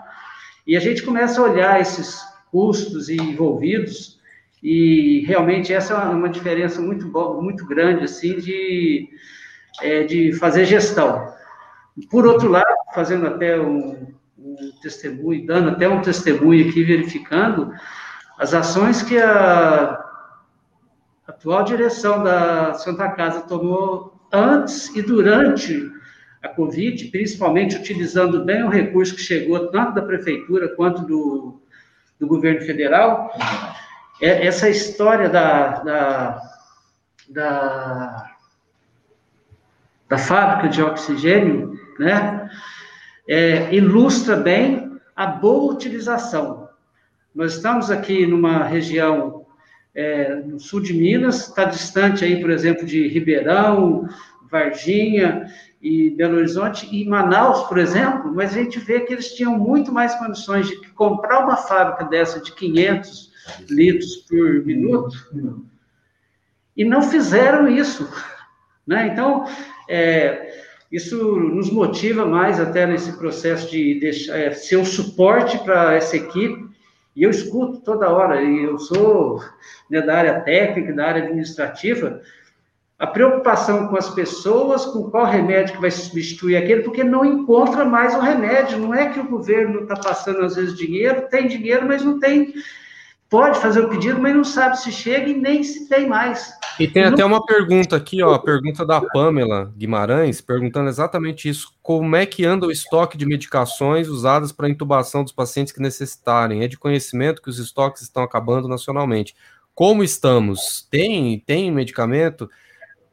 [0.66, 2.20] E a gente começa a olhar esses
[2.52, 4.20] custos envolvidos,
[4.62, 7.08] e realmente essa é uma diferença muito,
[7.42, 9.10] muito grande, assim, de,
[9.82, 11.34] é, de fazer gestão.
[12.10, 14.08] Por outro lado, fazendo até um,
[14.38, 17.74] um testemunho, dando até um testemunho aqui, verificando
[18.38, 20.06] as ações que a
[21.28, 25.90] atual direção da Santa Casa tomou antes e durante
[26.42, 31.62] a Covid, principalmente utilizando bem o recurso que chegou tanto da prefeitura quanto do,
[32.20, 33.32] do governo federal,
[34.22, 36.42] é, essa história da, da,
[37.30, 38.32] da,
[40.10, 42.50] da fábrica de oxigênio, né,
[43.28, 46.68] é, ilustra bem a boa utilização.
[47.34, 49.46] Nós estamos aqui numa região
[49.96, 54.08] é, no sul de Minas, está distante aí, por exemplo, de Ribeirão,
[54.50, 55.48] Varginha
[55.82, 59.92] e Belo Horizonte, e Manaus, por exemplo, mas a gente vê que eles tinham muito
[59.92, 63.32] mais condições de comprar uma fábrica dessa de 500
[63.70, 65.16] litros por minuto,
[66.76, 68.10] e não fizeram isso.
[68.86, 69.08] Né?
[69.08, 69.46] Então,
[69.88, 75.94] é, isso nos motiva mais até nesse processo de deixar, é, ser o suporte para
[75.94, 76.68] essa equipe,
[77.16, 79.44] e eu escuto toda hora, e eu sou
[79.90, 82.22] né, da área técnica, da área administrativa,
[83.00, 87.86] a preocupação com as pessoas, com qual remédio que vai substituir aquele, porque não encontra
[87.86, 88.78] mais o remédio.
[88.78, 92.54] Não é que o governo está passando, às vezes, dinheiro, tem dinheiro, mas não tem.
[93.30, 96.52] Pode fazer o pedido, mas não sabe se chega e nem se tem mais.
[96.78, 97.14] E tem não...
[97.14, 102.26] até uma pergunta aqui, ó, a pergunta da Pamela Guimarães, perguntando exatamente isso: como é
[102.26, 106.64] que anda o estoque de medicações usadas para intubação dos pacientes que necessitarem?
[106.64, 109.36] É de conhecimento que os estoques estão acabando nacionalmente.
[109.74, 110.86] Como estamos?
[110.92, 112.50] Tem, tem medicamento?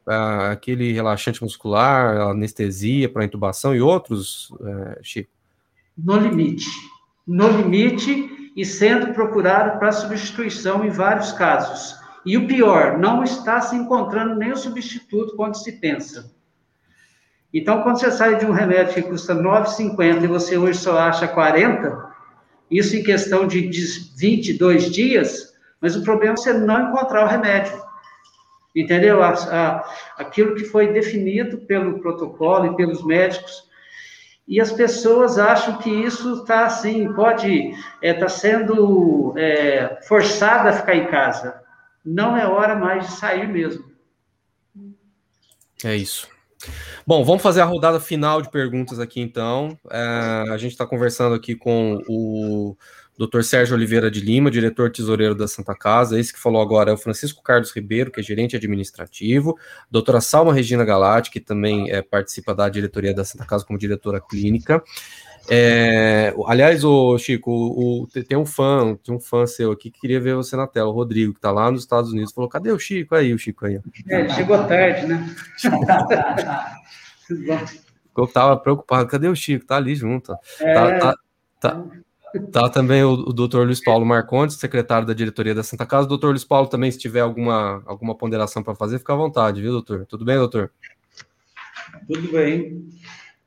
[0.07, 5.29] Aquele relaxante muscular, anestesia para intubação e outros, é, Chico?
[5.97, 6.65] No limite.
[7.25, 11.95] No limite e sendo procurado para substituição em vários casos.
[12.25, 16.31] E o pior, não está se encontrando nem o substituto quando se pensa.
[17.53, 21.27] Então, quando você sai de um remédio que custa 9,50 e você hoje só acha
[21.27, 22.07] 40,
[22.69, 23.69] isso em questão de
[24.17, 27.86] 22 dias, mas o problema é você não encontrar o remédio
[28.81, 29.21] entendeu?
[29.21, 33.67] A, a, aquilo que foi definido pelo protocolo e pelos médicos.
[34.47, 40.69] E as pessoas acham que isso está assim, pode estar é, tá sendo é, forçada
[40.69, 41.61] a ficar em casa.
[42.05, 43.83] Não é hora mais de sair mesmo.
[45.83, 46.29] É isso.
[47.05, 49.77] Bom, vamos fazer a rodada final de perguntas aqui, então.
[49.91, 52.77] É, a gente está conversando aqui com o
[53.17, 53.41] Dr.
[53.41, 56.19] Sérgio Oliveira de Lima, diretor tesoureiro da Santa Casa.
[56.19, 59.57] Esse que falou agora é o Francisco Carlos Ribeiro, que é gerente administrativo.
[59.89, 64.21] Doutora Salma Regina Galati, que também é, participa da diretoria da Santa Casa como diretora
[64.21, 64.83] clínica.
[65.49, 70.01] É, aliás, o Chico, o, o, tem um fã, tem um fã seu aqui que
[70.01, 72.69] queria ver você na tela, o Rodrigo, que está lá nos Estados Unidos, falou: cadê
[72.69, 73.15] o Chico?
[73.15, 73.79] Aí, o Chico aí.
[74.09, 75.35] É, chegou tarde, né?
[78.17, 79.65] Eu tava preocupado, cadê o Chico?
[79.65, 80.33] Tá ali junto.
[80.59, 80.73] É...
[80.73, 81.15] Tá, tá,
[81.59, 81.85] tá,
[82.51, 86.07] Tá também o, o doutor Luiz Paulo Marcondes, secretário da diretoria da Santa Casa.
[86.07, 89.71] Doutor Luiz Paulo, também, se tiver alguma, alguma ponderação para fazer, fica à vontade, viu,
[89.71, 90.05] doutor?
[90.05, 90.71] Tudo bem, doutor?
[92.07, 92.87] Tudo bem.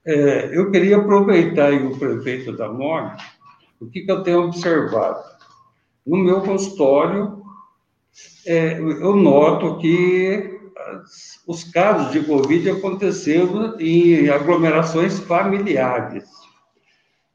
[0.05, 3.25] É, eu queria aproveitar o prefeito da morte,
[3.81, 5.19] o que, que eu tenho observado?
[6.07, 7.43] No meu consultório,
[8.47, 16.40] é, eu noto que as, os casos de Covid aconteceram em aglomerações familiares.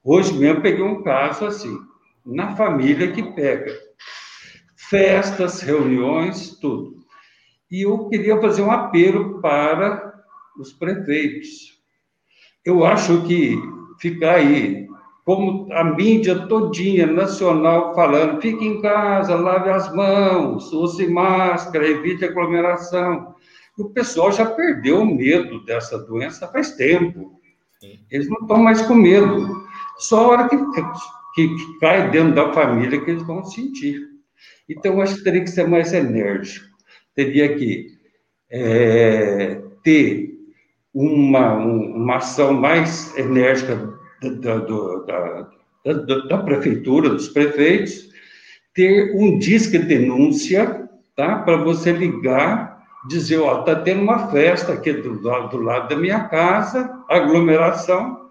[0.07, 1.80] Hoje mesmo peguei um caso assim,
[2.23, 3.73] na família que pega.
[4.76, 6.98] Festas, reuniões, tudo.
[7.72, 10.14] E eu queria fazer um apelo para
[10.60, 11.82] os prefeitos.
[12.64, 13.57] Eu acho que
[13.99, 14.88] ficar aí,
[15.26, 22.23] como a mídia todinha nacional falando, fique em casa, lave as mãos, use máscara, evite
[22.23, 23.34] aglomeração.
[23.76, 27.41] O pessoal já perdeu o medo dessa doença faz tempo.
[28.11, 29.64] Eles não estão mais com medo.
[29.97, 34.01] Só a hora que, que, que cai dentro da família que eles vão sentir.
[34.69, 36.65] Então, acho que teria que ser mais enérgico.
[37.13, 37.88] Teria que
[38.49, 40.35] é, ter
[40.93, 45.47] uma, uma ação mais enérgica da, da,
[45.93, 48.09] da, da, prefeitura, dos prefeitos,
[48.73, 51.39] ter um disque denúncia, tá?
[51.39, 56.22] Para você ligar, dizer, ó, tá tendo uma festa aqui do, do lado da minha
[56.27, 58.24] casa, aglomeração,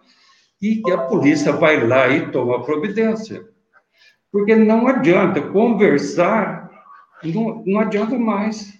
[0.65, 3.45] e que a polícia vai lá e toma providência.
[4.33, 6.71] Porque não adianta conversar,
[7.23, 8.73] não, não adianta mais.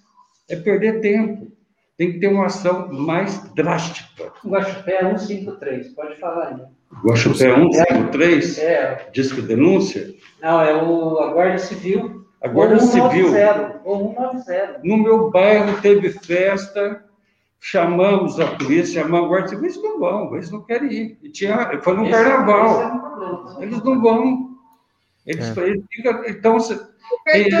[0.49, 1.51] É perder tempo.
[1.95, 4.33] Tem que ter uma ação mais drástica.
[4.43, 6.61] O Guaxupé é 153, pode falar aí.
[7.03, 8.57] O Guaxupé é 153?
[8.57, 9.09] É.
[9.13, 10.11] Diz que denúncia?
[10.41, 12.25] Não, é o, a Guarda Civil.
[12.41, 13.27] A Guarda Civil.
[13.83, 14.81] Ou 190.
[14.83, 17.05] No meu bairro teve festa,
[17.59, 21.19] chamamos a polícia, chamamos a guarda civil, eles não vão, eles não querem ir.
[21.23, 23.57] E tinha, foi no carnaval.
[23.59, 24.57] Eles não vão.
[25.25, 25.61] Eles, é.
[25.61, 26.79] eles ficam, então, se,
[27.27, 27.55] eles,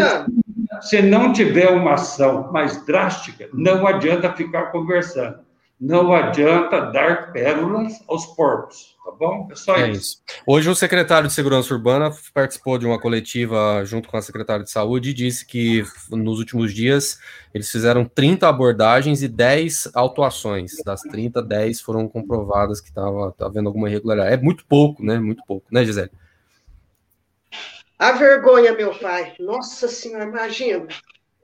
[0.81, 5.44] se não tiver uma ação mais drástica, não adianta ficar conversando.
[5.85, 9.47] Não adianta dar pérolas aos porcos, tá bom?
[9.51, 9.99] É só é isso.
[10.27, 10.41] isso.
[10.47, 14.71] Hoje o secretário de Segurança Urbana participou de uma coletiva junto com a secretária de
[14.71, 17.19] Saúde e disse que nos últimos dias
[17.53, 20.71] eles fizeram 30 abordagens e 10 autuações.
[20.83, 24.33] Das 30, 10 foram comprovadas que estava havendo alguma irregularidade.
[24.33, 25.19] É muito pouco, né?
[25.19, 26.09] Muito pouco, né, Gisele?
[27.99, 29.35] A vergonha, meu pai.
[29.39, 30.87] Nossa Senhora, imagina.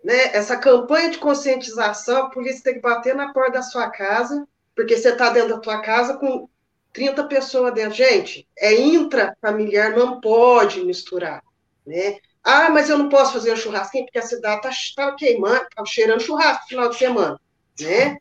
[0.04, 0.36] Né?
[0.36, 4.98] Essa campanha de conscientização, a polícia tem que bater na porta da sua casa, porque
[4.98, 6.50] você está dentro da sua casa com
[6.94, 7.96] 30 pessoas dentro.
[7.96, 11.44] Gente, é intrafamiliar, não pode misturar.
[11.86, 12.18] Né?
[12.44, 15.86] Ah, mas eu não posso fazer um churrasquinho porque a cidade está tá queimando, está
[15.86, 17.42] cheirando churrasco no final de semana.
[17.80, 18.18] Né?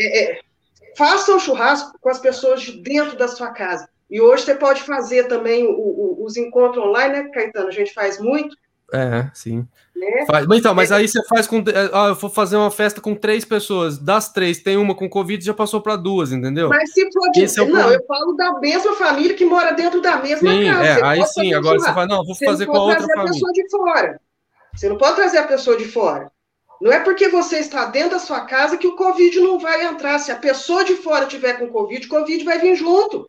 [0.00, 0.40] É, é,
[0.96, 3.88] faça um churrasco com as pessoas de dentro da sua casa.
[4.10, 7.68] E hoje você pode fazer também o, o, os encontros online, né, Caetano?
[7.68, 8.56] A gente faz muito.
[8.92, 9.66] É, sim.
[9.96, 10.26] Né?
[10.26, 10.96] Faz, mas então, mas é.
[10.96, 11.62] aí você faz com.
[11.92, 13.98] Ah, eu vou fazer uma festa com três pessoas.
[13.98, 16.68] Das três, tem uma com Covid já passou para duas, entendeu?
[16.68, 17.44] Mas se for de.
[17.44, 20.84] É não, eu falo da mesma família que mora dentro da mesma sim, casa.
[20.84, 23.32] É, aí sim, agora você fala, não, vou você fazer com a outra família.
[23.32, 24.20] Você não pode trazer a pessoa de fora.
[24.74, 26.32] Você não pode trazer a pessoa de fora.
[26.80, 30.18] Não é porque você está dentro da sua casa que o Covid não vai entrar.
[30.18, 33.28] Se a pessoa de fora tiver com Covid, o Covid vai vir junto.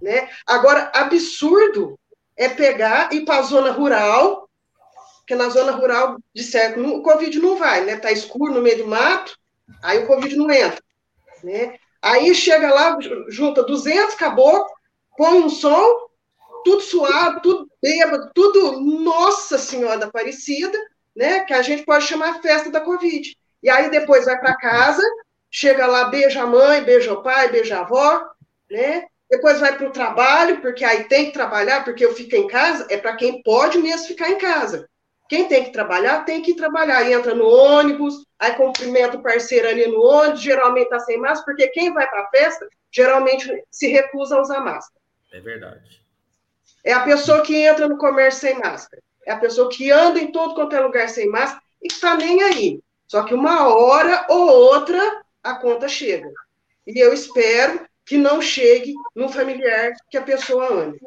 [0.00, 0.28] Né?
[0.46, 1.98] Agora, absurdo
[2.36, 4.47] é pegar e ir para a zona rural,
[5.28, 7.92] porque na zona rural, de certo, o Covid não vai, né?
[7.96, 9.38] Está escuro no meio do mato,
[9.82, 10.82] aí o Covid não entra.
[11.44, 11.76] Né?
[12.00, 12.96] Aí chega lá,
[13.28, 14.72] junta 200 caboclos,
[15.18, 16.08] põe um som,
[16.64, 20.78] tudo suado, tudo bêbado, tudo, nossa senhora da Aparecida,
[21.14, 21.40] né?
[21.40, 23.36] Que a gente pode chamar festa da Covid.
[23.62, 25.02] E aí depois vai para casa,
[25.50, 28.24] chega lá, beija a mãe, beija o pai, beija a avó,
[28.70, 29.04] né?
[29.28, 32.86] Depois vai para o trabalho, porque aí tem que trabalhar, porque eu fico em casa,
[32.88, 34.88] é para quem pode mesmo ficar em casa.
[35.28, 37.08] Quem tem que trabalhar, tem que trabalhar.
[37.10, 41.68] Entra no ônibus, aí cumprimenta o parceiro ali no ônibus, geralmente está sem máscara, porque
[41.68, 45.00] quem vai para a festa, geralmente se recusa a usar máscara.
[45.32, 46.02] É verdade.
[46.82, 49.02] É a pessoa que entra no comércio sem máscara.
[49.26, 52.16] É a pessoa que anda em todo quanto é lugar sem máscara e que está
[52.16, 52.80] nem aí.
[53.06, 56.30] Só que uma hora ou outra a conta chega.
[56.86, 60.98] E eu espero que não chegue no familiar que a pessoa ame.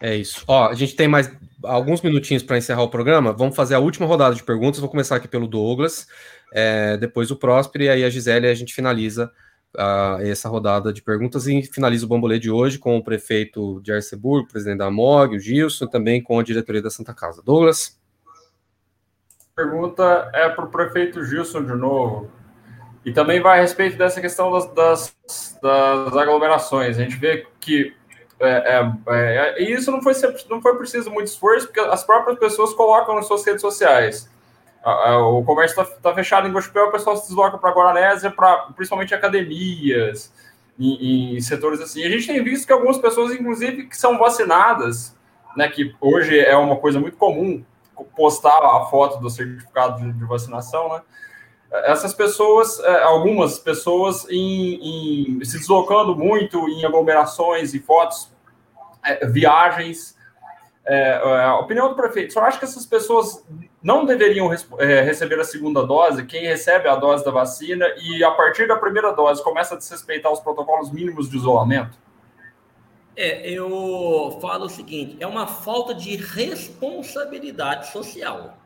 [0.00, 0.44] É isso.
[0.46, 1.28] Ó, a gente tem mais
[1.64, 3.32] alguns minutinhos para encerrar o programa.
[3.32, 4.80] Vamos fazer a última rodada de perguntas.
[4.80, 6.06] Vou começar aqui pelo Douglas,
[6.52, 9.30] é, depois o Próspero e aí a Gisele a gente finaliza
[9.76, 13.92] uh, essa rodada de perguntas e finaliza o bambolê de hoje com o prefeito de
[13.92, 17.42] Arceburgo, presidente da MOG, o Gilson, também com a diretoria da Santa Casa.
[17.42, 17.98] Douglas?
[19.54, 22.30] Pergunta é para o prefeito Gilson de novo.
[23.04, 25.16] E também vai a respeito dessa questão das, das,
[25.62, 26.98] das aglomerações.
[26.98, 27.94] A gente vê que
[28.40, 30.12] é, é, é, e isso não foi,
[30.48, 34.30] não foi preciso muito esforço, porque as próprias pessoas colocam nas suas redes sociais.
[34.84, 39.12] O comércio está tá fechado em Guaxupé, o pessoal se desloca para Guaranésia, para principalmente
[39.12, 40.32] academias,
[40.78, 42.04] em, em, setores assim.
[42.04, 45.14] A gente tem visto que algumas pessoas, inclusive, que são vacinadas,
[45.56, 47.62] né, que hoje é uma coisa muito comum,
[48.16, 51.02] postar a foto do certificado de, de vacinação, né?
[51.70, 58.30] Essas pessoas, é, algumas pessoas em, em, se deslocando muito em aglomerações e fotos,
[59.04, 60.16] é, viagens.
[60.86, 63.44] É, a opinião do prefeito, só acho que essas pessoas
[63.82, 68.66] não deveriam receber a segunda dose, quem recebe a dose da vacina e a partir
[68.66, 71.98] da primeira dose começa a desrespeitar os protocolos mínimos de isolamento?
[73.14, 78.56] É, eu falo o seguinte: é uma falta de responsabilidade social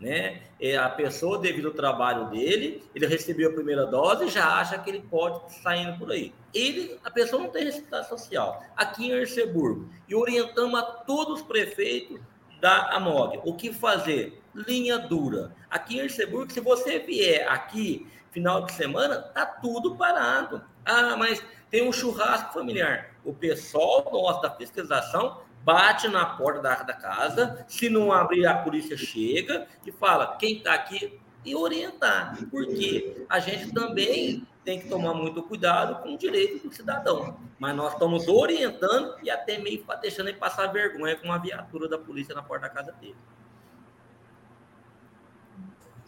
[0.00, 0.42] né?
[0.60, 4.78] É a pessoa, devido ao trabalho dele, ele recebeu a primeira dose e já acha
[4.78, 6.34] que ele pode estar indo por aí.
[6.52, 8.62] Ele, a pessoa não tem responsabilidade social.
[8.76, 12.20] Aqui em Erceburgo, e orientamos a todos os prefeitos
[12.60, 14.40] da AMOG, o que fazer?
[14.54, 15.54] Linha dura.
[15.70, 20.62] Aqui em Erceburgo, se você vier aqui final de semana, tá tudo parado.
[20.84, 23.14] Ah, mas tem um churrasco familiar.
[23.24, 28.56] O pessoal nosso da fiscalização bate na porta da, da casa, se não abrir, a
[28.56, 34.88] polícia chega e fala quem está aqui e orientar, porque a gente também tem que
[34.88, 37.36] tomar muito cuidado com o direito do cidadão.
[37.58, 41.98] Mas nós estamos orientando e até meio deixando ele passar vergonha com uma viatura da
[41.98, 43.16] polícia na porta da casa dele.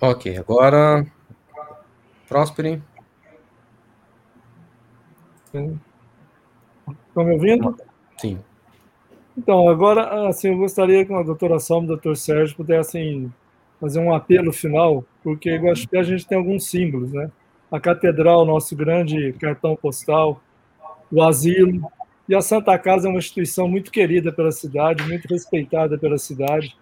[0.00, 1.04] Ok, agora.
[2.28, 2.80] Próspero.
[5.46, 7.76] Estão me ouvindo?
[8.20, 8.40] Sim.
[9.38, 13.32] Então, agora, assim, eu gostaria que a doutora Salma e o doutor Sérgio pudessem
[13.80, 17.30] fazer um apelo final, porque eu acho que a gente tem alguns símbolos, né?
[17.70, 20.42] A catedral, nosso grande cartão postal,
[21.12, 21.88] o asilo,
[22.28, 26.76] e a Santa Casa é uma instituição muito querida pela cidade, muito respeitada pela cidade.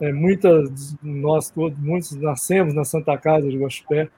[0.00, 4.08] É, muitas, nós todos, muitos nascemos na Santa Casa de Guaxupé.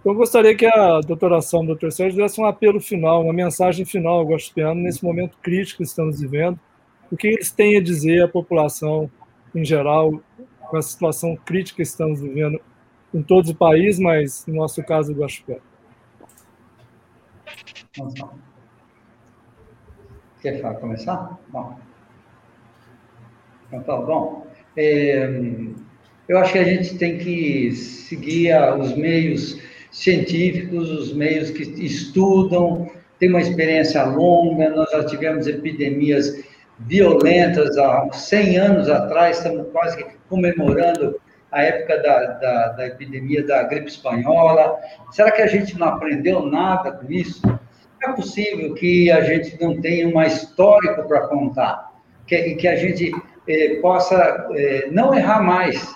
[0.00, 3.22] Então, eu gostaria que a doutora Salma e o doutor Sérgio dessem um apelo final,
[3.22, 6.60] uma mensagem final ao guaxupeano nesse momento crítico que estamos vivendo,
[7.12, 9.10] o que eles têm a dizer à população
[9.54, 10.18] em geral,
[10.58, 12.58] com a situação crítica que estamos vivendo
[13.12, 15.58] em todo o país, mas no nosso caso, Guaxupé.
[20.40, 21.38] Quer começar?
[21.48, 21.78] Bom.
[23.68, 24.46] Então, tá bom.
[24.74, 25.28] É,
[26.26, 29.60] eu acho que a gente tem que seguir os meios
[29.90, 36.42] científicos, os meios que estudam, tem uma experiência longa, nós já tivemos epidemias
[36.86, 43.62] violentas há 100 anos atrás, estamos quase comemorando a época da, da, da, epidemia da
[43.64, 44.78] gripe espanhola.
[45.10, 47.42] Será que a gente não aprendeu nada com isso?
[48.02, 51.92] É possível que a gente não tenha uma histórico para contar,
[52.26, 53.12] que, que a gente
[53.46, 55.94] eh, possa eh, não errar mais.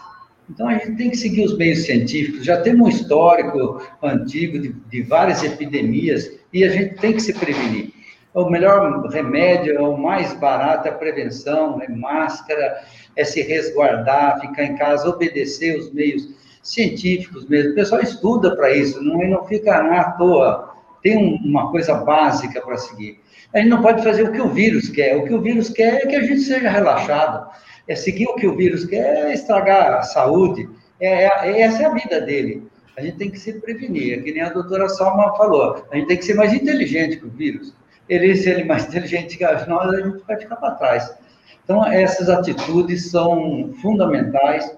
[0.49, 2.45] Então, a gente tem que seguir os meios científicos.
[2.45, 7.33] Já temos um histórico antigo de, de várias epidemias e a gente tem que se
[7.33, 7.96] prevenir.
[8.37, 12.83] O melhor remédio, o mais barato é a prevenção, é máscara,
[13.17, 16.29] é se resguardar, ficar em casa, obedecer os meios
[16.63, 17.73] científicos mesmo.
[17.73, 20.77] O pessoal estuda para isso, não, não fica à toa.
[21.03, 23.19] Tem uma coisa básica para seguir.
[23.55, 25.17] A gente não pode fazer o que o vírus quer.
[25.17, 27.51] O que o vírus quer é que a gente seja relaxado.
[27.89, 30.69] É seguir o que o vírus quer, é estragar a saúde.
[31.01, 32.69] É, é, essa é a vida dele.
[32.99, 34.19] A gente tem que se prevenir.
[34.19, 35.87] É que nem a doutora Salma falou.
[35.91, 37.75] A gente tem que ser mais inteligente que o vírus.
[38.09, 41.17] Ele, se ele é mais inteligente que nós, a gente vai ficar para trás.
[41.65, 44.73] Então, essas atitudes são fundamentais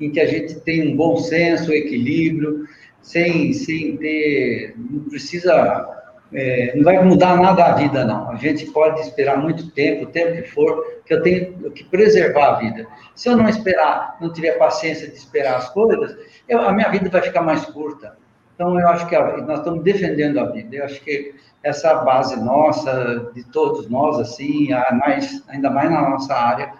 [0.00, 2.66] em que a gente tem um bom senso, equilíbrio,
[3.00, 5.88] sem, sem ter, não precisa,
[6.32, 8.30] é, não vai mudar nada a vida, não.
[8.30, 12.54] A gente pode esperar muito tempo, o tempo que for, que eu tenho que preservar
[12.54, 12.86] a vida.
[13.14, 16.16] Se eu não esperar, não tiver paciência de esperar as coisas,
[16.48, 18.16] eu, a minha vida vai ficar mais curta.
[18.56, 20.76] Então, eu acho que a, nós estamos defendendo a vida.
[20.76, 26.34] Eu acho que essa base nossa, de todos nós, assim, mais, ainda mais na nossa
[26.34, 26.72] área,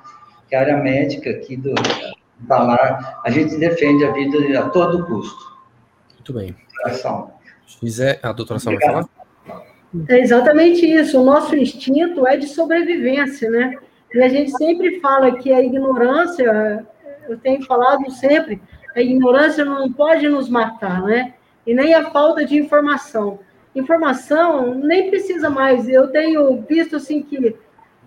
[0.48, 1.74] que é a área médica aqui do
[2.39, 5.57] Balar, a gente defende a vida a todo custo.
[6.15, 6.57] Muito bem.
[7.81, 9.09] Quiser, a doutora Salma falar?
[10.09, 11.20] É exatamente isso.
[11.20, 13.77] O nosso instinto é de sobrevivência, né?
[14.15, 16.86] E a gente sempre fala que a ignorância,
[17.28, 18.61] eu tenho falado sempre,
[18.94, 21.35] a ignorância não pode nos matar, né?
[21.66, 23.40] E nem a falta de informação
[23.78, 25.88] informação nem precisa mais.
[25.88, 27.55] Eu tenho visto assim que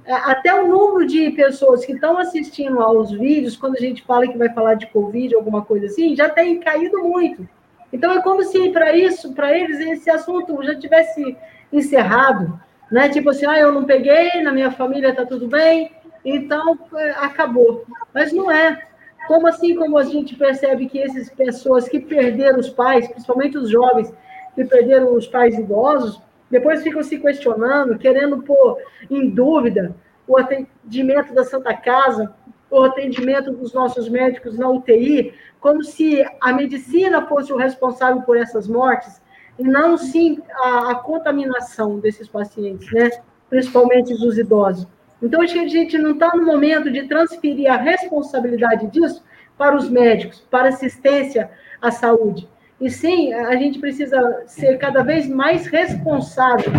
[0.05, 4.27] é, até o número de pessoas que estão assistindo aos vídeos, quando a gente fala
[4.27, 7.47] que vai falar de Covid, alguma coisa assim, já tem caído muito.
[7.93, 11.35] Então é como se para isso, para eles, esse assunto já tivesse
[11.71, 12.59] encerrado,
[12.91, 13.09] né?
[13.09, 15.91] Tipo assim, ah, eu não peguei, na minha família está tudo bem,
[16.25, 17.85] então é, acabou.
[18.13, 18.88] Mas não é.
[19.29, 23.69] Como assim, como a gente percebe que essas pessoas que perderam os pais, principalmente os
[23.69, 24.11] jovens,
[24.55, 26.19] que perderam os pais idosos,
[26.49, 28.77] depois ficam se questionando, querendo pôr
[29.07, 29.95] em dúvida
[30.27, 32.33] o atendimento da Santa Casa,
[32.71, 38.35] o atendimento dos nossos médicos na UTI, como se a medicina fosse o responsável por
[38.35, 39.21] essas mortes,
[39.59, 43.11] e não sim a, a contaminação desses pacientes, né?
[43.47, 44.87] principalmente os idosos.
[45.21, 49.23] Então, acho que a gente não está no momento de transferir a responsabilidade disso
[49.57, 51.51] para os médicos, para assistência
[51.81, 52.47] à saúde.
[52.79, 56.71] E sim, a gente precisa ser cada vez mais responsável,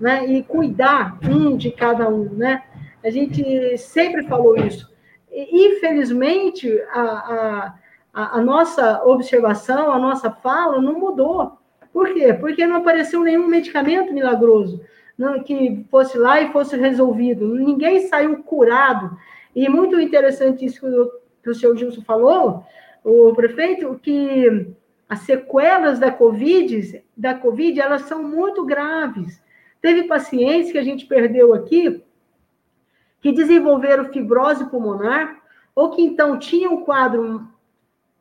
[0.00, 0.24] né?
[0.26, 2.62] E cuidar um de cada um, né?
[3.04, 4.88] A gente sempre falou isso.
[5.32, 7.74] E, infelizmente, a,
[8.12, 11.58] a, a nossa observação, a nossa fala não mudou.
[11.92, 12.32] Por quê?
[12.32, 14.80] Porque não apareceu nenhum medicamento milagroso
[15.44, 17.54] que fosse lá e fosse resolvido.
[17.54, 19.16] Ninguém saiu curado.
[19.54, 21.10] E muito interessante isso que o,
[21.42, 22.64] que o senhor Gilson falou,
[23.04, 24.68] o prefeito, que
[25.08, 29.42] as sequelas da COVID, da COVID, elas são muito graves.
[29.80, 32.02] Teve pacientes que a gente perdeu aqui
[33.20, 35.40] que desenvolveram fibrose pulmonar
[35.74, 37.46] ou que então tinham um quadro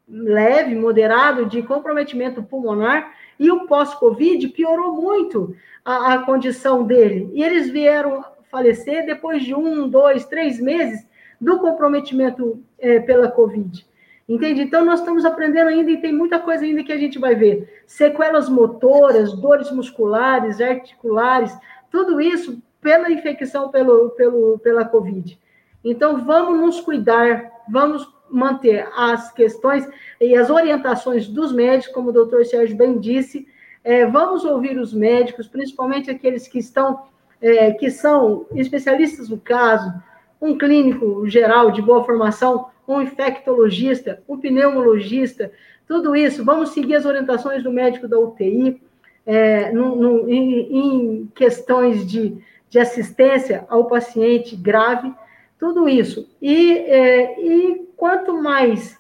[0.08, 7.32] leve, moderado de comprometimento pulmonar e o pós-Covid piorou muito a, a, condição dele.
[7.34, 11.08] E eles vieram falecer depois de um, dois, três meses
[11.40, 13.88] do comprometimento é, pela Covid.
[14.28, 14.62] Entende?
[14.62, 17.82] Então, nós estamos aprendendo ainda e tem muita coisa ainda que a gente vai ver.
[17.88, 21.58] Sequelas motoras, dores musculares, articulares,
[21.90, 25.40] tudo isso pela infecção pelo, pelo, pela Covid.
[25.84, 29.88] Então, vamos nos cuidar, vamos manter as questões
[30.20, 33.48] e as orientações dos médicos, como o doutor Sérgio bem disse,
[33.84, 37.04] é, vamos ouvir os médicos, principalmente aqueles que estão,
[37.42, 39.94] é, que são especialistas no caso,
[40.42, 45.52] um clínico geral de boa formação, um infectologista, um pneumologista,
[45.88, 46.44] tudo isso.
[46.44, 48.82] Vamos seguir as orientações do médico da UTI
[49.26, 52.38] é, no, no, em, em, questões de,
[52.70, 55.14] de assistência ao paciente grave,
[55.60, 56.28] tudo isso.
[56.42, 58.98] E, é, e quanto mais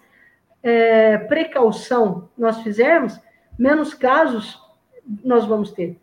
[0.61, 3.17] é, precaução nós fizermos,
[3.57, 4.61] menos casos
[5.23, 5.97] nós vamos ter.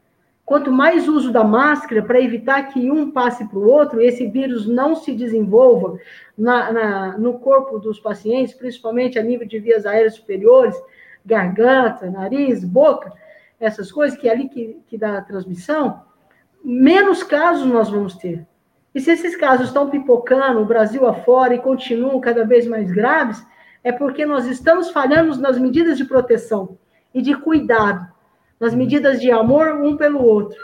[0.47, 4.67] Quanto mais uso da máscara para evitar que um passe para o outro, esse vírus
[4.67, 5.99] não se desenvolva
[6.39, 10.81] na, na, no corpo dos pacientes, principalmente a nível de vias aéreas superiores,
[11.25, 13.13] garganta, nariz, boca,
[13.61, 16.03] essas coisas, que é ali que, que dá a transmissão,
[16.65, 18.47] menos casos nós vamos ter.
[18.97, 23.47] E se esses casos estão pipocando o Brasil afora e continuam cada vez mais graves,
[23.85, 26.79] é porque nós estamos falhando nas medidas de proteção
[27.13, 28.11] e de cuidado,
[28.59, 28.79] nas uhum.
[28.79, 30.57] medidas de amor um pelo outro.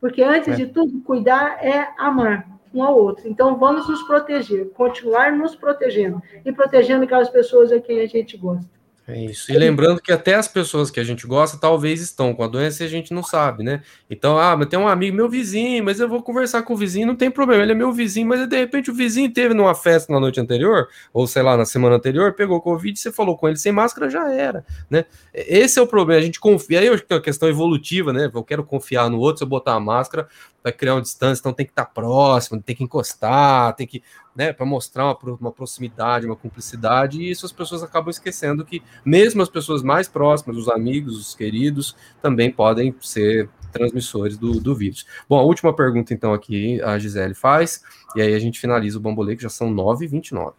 [0.00, 0.56] Porque antes é.
[0.56, 3.28] de tudo, cuidar é amar um ao outro.
[3.28, 8.36] Então vamos nos proteger, continuar nos protegendo e protegendo aquelas pessoas a quem a gente
[8.36, 8.68] gosta.
[9.08, 9.52] É isso.
[9.52, 12.82] E lembrando que até as pessoas que a gente gosta talvez estão com a doença
[12.82, 13.82] e a gente não sabe, né?
[14.10, 17.06] Então, ah, mas tem um amigo, meu vizinho, mas eu vou conversar com o vizinho,
[17.06, 20.12] não tem problema, ele é meu vizinho, mas de repente o vizinho teve numa festa
[20.12, 23.56] na noite anterior, ou sei lá, na semana anterior, pegou Covid, você falou com ele
[23.56, 25.04] sem máscara, já era, né?
[25.32, 28.28] Esse é o problema, a gente confia, aí é a questão evolutiva, né?
[28.34, 30.26] Eu quero confiar no outro, se eu botar a máscara,
[30.66, 34.02] vai criar uma distância, então tem que estar próximo, tem que encostar, tem que,
[34.34, 38.82] né, para mostrar uma, uma, proximidade, uma cumplicidade, e isso as pessoas acabam esquecendo que
[39.04, 44.74] mesmo as pessoas mais próximas, os amigos, os queridos, também podem ser transmissores do, do
[44.74, 45.06] vírus.
[45.28, 47.82] Bom, a última pergunta, então, aqui a Gisele faz,
[48.14, 50.54] e aí a gente finaliza o bambolê, que já são 9h29.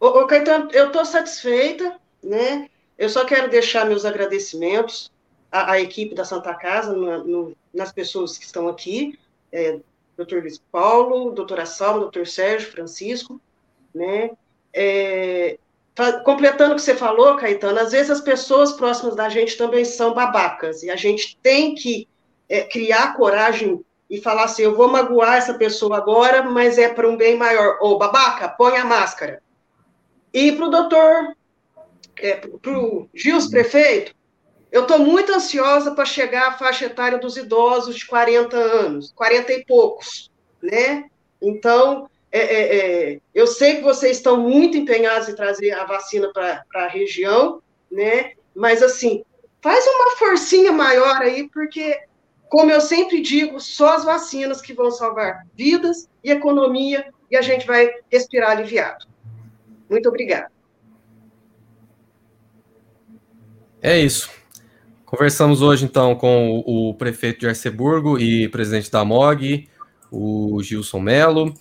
[0.00, 2.68] Ô, ô Caetano, eu estou satisfeita, né?
[2.96, 5.10] Eu só quero deixar meus agradecimentos
[5.50, 9.18] à, à equipe da Santa Casa, no, nas pessoas que estão aqui,
[9.52, 9.78] é,
[10.16, 13.40] doutor Luiz Paulo, doutora Salma, doutor Sérgio Francisco,
[13.94, 14.30] né?
[14.72, 15.58] É,
[16.24, 20.14] completando o que você falou, Caetano, às vezes as pessoas próximas da gente também são
[20.14, 22.08] babacas, e a gente tem que
[22.48, 27.08] é, criar coragem e falar assim, eu vou magoar essa pessoa agora, mas é para
[27.08, 27.78] um bem maior.
[27.80, 29.42] Ô, babaca, põe a máscara.
[30.32, 31.36] E para o doutor,
[32.16, 34.14] é, para o Gils, prefeito,
[34.70, 39.52] eu estou muito ansiosa para chegar à faixa etária dos idosos de 40 anos, 40
[39.52, 40.30] e poucos,
[40.62, 41.04] né?
[41.40, 42.76] Então, é, é,
[43.12, 47.62] é, eu sei que vocês estão muito empenhados em trazer a vacina para a região,
[47.90, 48.32] né?
[48.54, 49.24] Mas, assim,
[49.62, 51.98] faz uma forcinha maior aí, porque,
[52.48, 57.42] como eu sempre digo, só as vacinas que vão salvar vidas e economia, e a
[57.42, 59.06] gente vai respirar aliviado.
[59.88, 60.50] Muito obrigada.
[63.80, 64.30] É isso.
[65.04, 69.68] Conversamos hoje, então, com o prefeito de Arceburgo e presidente da MOG,
[70.10, 71.54] o Gilson Melo.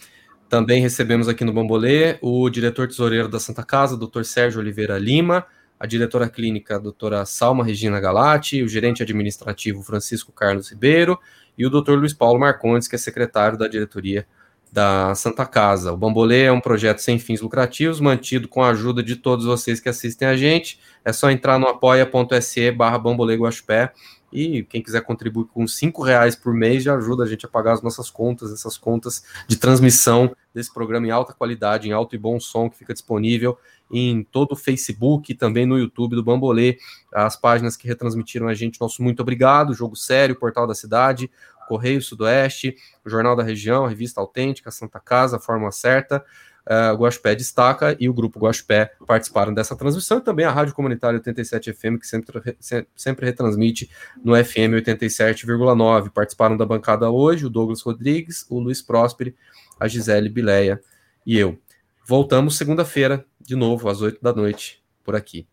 [0.50, 5.46] Também recebemos aqui no Bambolê o diretor tesoureiro da Santa Casa, doutor Sérgio Oliveira Lima,
[5.80, 11.20] a diretora clínica, doutora Salma Regina Galati, o gerente administrativo Francisco Carlos Ribeiro
[11.58, 14.26] e o doutor Luiz Paulo Marcondes, que é secretário da diretoria
[14.72, 15.92] da Santa Casa.
[15.92, 19.80] O Bambolê é um projeto sem fins lucrativos, mantido com a ajuda de todos vocês
[19.80, 20.80] que assistem a gente.
[21.04, 23.92] É só entrar no apoia.se barra Bambolê Guaxupé
[24.32, 27.74] e quem quiser contribuir com cinco reais por mês já ajuda a gente a pagar
[27.74, 32.18] as nossas contas, essas contas de transmissão desse programa em alta qualidade, em alto e
[32.18, 33.58] bom som, que fica disponível
[33.92, 36.78] em todo o Facebook e também no YouTube do Bambolê.
[37.14, 39.74] As páginas que retransmitiram a gente, nosso muito obrigado.
[39.74, 41.32] Jogo Sério, Portal da Cidade,
[41.68, 42.76] Correio Sudoeste,
[43.06, 46.24] Jornal da Região, Revista Autêntica, Santa Casa, Fórmula Certa,
[46.68, 50.74] uh, o Guaxpé Destaca e o Grupo Guaxpé participaram dessa transmissão e também a Rádio
[50.74, 52.58] Comunitária 87 FM, que sempre,
[52.96, 53.90] sempre retransmite
[54.24, 56.12] no FM 87,9.
[56.12, 59.36] Participaram da bancada hoje o Douglas Rodrigues, o Luiz Prósperi,
[59.80, 60.82] a Gisele Bileia
[61.26, 61.58] e eu.
[62.06, 65.48] Voltamos segunda-feira, de novo, às 8 da noite, por aqui.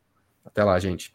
[0.44, 1.12] Até lá, gente.